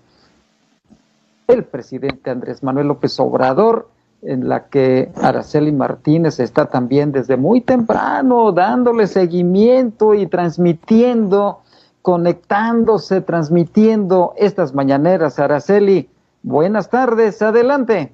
el 1.52 1.64
presidente 1.64 2.30
Andrés 2.30 2.62
Manuel 2.62 2.88
López 2.88 3.18
Obrador, 3.18 3.88
en 4.22 4.48
la 4.48 4.66
que 4.66 5.10
Araceli 5.16 5.72
Martínez 5.72 6.40
está 6.40 6.66
también 6.66 7.10
desde 7.10 7.36
muy 7.36 7.60
temprano 7.60 8.52
dándole 8.52 9.06
seguimiento 9.06 10.14
y 10.14 10.26
transmitiendo 10.26 11.60
conectándose, 12.02 13.20
transmitiendo 13.20 14.32
estas 14.36 14.74
mañaneras. 14.74 15.38
Araceli, 15.38 16.08
buenas 16.42 16.88
tardes, 16.88 17.40
adelante. 17.42 18.12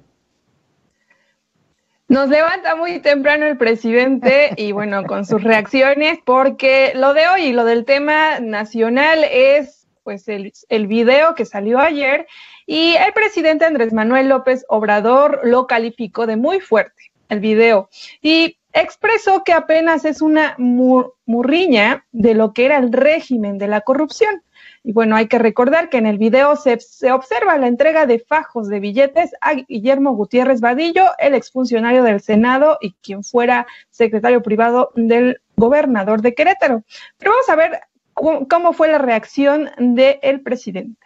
Nos 2.09 2.29
levanta 2.29 2.77
muy 2.77 2.99
temprano 2.99 3.45
el 3.47 3.57
presidente 3.57 4.51
y 4.55 4.71
bueno, 4.71 5.03
con 5.03 5.25
sus 5.25 5.43
reacciones, 5.43 6.19
porque 6.23 6.93
lo 6.95 7.13
de 7.13 7.27
hoy 7.27 7.41
y 7.47 7.53
lo 7.53 7.65
del 7.65 7.83
tema 7.83 8.39
nacional 8.39 9.25
es 9.29 9.85
pues 10.03 10.29
el, 10.29 10.53
el 10.69 10.87
video 10.87 11.35
que 11.35 11.43
salió 11.43 11.79
ayer 11.79 12.25
y 12.65 12.95
el 12.95 13.11
presidente 13.11 13.65
Andrés 13.65 13.91
Manuel 13.91 14.29
López 14.29 14.63
Obrador 14.69 15.41
lo 15.43 15.67
calificó 15.67 16.25
de 16.25 16.37
muy 16.37 16.61
fuerte, 16.61 17.11
el 17.27 17.41
video. 17.41 17.89
Y 18.21 18.57
expresó 18.71 19.43
que 19.43 19.51
apenas 19.51 20.05
es 20.05 20.21
una 20.21 20.55
murriña 20.57 22.05
de 22.13 22.35
lo 22.35 22.53
que 22.53 22.65
era 22.67 22.77
el 22.77 22.93
régimen 22.93 23.57
de 23.57 23.67
la 23.67 23.81
corrupción. 23.81 24.43
Y 24.83 24.93
bueno, 24.93 25.15
hay 25.15 25.27
que 25.27 25.39
recordar 25.39 25.89
que 25.89 25.97
en 25.97 26.05
el 26.05 26.17
video 26.17 26.55
se, 26.55 26.79
se, 26.79 27.11
observa 27.11 27.57
la 27.57 27.67
entrega 27.67 28.05
de 28.05 28.19
fajos 28.19 28.67
de 28.69 28.79
billetes 28.79 29.31
a 29.41 29.53
Guillermo 29.53 30.13
Gutiérrez 30.13 30.61
Vadillo, 30.61 31.05
el 31.19 31.33
exfuncionario 31.33 32.03
del 32.03 32.21
Senado 32.21 32.77
y 32.81 32.93
quien 33.01 33.23
fuera 33.23 33.67
secretario 33.89 34.41
privado 34.41 34.91
del 34.95 35.41
gobernador 35.55 36.21
de 36.21 36.33
Querétaro. 36.33 36.83
Pero 37.17 37.31
vamos 37.31 37.49
a 37.49 37.55
ver 37.55 37.79
cómo, 38.13 38.73
fue 38.73 38.87
la 38.87 38.97
reacción 38.97 39.69
del 39.77 40.41
presidente. 40.41 41.05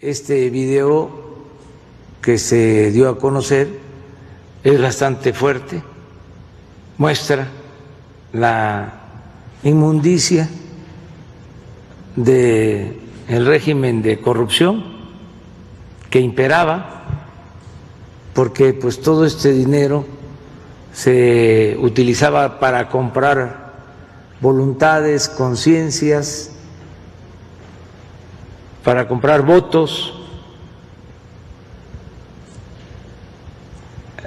Este 0.00 0.48
video 0.50 1.10
que 2.22 2.38
se 2.38 2.90
dio 2.90 3.08
a 3.08 3.18
conocer 3.18 3.68
es 4.62 4.80
bastante 4.80 5.32
fuerte, 5.32 5.82
muestra 6.98 7.48
la 8.32 8.99
inmundicia 9.62 10.48
del 12.16 13.00
el 13.28 13.46
régimen 13.46 14.02
de 14.02 14.20
corrupción 14.20 14.82
que 16.10 16.20
imperaba, 16.20 17.04
porque 18.34 18.72
pues 18.72 19.00
todo 19.00 19.24
este 19.24 19.52
dinero 19.52 20.04
se 20.92 21.76
utilizaba 21.80 22.58
para 22.58 22.88
comprar 22.88 23.70
voluntades, 24.40 25.28
conciencias, 25.28 26.50
para 28.82 29.06
comprar 29.06 29.42
votos, 29.42 30.14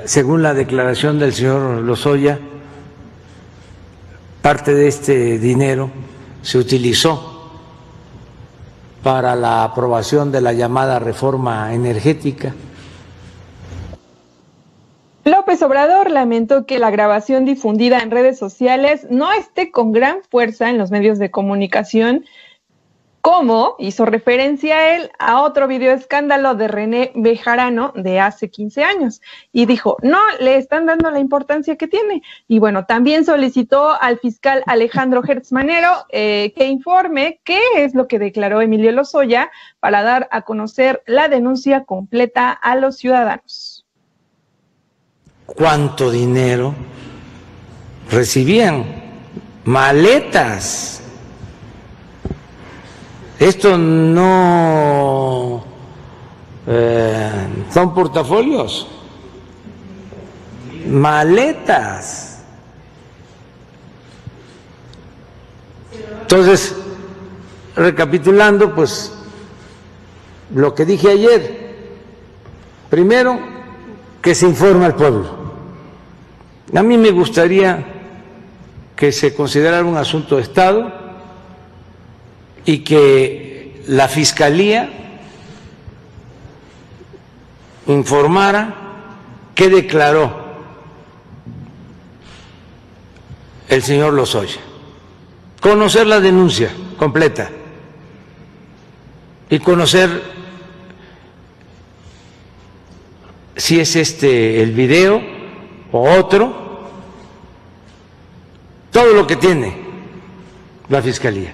según 0.05 0.43
la 0.43 0.53
declaración 0.53 1.19
del 1.19 1.33
señor 1.33 1.81
Lozoya, 1.81 2.39
parte 4.43 4.75
de 4.75 4.89
este 4.89 5.39
dinero 5.39 5.89
se 6.41 6.57
utilizó 6.57 7.49
para 9.01 9.37
la 9.37 9.63
aprobación 9.63 10.33
de 10.33 10.41
la 10.41 10.51
llamada 10.51 10.99
reforma 10.99 11.73
energética. 11.73 12.53
López 15.23 15.61
Obrador 15.61 16.11
lamentó 16.11 16.65
que 16.65 16.77
la 16.77 16.91
grabación 16.91 17.45
difundida 17.45 17.99
en 17.99 18.11
redes 18.11 18.37
sociales 18.37 19.07
no 19.09 19.31
esté 19.31 19.71
con 19.71 19.93
gran 19.93 20.17
fuerza 20.29 20.69
en 20.69 20.77
los 20.77 20.91
medios 20.91 21.19
de 21.19 21.31
comunicación 21.31 22.25
cómo 23.23 23.77
hizo 23.79 24.05
referencia 24.05 24.97
él 24.97 25.09
a 25.17 25.43
otro 25.43 25.65
video 25.69 25.93
escándalo 25.93 26.55
de 26.55 26.67
René 26.67 27.13
Bejarano 27.15 27.93
de 27.95 28.19
hace 28.19 28.49
15 28.49 28.83
años 28.83 29.21
y 29.53 29.65
dijo, 29.65 29.95
no 30.01 30.19
le 30.41 30.57
están 30.57 30.85
dando 30.87 31.09
la 31.09 31.19
importancia 31.19 31.77
que 31.77 31.87
tiene. 31.87 32.21
Y 32.49 32.59
bueno, 32.59 32.85
también 32.85 33.23
solicitó 33.23 33.91
al 33.91 34.19
fiscal 34.19 34.61
Alejandro 34.65 35.23
Hertzmanero 35.25 36.05
eh, 36.09 36.51
que 36.57 36.67
informe 36.67 37.39
qué 37.45 37.61
es 37.77 37.95
lo 37.95 38.09
que 38.09 38.19
declaró 38.19 38.59
Emilio 38.59 38.91
Lozoya 38.91 39.49
para 39.79 40.03
dar 40.03 40.27
a 40.29 40.41
conocer 40.41 41.01
la 41.05 41.29
denuncia 41.29 41.85
completa 41.85 42.51
a 42.51 42.75
los 42.75 42.97
ciudadanos. 42.97 43.85
¿Cuánto 45.45 46.11
dinero 46.11 46.75
recibían? 48.11 48.83
Maletas 49.63 51.02
esto 53.47 53.77
no 53.77 55.63
eh, 56.65 57.47
son 57.69 57.93
portafolios, 57.93 58.87
maletas. 60.87 62.41
Entonces, 66.21 66.73
recapitulando, 67.75 68.73
pues 68.73 69.11
lo 70.55 70.73
que 70.73 70.85
dije 70.85 71.09
ayer, 71.09 71.75
primero, 72.89 73.39
que 74.21 74.33
se 74.33 74.47
informe 74.47 74.85
al 74.85 74.95
pueblo. 74.95 75.43
A 76.73 76.81
mí 76.81 76.97
me 76.97 77.11
gustaría 77.11 77.85
que 78.95 79.11
se 79.11 79.35
considerara 79.35 79.83
un 79.83 79.97
asunto 79.97 80.37
de 80.37 80.43
Estado 80.43 81.02
y 82.65 82.79
que 82.79 83.83
la 83.87 84.07
Fiscalía 84.07 84.89
informara 87.87 88.75
qué 89.55 89.69
declaró 89.69 90.43
el 93.69 93.81
señor 93.83 94.13
Lozoya. 94.13 94.61
Conocer 95.59 96.07
la 96.07 96.19
denuncia 96.19 96.71
completa 96.97 97.49
y 99.49 99.59
conocer 99.59 100.23
si 103.55 103.79
es 103.79 103.95
este 103.95 104.61
el 104.61 104.71
video 104.71 105.21
o 105.91 106.09
otro, 106.17 106.89
todo 108.91 109.13
lo 109.13 109.27
que 109.27 109.35
tiene 109.35 109.75
la 110.89 111.01
Fiscalía. 111.01 111.53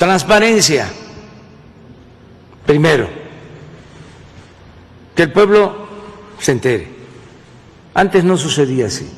Transparencia, 0.00 0.88
primero, 2.64 3.06
que 5.14 5.24
el 5.24 5.30
pueblo 5.30 5.88
se 6.38 6.52
entere. 6.52 6.88
Antes 7.92 8.24
no 8.24 8.38
sucedía 8.38 8.86
así. 8.86 9.14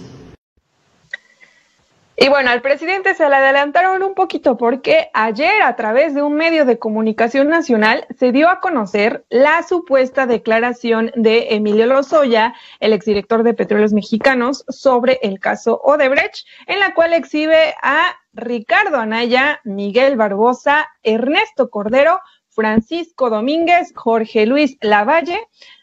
Y 2.17 2.29
bueno, 2.29 2.51
al 2.51 2.63
presidente 2.63 3.15
se 3.15 3.29
le 3.29 3.37
adelantaron 3.37 4.03
un 4.03 4.15
poquito 4.15 4.57
porque 4.57 5.09
ayer 5.15 5.63
a 5.63 5.77
través 5.77 6.17
de 6.17 6.23
un 6.23 6.35
medio 6.35 6.65
de 6.65 6.81
comunicación 6.81 7.49
nacional 7.49 8.05
se 8.19 8.33
dio 8.33 8.49
a 8.49 8.59
conocer 8.59 9.25
la 9.31 9.63
supuesta 9.63 10.27
declaración 10.27 11.13
de 11.15 11.55
Emilio 11.55 11.87
Lozoya, 11.87 12.55
el 12.81 12.93
exdirector 12.93 13.45
de 13.45 13.55
Petróleos 13.55 13.93
Mexicanos, 13.93 14.65
sobre 14.69 15.21
el 15.23 15.39
caso 15.39 15.81
Odebrecht, 15.85 16.45
en 16.67 16.81
la 16.81 16.93
cual 16.93 17.13
exhibe 17.13 17.77
a 17.83 18.17
Ricardo 18.35 18.97
Anaya, 18.97 19.61
Miguel 19.65 20.17
Barbosa, 20.17 20.87
Ernesto 21.03 21.71
Cordero, 21.71 22.21
Francisco 22.49 23.31
Domínguez, 23.31 23.93
Jorge 23.95 24.47
Luis 24.47 24.77
Lavalle, 24.81 25.41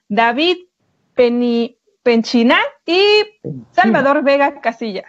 David 0.08 0.58
Peni, 1.14 1.78
Penchina 2.04 2.60
y 2.86 3.24
Salvador 3.72 4.24
Vega 4.24 4.62
Casilla. 4.62 5.06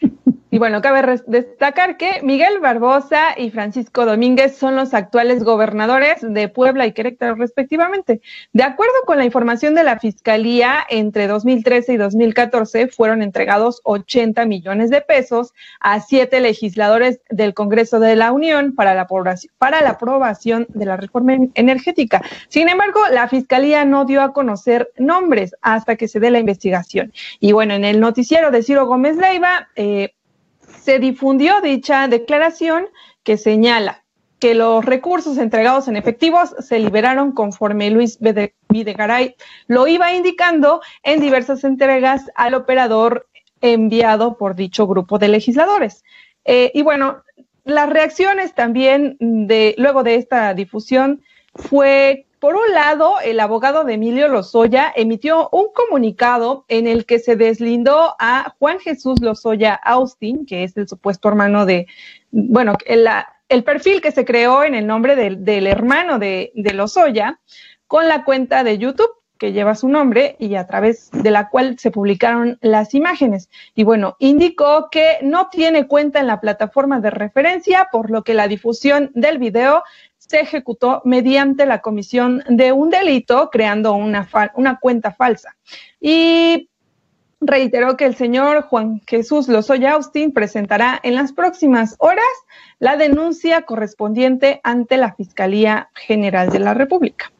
Y 0.50 0.58
bueno, 0.58 0.80
cabe 0.80 1.20
destacar 1.26 1.98
que 1.98 2.22
Miguel 2.22 2.58
Barbosa 2.60 3.34
y 3.36 3.50
Francisco 3.50 4.06
Domínguez 4.06 4.56
son 4.56 4.76
los 4.76 4.94
actuales 4.94 5.44
gobernadores 5.44 6.16
de 6.22 6.48
Puebla 6.48 6.86
y 6.86 6.92
Querétaro 6.92 7.34
respectivamente. 7.34 8.22
De 8.54 8.62
acuerdo 8.62 8.94
con 9.04 9.18
la 9.18 9.26
información 9.26 9.74
de 9.74 9.84
la 9.84 9.98
Fiscalía, 9.98 10.86
entre 10.88 11.26
2013 11.26 11.92
y 11.92 11.96
2014 11.98 12.88
fueron 12.88 13.20
entregados 13.20 13.82
80 13.84 14.46
millones 14.46 14.88
de 14.88 15.02
pesos 15.02 15.52
a 15.80 16.00
siete 16.00 16.40
legisladores 16.40 17.20
del 17.28 17.52
Congreso 17.52 18.00
de 18.00 18.16
la 18.16 18.32
Unión 18.32 18.74
para 18.74 18.94
la, 18.94 19.06
para 19.58 19.82
la 19.82 19.90
aprobación 19.90 20.66
de 20.70 20.86
la 20.86 20.96
reforma 20.96 21.36
energética. 21.54 22.22
Sin 22.48 22.70
embargo, 22.70 23.00
la 23.12 23.28
Fiscalía 23.28 23.84
no 23.84 24.06
dio 24.06 24.22
a 24.22 24.32
conocer 24.32 24.92
nombres 24.96 25.54
hasta 25.60 25.96
que 25.96 26.08
se 26.08 26.20
dé 26.20 26.30
la 26.30 26.38
investigación. 26.38 27.12
Y 27.38 27.52
bueno, 27.52 27.74
en 27.74 27.84
el 27.84 28.00
noticiero 28.00 28.50
de 28.50 28.62
Ciro 28.62 28.86
Gómez 28.86 29.18
Leiva, 29.18 29.68
eh, 29.76 30.14
se 30.88 30.98
difundió 30.98 31.60
dicha 31.60 32.08
declaración 32.08 32.86
que 33.22 33.36
señala 33.36 34.04
que 34.38 34.54
los 34.54 34.82
recursos 34.82 35.36
entregados 35.36 35.86
en 35.86 35.96
efectivos 35.96 36.56
se 36.60 36.78
liberaron 36.78 37.32
conforme 37.32 37.90
Luis 37.90 38.18
Videgaray 38.70 39.34
lo 39.66 39.86
iba 39.86 40.14
indicando 40.14 40.80
en 41.02 41.20
diversas 41.20 41.62
entregas 41.64 42.30
al 42.34 42.54
operador 42.54 43.28
enviado 43.60 44.38
por 44.38 44.54
dicho 44.56 44.86
grupo 44.86 45.18
de 45.18 45.28
legisladores. 45.28 46.04
Eh, 46.46 46.70
y 46.72 46.80
bueno, 46.80 47.22
las 47.64 47.90
reacciones 47.90 48.54
también 48.54 49.18
de 49.20 49.74
luego 49.76 50.02
de 50.04 50.14
esta 50.14 50.54
difusión 50.54 51.20
fue 51.54 52.27
Por 52.38 52.54
un 52.54 52.72
lado, 52.72 53.14
el 53.24 53.40
abogado 53.40 53.82
de 53.82 53.94
Emilio 53.94 54.28
Lozoya 54.28 54.92
emitió 54.94 55.48
un 55.50 55.72
comunicado 55.72 56.64
en 56.68 56.86
el 56.86 57.04
que 57.04 57.18
se 57.18 57.34
deslindó 57.34 58.14
a 58.20 58.54
Juan 58.58 58.78
Jesús 58.78 59.20
Lozoya 59.20 59.74
Austin, 59.74 60.46
que 60.46 60.62
es 60.62 60.76
el 60.76 60.86
supuesto 60.86 61.28
hermano 61.28 61.66
de, 61.66 61.88
bueno, 62.30 62.74
el, 62.86 63.08
el 63.48 63.64
perfil 63.64 64.00
que 64.00 64.12
se 64.12 64.24
creó 64.24 64.62
en 64.62 64.76
el 64.76 64.86
nombre 64.86 65.16
del, 65.16 65.66
hermano 65.66 66.20
de, 66.20 66.52
de 66.54 66.74
Lozoya, 66.74 67.40
con 67.88 68.06
la 68.06 68.24
cuenta 68.24 68.62
de 68.62 68.78
YouTube 68.78 69.10
que 69.38 69.52
lleva 69.52 69.74
su 69.74 69.88
nombre 69.88 70.36
y 70.38 70.56
a 70.56 70.66
través 70.66 71.10
de 71.12 71.30
la 71.30 71.48
cual 71.48 71.78
se 71.78 71.90
publicaron 71.90 72.58
las 72.60 72.92
imágenes. 72.92 73.48
Y 73.74 73.84
bueno, 73.84 74.16
indicó 74.18 74.88
que 74.90 75.18
no 75.22 75.48
tiene 75.48 75.86
cuenta 75.86 76.20
en 76.20 76.26
la 76.26 76.40
plataforma 76.40 77.00
de 77.00 77.10
referencia, 77.10 77.88
por 77.90 78.10
lo 78.10 78.22
que 78.24 78.34
la 78.34 78.48
difusión 78.48 79.10
del 79.14 79.38
video 79.38 79.84
se 80.28 80.40
ejecutó 80.40 81.00
mediante 81.04 81.66
la 81.66 81.80
comisión 81.80 82.44
de 82.48 82.72
un 82.72 82.90
delito 82.90 83.48
creando 83.50 83.94
una, 83.94 84.28
cuenta 84.80 85.12
falsa. 85.12 85.56
Y 86.00 86.68
reiteró 87.40 87.96
que 87.96 88.04
el 88.04 88.14
señor 88.14 88.62
Juan 88.62 89.00
Jesús 89.06 89.48
Lozoya 89.48 89.92
Austin 89.92 90.32
presentará 90.32 91.00
en 91.02 91.14
las 91.14 91.32
próximas 91.32 91.96
horas 91.98 92.24
la 92.78 92.96
denuncia 92.96 93.62
correspondiente 93.62 94.60
ante 94.64 94.96
la 94.96 95.14
Fiscalía 95.14 95.88
General 95.94 96.50
de 96.50 96.58
la 96.58 96.74
República 96.74 97.32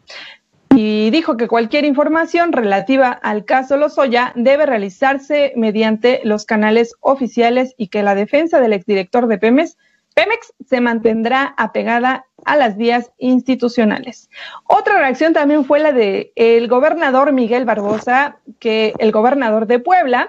y 0.80 1.10
dijo 1.10 1.36
que 1.36 1.48
cualquier 1.48 1.84
información 1.84 2.52
relativa 2.52 3.10
al 3.10 3.44
caso 3.44 3.76
Lozoya 3.76 4.32
debe 4.36 4.64
realizarse 4.64 5.52
mediante 5.56 6.20
los 6.22 6.44
canales 6.44 6.94
oficiales 7.00 7.74
y 7.76 7.88
que 7.88 8.04
la 8.04 8.14
defensa 8.14 8.60
del 8.60 8.74
exdirector 8.74 9.26
de 9.26 9.38
Pemex, 9.38 9.76
Pemex 10.18 10.52
se 10.66 10.80
mantendrá 10.80 11.54
apegada 11.56 12.26
a 12.44 12.56
las 12.56 12.76
vías 12.76 13.12
institucionales. 13.18 14.28
Otra 14.64 14.98
reacción 14.98 15.32
también 15.32 15.64
fue 15.64 15.78
la 15.78 15.92
de 15.92 16.32
el 16.34 16.66
gobernador 16.66 17.30
Miguel 17.30 17.64
Barbosa, 17.64 18.38
que 18.58 18.94
el 18.98 19.12
gobernador 19.12 19.68
de 19.68 19.78
Puebla, 19.78 20.28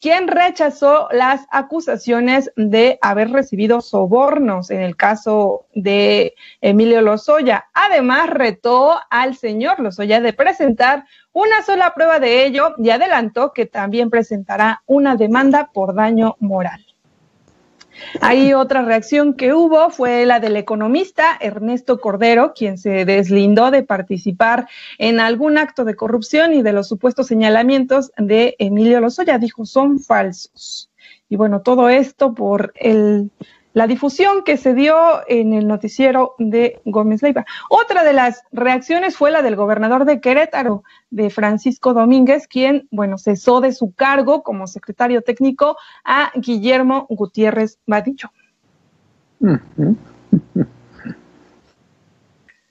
quien 0.00 0.26
rechazó 0.26 1.06
las 1.12 1.46
acusaciones 1.52 2.50
de 2.56 2.98
haber 3.00 3.30
recibido 3.30 3.80
sobornos 3.80 4.72
en 4.72 4.80
el 4.80 4.96
caso 4.96 5.66
de 5.72 6.34
Emilio 6.60 7.00
Lozoya. 7.00 7.66
Además, 7.74 8.30
retó 8.30 8.98
al 9.08 9.36
señor 9.36 9.78
Lozoya 9.78 10.20
de 10.20 10.32
presentar 10.32 11.04
una 11.32 11.62
sola 11.62 11.94
prueba 11.94 12.18
de 12.18 12.44
ello 12.44 12.74
y 12.76 12.90
adelantó 12.90 13.52
que 13.52 13.66
también 13.66 14.10
presentará 14.10 14.82
una 14.86 15.14
demanda 15.14 15.70
por 15.72 15.94
daño 15.94 16.34
moral. 16.40 16.87
Ahí 18.20 18.54
otra 18.54 18.82
reacción 18.82 19.34
que 19.34 19.52
hubo 19.52 19.90
fue 19.90 20.26
la 20.26 20.40
del 20.40 20.56
economista 20.56 21.36
Ernesto 21.40 22.00
Cordero, 22.00 22.52
quien 22.54 22.78
se 22.78 23.04
deslindó 23.04 23.70
de 23.70 23.82
participar 23.82 24.68
en 24.98 25.20
algún 25.20 25.58
acto 25.58 25.84
de 25.84 25.96
corrupción 25.96 26.54
y 26.54 26.62
de 26.62 26.72
los 26.72 26.88
supuestos 26.88 27.26
señalamientos 27.26 28.12
de 28.16 28.56
Emilio 28.58 29.00
Lozoya. 29.00 29.38
Dijo, 29.38 29.66
son 29.66 30.00
falsos. 30.00 30.90
Y 31.28 31.36
bueno, 31.36 31.60
todo 31.60 31.88
esto 31.88 32.34
por 32.34 32.72
el 32.76 33.30
la 33.78 33.86
difusión 33.86 34.42
que 34.42 34.56
se 34.56 34.74
dio 34.74 35.20
en 35.28 35.52
el 35.52 35.68
noticiero 35.68 36.34
de 36.38 36.80
Gómez 36.84 37.22
Leiva. 37.22 37.46
Otra 37.70 38.02
de 38.02 38.12
las 38.12 38.42
reacciones 38.50 39.16
fue 39.16 39.30
la 39.30 39.40
del 39.40 39.54
gobernador 39.54 40.04
de 40.04 40.20
Querétaro, 40.20 40.82
de 41.10 41.30
Francisco 41.30 41.94
Domínguez, 41.94 42.48
quien, 42.48 42.88
bueno, 42.90 43.18
cesó 43.18 43.60
de 43.60 43.70
su 43.70 43.94
cargo 43.94 44.42
como 44.42 44.66
secretario 44.66 45.22
técnico 45.22 45.76
a 46.04 46.32
Guillermo 46.34 47.06
Gutiérrez 47.08 47.78
Badillo. 47.86 48.32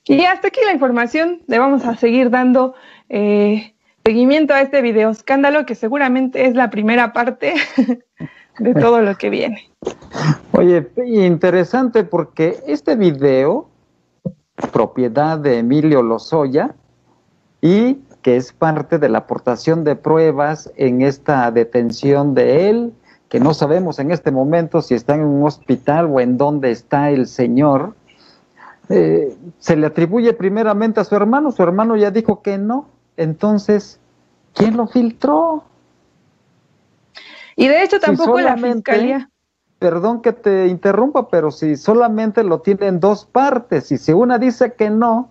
y 0.03 0.25
hasta 0.25 0.49
aquí 0.49 0.59
la 0.65 0.73
información. 0.73 1.41
Le 1.47 1.57
vamos 1.57 1.85
a 1.85 1.95
seguir 1.95 2.29
dando 2.29 2.75
eh, 3.07 3.75
seguimiento 4.03 4.53
a 4.53 4.59
este 4.59 4.81
video 4.81 5.09
escándalo, 5.11 5.65
que 5.65 5.75
seguramente 5.75 6.47
es 6.47 6.53
la 6.53 6.69
primera 6.69 7.13
parte 7.13 7.53
de 8.59 8.73
todo 8.73 8.99
lo 9.01 9.15
que 9.15 9.29
viene. 9.29 9.69
Oye, 10.51 10.89
interesante 11.25 12.03
porque 12.03 12.59
este 12.65 12.95
video, 12.95 13.69
propiedad 14.71 15.37
de 15.37 15.59
Emilio 15.59 16.01
Lozoya, 16.01 16.75
y 17.61 18.01
que 18.21 18.37
es 18.37 18.51
parte 18.51 18.97
de 18.99 19.09
la 19.09 19.19
aportación 19.19 19.83
de 19.83 19.95
pruebas 19.95 20.71
en 20.75 21.01
esta 21.01 21.49
detención 21.51 22.33
de 22.33 22.69
él, 22.69 22.93
que 23.29 23.39
no 23.39 23.53
sabemos 23.53 23.99
en 23.99 24.11
este 24.11 24.31
momento 24.31 24.81
si 24.81 24.93
está 24.95 25.15
en 25.15 25.21
un 25.21 25.45
hospital 25.45 26.07
o 26.11 26.19
en 26.19 26.37
dónde 26.37 26.71
está 26.71 27.09
el 27.11 27.27
señor, 27.27 27.95
eh, 28.89 29.35
se 29.59 29.75
le 29.75 29.87
atribuye 29.87 30.33
primeramente 30.33 30.99
a 30.99 31.03
su 31.03 31.15
hermano, 31.15 31.51
su 31.51 31.61
hermano 31.61 31.95
ya 31.97 32.09
dijo 32.09 32.41
que 32.41 32.57
no, 32.57 32.87
entonces, 33.17 33.99
¿quién 34.53 34.77
lo 34.77 34.87
filtró? 34.87 35.63
Y 37.55 37.67
de 37.67 37.83
hecho 37.83 37.99
tampoco 37.99 38.39
la 38.39 38.55
fiscalía. 38.55 39.29
Perdón 39.79 40.21
que 40.21 40.33
te 40.33 40.67
interrumpa, 40.67 41.29
pero 41.29 41.51
si 41.51 41.75
solamente 41.75 42.43
lo 42.43 42.61
tiene 42.61 42.87
en 42.87 42.99
dos 42.99 43.25
partes, 43.25 43.91
y 43.91 43.97
si 43.97 44.11
una 44.11 44.39
dice 44.39 44.73
que 44.73 44.89
no, 44.89 45.29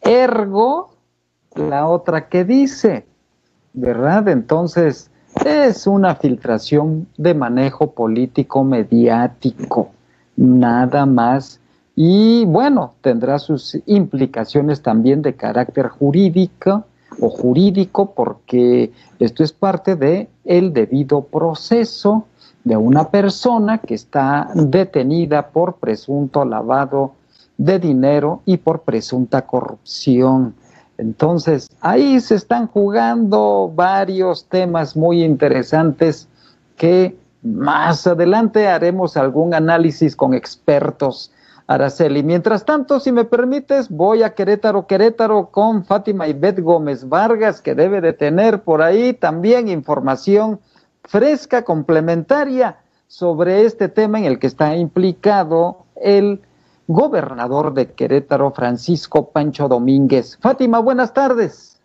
ergo 0.00 0.90
la 1.54 1.88
otra 1.88 2.28
que 2.28 2.44
dice, 2.44 3.06
¿verdad? 3.72 4.28
Entonces, 4.28 5.10
es 5.44 5.86
una 5.86 6.14
filtración 6.14 7.08
de 7.16 7.34
manejo 7.34 7.92
político 7.92 8.64
mediático, 8.64 9.90
nada 10.36 11.04
más. 11.06 11.60
Y 11.96 12.44
bueno, 12.44 12.94
tendrá 13.00 13.38
sus 13.38 13.76
implicaciones 13.86 14.82
también 14.82 15.20
de 15.22 15.34
carácter 15.34 15.88
jurídico 15.88 16.84
o 17.20 17.28
jurídico 17.28 18.14
porque 18.14 18.92
esto 19.18 19.42
es 19.42 19.52
parte 19.52 19.96
de 19.96 20.28
el 20.44 20.72
debido 20.72 21.22
proceso 21.22 22.26
de 22.68 22.76
una 22.76 23.08
persona 23.08 23.78
que 23.78 23.94
está 23.94 24.50
detenida 24.54 25.48
por 25.48 25.76
presunto 25.76 26.44
lavado 26.44 27.14
de 27.56 27.78
dinero 27.78 28.42
y 28.44 28.58
por 28.58 28.82
presunta 28.82 29.46
corrupción. 29.46 30.54
Entonces, 30.98 31.70
ahí 31.80 32.20
se 32.20 32.34
están 32.34 32.66
jugando 32.66 33.72
varios 33.74 34.44
temas 34.44 34.96
muy 34.96 35.24
interesantes 35.24 36.28
que 36.76 37.16
más 37.42 38.06
adelante 38.06 38.68
haremos 38.68 39.16
algún 39.16 39.54
análisis 39.54 40.14
con 40.14 40.34
expertos 40.34 41.32
Araceli. 41.68 42.22
Mientras 42.22 42.64
tanto, 42.66 43.00
si 43.00 43.12
me 43.12 43.24
permites, 43.24 43.88
voy 43.88 44.22
a 44.22 44.34
Querétaro, 44.34 44.86
Querétaro 44.86 45.50
con 45.50 45.84
Fátima 45.84 46.28
Ibet 46.28 46.60
Gómez 46.60 47.08
Vargas, 47.08 47.62
que 47.62 47.74
debe 47.74 48.00
de 48.00 48.12
tener 48.12 48.62
por 48.62 48.82
ahí 48.82 49.14
también 49.14 49.68
información 49.68 50.60
fresca, 51.08 51.64
complementaria 51.64 52.76
sobre 53.08 53.64
este 53.64 53.88
tema 53.88 54.18
en 54.18 54.26
el 54.26 54.38
que 54.38 54.46
está 54.46 54.76
implicado 54.76 55.86
el 55.96 56.42
gobernador 56.86 57.74
de 57.74 57.92
Querétaro, 57.92 58.52
Francisco 58.52 59.30
Pancho 59.30 59.68
Domínguez. 59.68 60.38
Fátima, 60.40 60.78
buenas 60.78 61.12
tardes. 61.12 61.80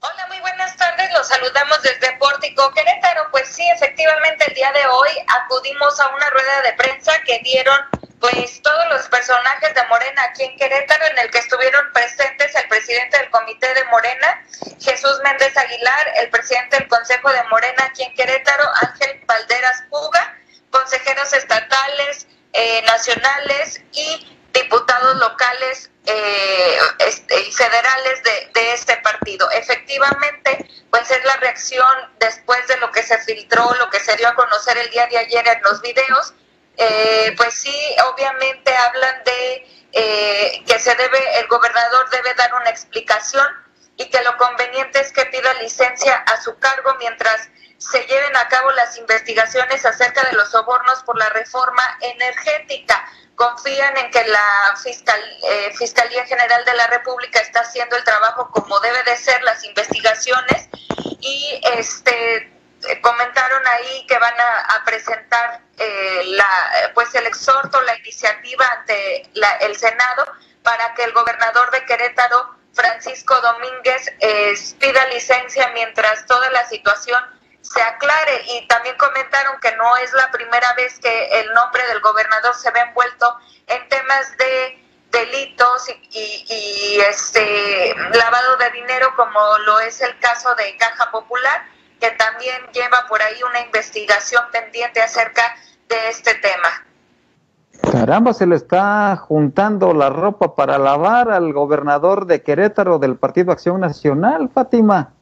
Hola, 0.00 0.26
muy 0.28 0.40
buenas 0.40 0.76
tardes. 0.76 1.08
Los 1.12 1.28
saludamos 1.28 1.82
desde 1.82 2.16
Pórtico, 2.18 2.70
Querétaro. 2.74 3.22
Pues 3.30 3.48
sí, 3.48 3.62
efectivamente, 3.74 4.44
el 4.48 4.54
día 4.54 4.72
de 4.72 4.86
hoy 4.86 5.10
acudimos 5.44 6.00
a 6.00 6.08
una 6.14 6.30
rueda 6.30 6.62
de 6.64 6.72
prensa 6.76 7.12
que 7.26 7.40
dieron 7.44 7.76
pues 8.22 8.62
todos 8.62 8.88
los 8.88 9.08
personajes 9.08 9.74
de 9.74 9.84
Morena 9.88 10.22
aquí 10.30 10.44
en 10.44 10.56
Querétaro, 10.56 11.04
en 11.06 11.18
el 11.18 11.30
que 11.32 11.38
estuvieron 11.38 11.92
presentes 11.92 12.54
el 12.54 12.68
presidente 12.68 13.18
del 13.18 13.28
comité 13.30 13.74
de 13.74 13.84
Morena, 13.86 14.44
Jesús 14.80 15.18
Méndez 15.24 15.56
Aguilar, 15.56 16.12
el 16.18 16.30
presidente 16.30 16.78
del 16.78 16.86
Consejo 16.86 17.32
de 17.32 17.42
Morena 17.50 17.84
aquí 17.84 18.04
en 18.04 18.14
Querétaro, 18.14 18.62
Ángel 18.80 19.20
Valderas 19.26 19.82
Puga, 19.90 20.38
consejeros 20.70 21.32
estatales, 21.32 22.28
eh, 22.52 22.82
nacionales 22.86 23.82
y 23.90 24.38
diputados 24.52 25.16
locales 25.16 25.90
eh, 26.06 26.78
este, 27.00 27.40
y 27.40 27.50
federales 27.50 28.22
de, 28.22 28.50
de, 28.54 28.72
este 28.72 28.98
partido. 28.98 29.50
Efectivamente, 29.50 30.70
pues 30.90 31.10
es 31.10 31.24
la 31.24 31.38
reacción 31.38 31.92
después 32.20 32.68
de 32.68 32.76
lo 32.76 32.92
que 32.92 33.02
se 33.02 33.18
filtró, 33.18 33.74
lo 33.80 33.90
que 33.90 33.98
se 33.98 34.14
dio 34.16 34.28
a 34.28 34.34
conocer 34.36 34.78
el 34.78 34.90
día 34.90 35.08
de 35.08 35.18
ayer 35.18 35.48
en 35.48 35.62
los 35.62 35.82
videos, 35.82 36.34
eh, 36.76 37.34
pues 37.36 37.54
sí, 37.54 37.96
obviamente 38.12 38.74
hablan 38.74 39.24
de 39.24 39.66
eh, 39.92 40.62
que 40.66 40.78
se 40.78 40.94
debe, 40.94 41.38
el 41.38 41.46
gobernador 41.48 42.08
debe 42.10 42.34
dar 42.34 42.54
una 42.54 42.70
explicación 42.70 43.46
y 43.96 44.08
que 44.08 44.22
lo 44.22 44.36
conveniente 44.38 45.00
es 45.00 45.12
que 45.12 45.26
pida 45.26 45.52
licencia 45.54 46.16
a 46.16 46.40
su 46.40 46.58
cargo 46.58 46.94
mientras 46.98 47.50
se 47.76 48.00
lleven 48.06 48.34
a 48.36 48.48
cabo 48.48 48.70
las 48.72 48.96
investigaciones 48.96 49.84
acerca 49.84 50.22
de 50.24 50.32
los 50.32 50.50
sobornos 50.50 51.02
por 51.02 51.18
la 51.18 51.28
reforma 51.30 51.82
energética. 52.00 53.04
Confían 53.34 53.96
en 53.96 54.10
que 54.10 54.24
la 54.24 54.74
Fiscal, 54.82 55.20
eh, 55.48 55.72
Fiscalía 55.76 56.24
General 56.26 56.64
de 56.64 56.74
la 56.74 56.86
República 56.86 57.40
está 57.40 57.60
haciendo 57.60 57.96
el 57.96 58.04
trabajo 58.04 58.50
como 58.50 58.78
debe 58.80 59.02
de 59.02 59.16
ser 59.16 59.42
las 59.42 59.64
investigaciones 59.64 60.68
y 61.20 61.60
este 61.74 62.51
comentaron 63.00 63.66
ahí 63.66 64.06
que 64.06 64.18
van 64.18 64.34
a 64.38 64.82
presentar 64.84 65.62
eh, 65.78 66.22
la, 66.26 66.92
pues 66.94 67.12
el 67.14 67.26
exhorto, 67.26 67.80
la 67.80 67.96
iniciativa 67.96 68.64
ante 68.66 69.28
el 69.60 69.76
Senado 69.76 70.24
para 70.62 70.94
que 70.94 71.02
el 71.02 71.12
gobernador 71.12 71.70
de 71.72 71.84
Querétaro, 71.84 72.54
Francisco 72.72 73.34
Domínguez, 73.40 74.12
eh, 74.20 74.54
pida 74.78 75.06
licencia 75.06 75.70
mientras 75.74 76.24
toda 76.26 76.48
la 76.50 76.64
situación 76.68 77.20
se 77.62 77.82
aclare. 77.82 78.42
Y 78.46 78.66
también 78.68 78.96
comentaron 78.96 79.58
que 79.60 79.74
no 79.76 79.96
es 79.96 80.12
la 80.12 80.30
primera 80.30 80.72
vez 80.74 80.98
que 81.00 81.40
el 81.40 81.52
nombre 81.52 81.84
del 81.88 82.00
gobernador 82.00 82.54
se 82.54 82.70
ve 82.70 82.80
envuelto 82.80 83.36
en 83.66 83.88
temas 83.88 84.36
de 84.36 84.78
delitos 85.10 85.88
y, 86.10 87.00
este 87.00 87.94
lavado 88.12 88.56
de 88.56 88.70
dinero 88.70 89.14
como 89.16 89.58
lo 89.58 89.80
es 89.80 90.00
el 90.00 90.16
caso 90.20 90.54
de 90.54 90.76
Caja 90.78 91.10
Popular 91.10 91.66
que 92.02 92.10
también 92.10 92.60
lleva 92.72 93.06
por 93.08 93.22
ahí 93.22 93.40
una 93.48 93.60
investigación 93.60 94.42
pendiente 94.50 95.00
acerca 95.00 95.54
de 95.88 96.08
este 96.08 96.34
tema. 96.34 96.84
Caramba, 97.92 98.34
se 98.34 98.44
le 98.44 98.56
está 98.56 99.14
juntando 99.16 99.94
la 99.94 100.10
ropa 100.10 100.56
para 100.56 100.78
lavar 100.78 101.30
al 101.30 101.52
gobernador 101.52 102.26
de 102.26 102.42
Querétaro 102.42 102.98
del 102.98 103.16
Partido 103.16 103.52
Acción 103.52 103.80
Nacional, 103.80 104.50
Fátima. 104.52 105.12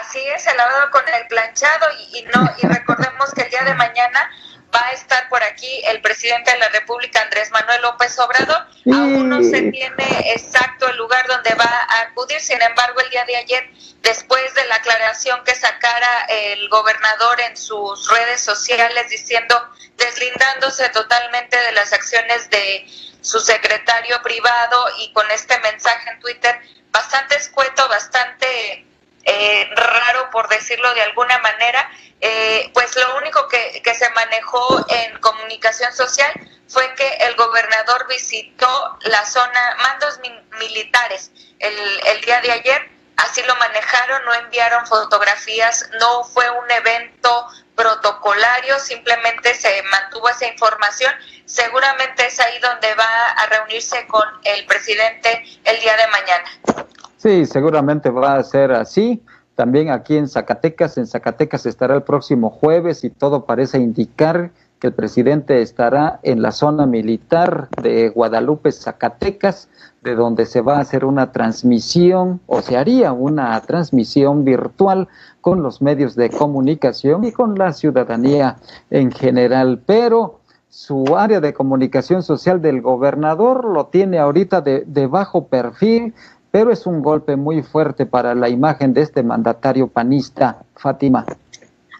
Así 0.00 0.20
es, 0.34 0.46
el 0.46 0.56
lavado 0.56 0.90
con 0.90 1.02
el 1.02 1.26
planchado 1.28 1.86
y, 1.98 2.18
y 2.18 2.22
no 2.34 2.48
y 2.62 2.66
recordemos 2.66 3.34
que 3.34 3.42
el 3.42 3.50
día 3.50 3.64
de 3.64 3.74
mañana 3.74 4.30
va 4.74 4.86
a 4.86 4.90
estar 4.92 5.28
por 5.28 5.42
aquí 5.42 5.82
el 5.86 6.00
presidente 6.00 6.52
de 6.52 6.58
la 6.58 6.68
República, 6.68 7.22
Andrés 7.22 7.50
Manuel 7.50 7.82
López 7.82 8.18
Obrador. 8.18 8.66
Aún 8.86 9.28
no 9.28 9.42
se 9.42 9.70
tiene 9.70 10.32
exacto 10.32 10.88
el 10.88 10.96
lugar 10.96 11.26
donde 11.26 11.54
va 11.54 11.86
a 11.88 12.00
acudir, 12.02 12.40
sin 12.40 12.60
embargo, 12.62 13.00
el 13.00 13.10
día 13.10 13.24
de 13.24 13.36
ayer, 13.36 13.70
después 14.02 14.54
de 14.54 14.64
la 14.66 14.76
aclaración 14.76 15.42
que 15.44 15.54
sacara 15.54 16.26
el 16.28 16.68
gobernador 16.68 17.40
en 17.40 17.56
sus 17.56 18.08
redes 18.10 18.40
sociales 18.40 19.08
diciendo, 19.10 19.70
deslindándose 19.96 20.88
totalmente 20.90 21.60
de 21.60 21.72
las 21.72 21.92
acciones 21.92 22.48
de 22.50 22.86
su 23.20 23.38
secretario 23.40 24.22
privado 24.22 24.86
y 24.98 25.12
con 25.12 25.30
este 25.30 25.58
mensaje 25.60 26.10
en 26.10 26.20
Twitter, 26.20 26.60
bastante 26.90 27.36
escueto, 27.36 27.86
bastante 27.88 28.86
eh, 29.24 29.68
raro 29.74 30.30
por 30.30 30.48
decirlo 30.48 30.92
de 30.94 31.02
alguna 31.02 31.38
manera, 31.38 31.90
eh, 32.20 32.70
pues 32.74 32.94
lo 32.96 33.16
único 33.16 33.48
que, 33.48 33.80
que, 33.82 33.94
se 33.94 34.08
manejó 34.10 34.84
en 34.88 35.18
comunicación 35.20 35.92
social 35.92 36.32
fue 36.68 36.94
que 36.94 37.08
el 37.20 37.34
gobernador 37.36 38.06
visitó 38.08 38.98
la 39.02 39.24
zona, 39.24 39.76
mandos 39.82 40.20
militares 40.58 41.30
el, 41.58 42.00
el 42.06 42.20
día 42.22 42.40
de 42.40 42.52
ayer, 42.52 42.90
así 43.16 43.42
lo 43.42 43.54
manejaron, 43.56 44.24
no 44.24 44.34
enviaron 44.34 44.86
fotografías, 44.86 45.88
no 45.98 46.24
fue 46.24 46.48
un 46.50 46.70
evento 46.70 47.46
protocolario, 47.74 48.78
simplemente 48.78 49.54
se 49.54 49.82
mantuvo 49.84 50.28
esa 50.28 50.46
información. 50.46 51.12
Seguramente 51.46 52.26
es 52.26 52.38
ahí 52.40 52.58
donde 52.58 52.94
va 52.94 53.30
a 53.30 53.46
reunirse 53.46 54.06
con 54.06 54.24
el 54.44 54.66
presidente 54.66 55.44
el 55.64 55.80
día 55.80 55.96
de 55.96 56.06
mañana. 56.08 56.89
Sí, 57.20 57.44
seguramente 57.44 58.08
va 58.08 58.36
a 58.36 58.42
ser 58.42 58.72
así. 58.72 59.22
También 59.54 59.90
aquí 59.90 60.16
en 60.16 60.26
Zacatecas, 60.26 60.96
en 60.96 61.06
Zacatecas 61.06 61.66
estará 61.66 61.94
el 61.94 62.02
próximo 62.02 62.48
jueves 62.48 63.04
y 63.04 63.10
todo 63.10 63.44
parece 63.44 63.78
indicar 63.78 64.52
que 64.78 64.86
el 64.86 64.94
presidente 64.94 65.60
estará 65.60 66.18
en 66.22 66.40
la 66.40 66.50
zona 66.50 66.86
militar 66.86 67.68
de 67.82 68.08
Guadalupe, 68.08 68.72
Zacatecas, 68.72 69.68
de 70.02 70.14
donde 70.14 70.46
se 70.46 70.62
va 70.62 70.78
a 70.78 70.80
hacer 70.80 71.04
una 71.04 71.30
transmisión 71.30 72.40
o 72.46 72.62
se 72.62 72.78
haría 72.78 73.12
una 73.12 73.60
transmisión 73.60 74.42
virtual 74.46 75.06
con 75.42 75.62
los 75.62 75.82
medios 75.82 76.16
de 76.16 76.30
comunicación 76.30 77.24
y 77.24 77.32
con 77.32 77.58
la 77.58 77.74
ciudadanía 77.74 78.56
en 78.88 79.12
general. 79.12 79.82
Pero 79.84 80.40
su 80.70 81.18
área 81.18 81.40
de 81.40 81.52
comunicación 81.52 82.22
social 82.22 82.62
del 82.62 82.80
gobernador 82.80 83.66
lo 83.66 83.88
tiene 83.88 84.18
ahorita 84.18 84.62
de, 84.62 84.84
de 84.86 85.06
bajo 85.06 85.48
perfil, 85.48 86.14
pero 86.50 86.72
es 86.72 86.86
un 86.86 87.02
golpe 87.02 87.36
muy 87.36 87.62
fuerte 87.62 88.06
para 88.06 88.34
la 88.34 88.48
imagen 88.48 88.92
de 88.92 89.02
este 89.02 89.22
mandatario 89.22 89.88
panista, 89.88 90.58
Fátima. 90.76 91.24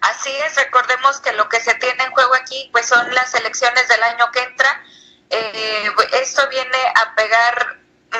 Así 0.01 0.30
es, 0.46 0.57
recordemos 0.57 1.20
que 1.20 1.32
lo 1.34 1.48
que 1.48 1.61
se 1.61 1.74
tiene 1.74 2.05
en 2.05 2.11
juego 2.12 2.34
aquí 2.34 2.68
pues 2.72 2.86
son 2.86 3.14
las 3.14 3.34
elecciones 3.34 3.86
del 3.88 4.03
año 4.03 4.30
que 4.32 4.42
entra. 4.42 4.82
Eh, 5.28 5.90
esto 6.22 6.42
viene 6.48 6.78
a 6.94 7.14
pegar 7.14 7.78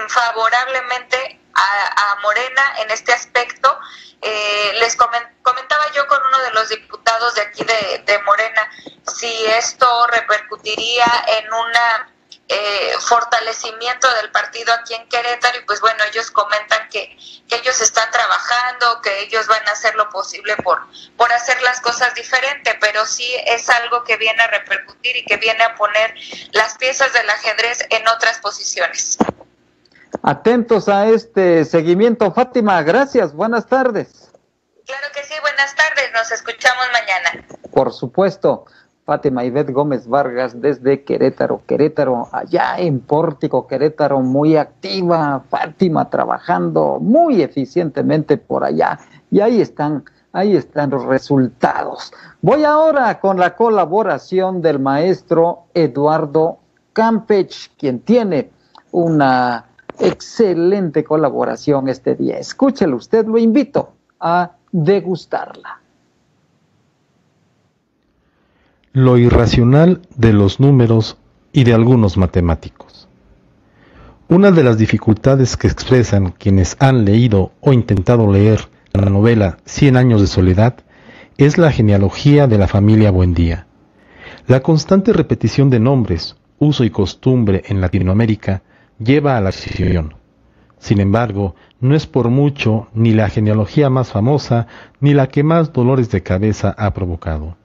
favorablemente 0.09 1.41
a, 1.55 2.16
Morena 2.22 2.62
en 2.83 2.91
este 2.91 3.12
aspecto. 3.12 3.76
Eh, 4.22 4.72
les 4.78 4.95
comentaba 4.95 5.85
yo 5.97 6.07
con 6.07 6.18
uno 6.28 6.39
de 6.43 6.51
los 6.53 6.68
diputados 6.68 7.35
de 7.35 7.43
aquí 7.43 7.64
de, 7.64 8.03
de 8.05 8.22
Morena 8.22 8.70
si 9.14 9.47
esto 9.47 10.07
repercutiría 10.09 11.07
en 11.39 11.53
una 11.53 12.12
eh, 12.53 12.94
fortalecimiento 12.98 14.12
del 14.14 14.32
partido 14.32 14.74
aquí 14.74 14.94
en 14.94 15.09
Querétaro 15.09 15.57
y 15.61 15.64
pues 15.66 15.80
bueno, 15.80 16.03
ellos 16.11 16.32
comentan 16.32 16.88
que, 16.88 17.16
que, 17.48 17.55
ellos 17.55 17.80
están 17.80 18.11
trabajando, 18.11 19.01
que 19.03 19.20
ellos 19.20 19.46
van 19.46 19.64
a 19.68 19.70
hacer 19.70 19.94
lo 19.94 20.11
posible 20.11 20.57
por, 20.57 20.80
por 21.16 21.32
hacer 21.32 21.62
las 21.62 21.80
cosas 21.80 22.12
diferente, 22.16 22.76
pero 22.80 23.07
sí 23.07 23.32
es 23.46 23.70
algo 23.70 24.03
que 24.03 24.16
viene 24.16 24.42
a 24.42 24.48
repercutir 24.48 25.16
y 25.18 25.24
que 25.26 25.36
viene 25.36 25.62
a 25.62 25.76
poner 25.76 26.12
las 26.51 26.76
piezas 26.76 27.12
del 27.12 27.30
ajedrez 27.30 27.86
en 27.88 28.09
otras 28.09 28.40
posiciones. 28.40 29.16
Atentos 30.24 30.88
a 30.88 31.07
este 31.07 31.64
seguimiento, 31.64 32.32
Fátima, 32.32 32.82
gracias, 32.82 33.32
buenas 33.32 33.68
tardes. 33.68 34.28
Claro 34.86 35.07
que 35.14 35.22
sí, 35.22 35.34
buenas 35.40 35.72
tardes, 35.76 36.11
nos 36.12 36.32
escuchamos 36.32 36.84
mañana. 36.92 37.46
Por 37.72 37.92
supuesto. 37.92 38.66
Fátima 39.11 39.45
Ivette 39.45 39.73
Gómez 39.73 40.07
Vargas 40.07 40.61
desde 40.61 41.03
Querétaro, 41.03 41.63
Querétaro, 41.67 42.29
allá 42.31 42.79
en 42.79 43.01
Pórtico, 43.01 43.67
Querétaro, 43.67 44.21
muy 44.21 44.57
activa, 44.57 45.43
Fátima 45.51 46.09
trabajando 46.09 47.01
muy 47.01 47.43
eficientemente 47.43 48.37
por 48.37 48.63
allá. 48.63 49.01
Y 49.33 49.41
ahí 49.41 49.61
están, 49.61 50.05
ahí 50.33 50.55
están 50.55 50.91
los 50.91 51.05
resultados. 51.07 52.13
Voy 52.41 52.63
ahora 52.63 53.19
con 53.19 53.41
la 53.41 53.57
colaboración 53.57 54.63
del 54.63 54.79
maestro 54.79 55.65
Eduardo 55.75 56.61
Campech, 56.93 57.73
quien 57.77 57.99
tiene 57.99 58.53
una 58.93 59.65
excelente 59.99 61.03
colaboración 61.03 61.89
este 61.89 62.15
día. 62.15 62.39
Escúchelo 62.39 62.95
usted, 62.95 63.27
lo 63.27 63.39
invito 63.39 63.91
a 64.21 64.53
degustarla. 64.71 65.81
Lo 68.93 69.18
irracional 69.18 70.03
de 70.16 70.32
los 70.32 70.59
números 70.59 71.16
y 71.53 71.62
de 71.62 71.74
algunos 71.74 72.16
matemáticos. 72.16 73.09
Una 74.28 74.51
de 74.51 74.64
las 74.64 74.78
dificultades 74.78 75.57
que 75.57 75.68
expresan 75.68 76.32
quienes 76.36 76.76
han 76.80 77.05
leído 77.05 77.53
o 77.61 77.72
intentado 77.72 78.32
leer 78.32 78.68
la 78.93 79.09
novela 79.09 79.59
Cien 79.64 79.97
años 79.97 80.20
de 80.20 80.26
soledad 80.26 80.74
es 81.38 81.57
la 81.57 81.70
genealogía 81.70 82.49
de 82.49 82.59
la 82.59 82.66
familia 82.66 83.12
Buendía. 83.12 83.68
La 84.49 84.61
constante 84.61 85.12
repetición 85.12 85.70
de 85.70 85.78
nombres, 85.78 86.36
uso 86.59 86.82
y 86.82 86.91
costumbre 86.91 87.62
en 87.68 87.80
Latinoamérica 87.80 88.62
lleva 88.99 89.36
a 89.36 89.41
la 89.41 89.53
decisión. 89.53 90.14
Sin 90.80 90.99
embargo, 90.99 91.55
no 91.80 91.95
es 91.95 92.09
por 92.09 92.28
mucho 92.28 92.88
ni 92.93 93.12
la 93.12 93.28
genealogía 93.28 93.88
más 93.88 94.11
famosa 94.11 94.66
ni 94.99 95.14
la 95.14 95.28
que 95.28 95.45
más 95.45 95.72
dolores 95.72 96.11
de 96.11 96.24
cabeza 96.24 96.74
ha 96.76 96.93
provocado. 96.93 97.60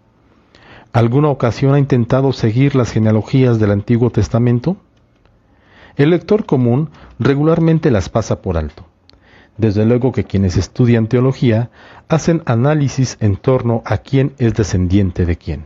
¿Alguna 0.96 1.28
ocasión 1.28 1.74
ha 1.74 1.80
intentado 1.80 2.32
seguir 2.32 2.74
las 2.74 2.90
genealogías 2.94 3.60
del 3.60 3.72
Antiguo 3.72 4.12
Testamento? 4.12 4.78
El 5.98 6.12
lector 6.12 6.46
común 6.46 6.90
regularmente 7.20 7.92
las 7.92 8.08
pasa 8.08 8.42
por 8.42 8.56
alto. 8.56 8.86
Desde 9.58 9.86
luego 9.86 10.14
que 10.14 10.24
quienes 10.24 10.56
estudian 10.56 11.08
teología 11.08 11.70
hacen 12.08 12.44
análisis 12.46 13.18
en 13.20 13.36
torno 13.36 13.84
a 13.84 13.98
quién 13.98 14.36
es 14.38 14.54
descendiente 14.54 15.26
de 15.26 15.36
quién. 15.36 15.66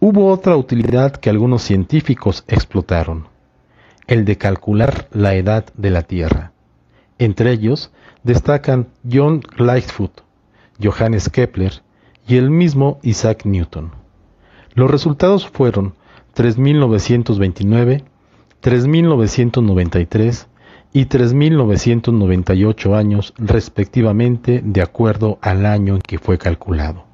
Hubo 0.00 0.32
otra 0.32 0.56
utilidad 0.56 1.12
que 1.12 1.30
algunos 1.30 1.62
científicos 1.62 2.42
explotaron, 2.48 3.28
el 4.08 4.24
de 4.24 4.36
calcular 4.36 5.06
la 5.12 5.36
edad 5.36 5.66
de 5.76 5.90
la 5.90 6.02
Tierra. 6.02 6.50
Entre 7.20 7.52
ellos 7.52 7.92
destacan 8.24 8.88
John 9.08 9.42
Lightfoot, 9.58 10.22
Johannes 10.82 11.28
Kepler 11.28 11.82
y 12.26 12.36
el 12.36 12.50
mismo 12.50 12.98
Isaac 13.04 13.44
Newton. 13.44 13.97
Los 14.74 14.90
resultados 14.90 15.48
fueron 15.48 15.94
3.929, 16.36 18.04
3.993 18.62 20.46
y 20.92 21.06
3.998 21.06 22.96
años 22.96 23.34
respectivamente 23.36 24.62
de 24.64 24.82
acuerdo 24.82 25.38
al 25.42 25.66
año 25.66 25.96
en 25.96 26.00
que 26.00 26.18
fue 26.18 26.38
calculado. 26.38 27.04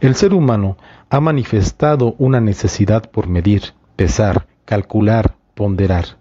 El 0.00 0.14
ser 0.14 0.34
humano 0.34 0.76
ha 1.08 1.20
manifestado 1.20 2.14
una 2.18 2.40
necesidad 2.40 3.10
por 3.10 3.28
medir, 3.28 3.74
pesar, 3.96 4.46
calcular, 4.64 5.36
ponderar. 5.54 6.18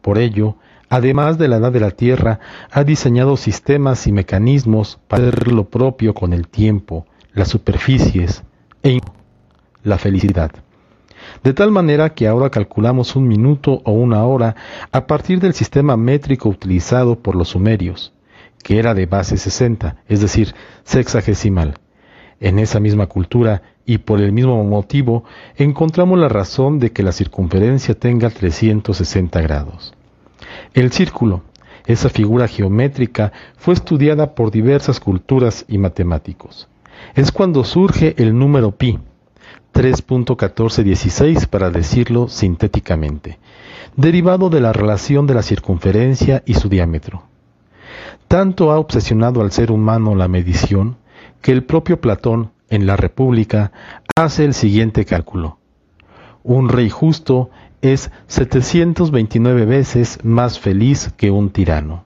Por 0.00 0.18
ello, 0.18 0.56
además 0.88 1.38
de 1.38 1.48
la 1.48 1.56
edad 1.56 1.72
de 1.72 1.80
la 1.80 1.92
Tierra, 1.92 2.40
ha 2.70 2.82
diseñado 2.84 3.36
sistemas 3.36 4.06
y 4.06 4.12
mecanismos 4.12 4.98
para 5.06 5.28
hacer 5.28 5.52
lo 5.52 5.68
propio 5.68 6.14
con 6.14 6.32
el 6.32 6.48
tiempo, 6.48 7.06
las 7.32 7.48
superficies 7.48 8.42
e 8.82 8.90
la 9.84 9.98
felicidad. 9.98 10.50
De 11.42 11.52
tal 11.52 11.70
manera 11.70 12.10
que 12.10 12.26
ahora 12.26 12.50
calculamos 12.50 13.16
un 13.16 13.28
minuto 13.28 13.80
o 13.84 13.92
una 13.92 14.24
hora 14.24 14.56
a 14.90 15.06
partir 15.06 15.40
del 15.40 15.54
sistema 15.54 15.96
métrico 15.96 16.48
utilizado 16.48 17.20
por 17.20 17.36
los 17.36 17.50
sumerios, 17.50 18.12
que 18.62 18.78
era 18.78 18.94
de 18.94 19.06
base 19.06 19.36
60, 19.36 19.96
es 20.08 20.20
decir, 20.20 20.54
sexagesimal. 20.84 21.74
En 22.40 22.58
esa 22.58 22.80
misma 22.80 23.06
cultura 23.06 23.62
y 23.86 23.98
por 23.98 24.20
el 24.20 24.32
mismo 24.32 24.62
motivo 24.64 25.24
encontramos 25.56 26.18
la 26.18 26.28
razón 26.28 26.78
de 26.78 26.92
que 26.92 27.02
la 27.02 27.12
circunferencia 27.12 27.94
tenga 27.94 28.30
360 28.30 29.40
grados. 29.42 29.94
El 30.72 30.90
círculo, 30.92 31.42
esa 31.86 32.08
figura 32.08 32.48
geométrica, 32.48 33.32
fue 33.56 33.74
estudiada 33.74 34.34
por 34.34 34.50
diversas 34.50 35.00
culturas 35.00 35.64
y 35.68 35.78
matemáticos. 35.78 36.68
Es 37.14 37.30
cuando 37.30 37.64
surge 37.64 38.14
el 38.18 38.36
número 38.36 38.72
pi, 38.72 38.98
3.1416 39.74 41.46
para 41.48 41.70
decirlo 41.70 42.28
sintéticamente, 42.28 43.38
derivado 43.96 44.48
de 44.48 44.60
la 44.60 44.72
relación 44.72 45.26
de 45.26 45.34
la 45.34 45.42
circunferencia 45.42 46.42
y 46.46 46.54
su 46.54 46.68
diámetro. 46.68 47.24
Tanto 48.28 48.70
ha 48.70 48.78
obsesionado 48.78 49.42
al 49.42 49.52
ser 49.52 49.70
humano 49.70 50.14
la 50.14 50.28
medición 50.28 50.96
que 51.42 51.52
el 51.52 51.64
propio 51.64 52.00
Platón 52.00 52.52
en 52.70 52.86
la 52.86 52.96
República 52.96 53.72
hace 54.16 54.44
el 54.44 54.54
siguiente 54.54 55.04
cálculo. 55.04 55.58
Un 56.42 56.68
rey 56.68 56.88
justo 56.88 57.50
es 57.82 58.10
729 58.28 59.66
veces 59.66 60.18
más 60.22 60.58
feliz 60.58 61.12
que 61.16 61.30
un 61.30 61.50
tirano. 61.50 62.04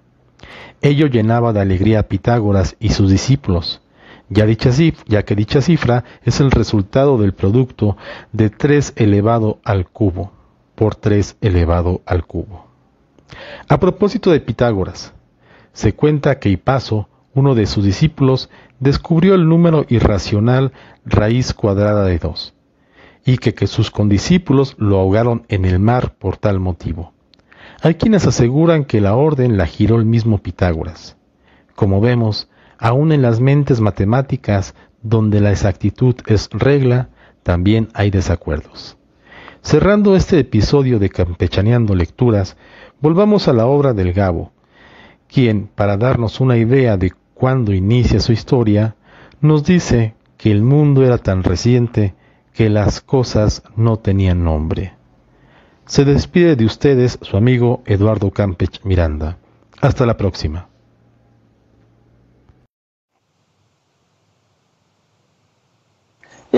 Ello 0.81 1.07
llenaba 1.07 1.53
de 1.53 1.61
alegría 1.61 2.01
a 2.01 2.03
Pitágoras 2.05 2.77
y 2.81 2.91
sus 2.91 3.11
discípulos, 3.11 3.83
ya, 4.31 4.47
ya 5.07 5.23
que 5.25 5.35
dicha 5.35 5.61
cifra 5.61 6.05
es 6.23 6.41
el 6.41 6.51
resultado 6.51 7.19
del 7.19 7.33
producto 7.33 7.97
de 8.33 8.51
3 8.51 8.95
elevado 8.97 9.59
al 9.65 9.89
cubo 9.89 10.33
por 10.79 10.95
3 10.95 11.37
elevado 11.41 12.03
al 12.07 12.25
cubo. 12.25 12.69
A 13.69 13.81
propósito 13.81 14.31
de 14.31 14.41
Pitágoras, 14.41 15.13
se 15.73 15.93
cuenta 15.93 16.39
que 16.39 16.51
Hipaso, 16.51 17.09
uno 17.35 17.55
de 17.55 17.67
sus 17.67 17.85
discípulos, 17.85 18.49
descubrió 18.79 19.35
el 19.35 19.49
número 19.49 19.87
irracional 19.89 20.73
raíz 21.05 21.53
cuadrada 21.53 22.05
de 22.05 22.19
2, 22.19 22.55
y 23.25 23.39
que, 23.39 23.55
que 23.55 23.67
sus 23.67 23.91
condiscípulos 23.91 24.77
lo 24.79 24.99
ahogaron 24.99 25.45
en 25.49 25.65
el 25.65 25.81
mar 25.81 26.15
por 26.15 26.37
tal 26.37 26.61
motivo. 26.61 27.13
Hay 27.83 27.95
quienes 27.95 28.27
aseguran 28.27 28.85
que 28.85 29.01
la 29.01 29.17
orden 29.17 29.57
la 29.57 29.67
giró 29.67 29.97
el 29.97 30.05
mismo 30.05 30.39
Pitágoras. 30.39 31.17
Como 31.75 32.01
vemos, 32.01 32.49
aun 32.79 33.13
en 33.13 33.23
las 33.23 33.41
mentes 33.41 33.81
matemáticas, 33.81 34.75
donde 35.03 35.41
la 35.41 35.51
exactitud 35.51 36.15
es 36.27 36.49
regla, 36.53 37.09
también 37.43 37.89
hay 37.95 38.11
desacuerdos. 38.11 38.97
Cerrando 39.63 40.17
este 40.17 40.39
episodio 40.39 40.99
de 40.99 41.11
Campechaneando 41.11 41.95
Lecturas, 41.95 42.57
volvamos 43.01 43.49
a 43.49 43.53
la 43.53 43.67
obra 43.67 43.93
del 43.93 44.13
Gabo, 44.13 44.53
quien, 45.27 45.69
para 45.75 45.97
darnos 45.97 46.41
una 46.41 46.57
idea 46.57 46.97
de 46.97 47.13
cuándo 47.35 47.73
inicia 47.73 48.21
su 48.21 48.33
historia, 48.33 48.97
nos 49.41 49.65
dice 49.65 50.15
que 50.37 50.51
el 50.51 50.63
mundo 50.63 51.05
era 51.05 51.19
tan 51.19 51.43
reciente 51.43 52.15
que 52.53 52.71
las 52.71 53.01
cosas 53.01 53.63
no 53.77 53.99
tenían 53.99 54.45
nombre. 54.45 54.95
Se 55.87 56.05
despide 56.05 56.57
de 56.57 56.65
ustedes 56.65 57.19
su 57.23 57.37
amigo 57.37 57.83
Eduardo 57.87 58.31
Campech 58.31 58.85
Miranda. 58.85 59.39
Hasta 59.81 60.07
la 60.07 60.17
próxima. 60.17 60.69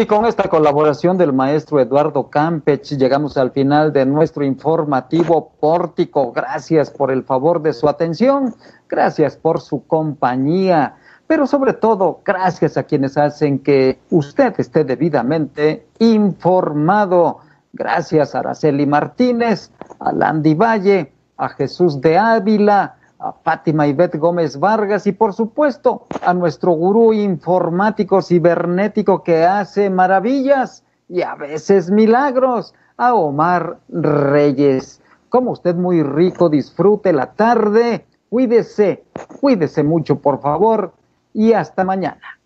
Y 0.00 0.06
con 0.06 0.24
esta 0.24 0.48
colaboración 0.48 1.18
del 1.18 1.34
maestro 1.34 1.78
Eduardo 1.78 2.30
Campech 2.30 2.84
llegamos 2.96 3.36
al 3.36 3.50
final 3.50 3.92
de 3.92 4.06
nuestro 4.06 4.46
informativo 4.46 5.52
pórtico. 5.60 6.32
Gracias 6.32 6.90
por 6.90 7.10
el 7.10 7.22
favor 7.22 7.60
de 7.60 7.74
su 7.74 7.86
atención, 7.86 8.54
gracias 8.88 9.36
por 9.36 9.60
su 9.60 9.86
compañía, 9.86 10.94
pero 11.26 11.46
sobre 11.46 11.74
todo 11.74 12.22
gracias 12.24 12.78
a 12.78 12.84
quienes 12.84 13.18
hacen 13.18 13.58
que 13.58 13.98
usted 14.08 14.54
esté 14.56 14.84
debidamente 14.84 15.86
informado. 15.98 17.40
Gracias 17.74 18.34
a 18.34 18.38
Araceli 18.38 18.86
Martínez, 18.86 19.70
a 19.98 20.12
Landy 20.12 20.54
Valle, 20.54 21.12
a 21.36 21.50
Jesús 21.50 22.00
de 22.00 22.16
Ávila, 22.16 22.96
a 23.20 23.32
Fátima 23.32 23.86
Ivette 23.86 24.18
Gómez 24.18 24.58
Vargas 24.58 25.06
y 25.06 25.12
por 25.12 25.34
supuesto 25.34 26.06
a 26.22 26.32
nuestro 26.32 26.72
gurú 26.72 27.12
informático 27.12 28.22
cibernético 28.22 29.22
que 29.22 29.44
hace 29.44 29.90
maravillas 29.90 30.84
y 31.08 31.22
a 31.22 31.34
veces 31.34 31.90
milagros, 31.90 32.74
a 32.96 33.14
Omar 33.14 33.78
Reyes. 33.88 35.02
Como 35.28 35.52
usted 35.52 35.74
muy 35.74 36.02
rico, 36.02 36.48
disfrute 36.48 37.12
la 37.12 37.32
tarde, 37.32 38.06
cuídese, 38.28 39.04
cuídese 39.40 39.82
mucho 39.82 40.16
por 40.20 40.40
favor 40.40 40.92
y 41.34 41.52
hasta 41.52 41.84
mañana. 41.84 42.38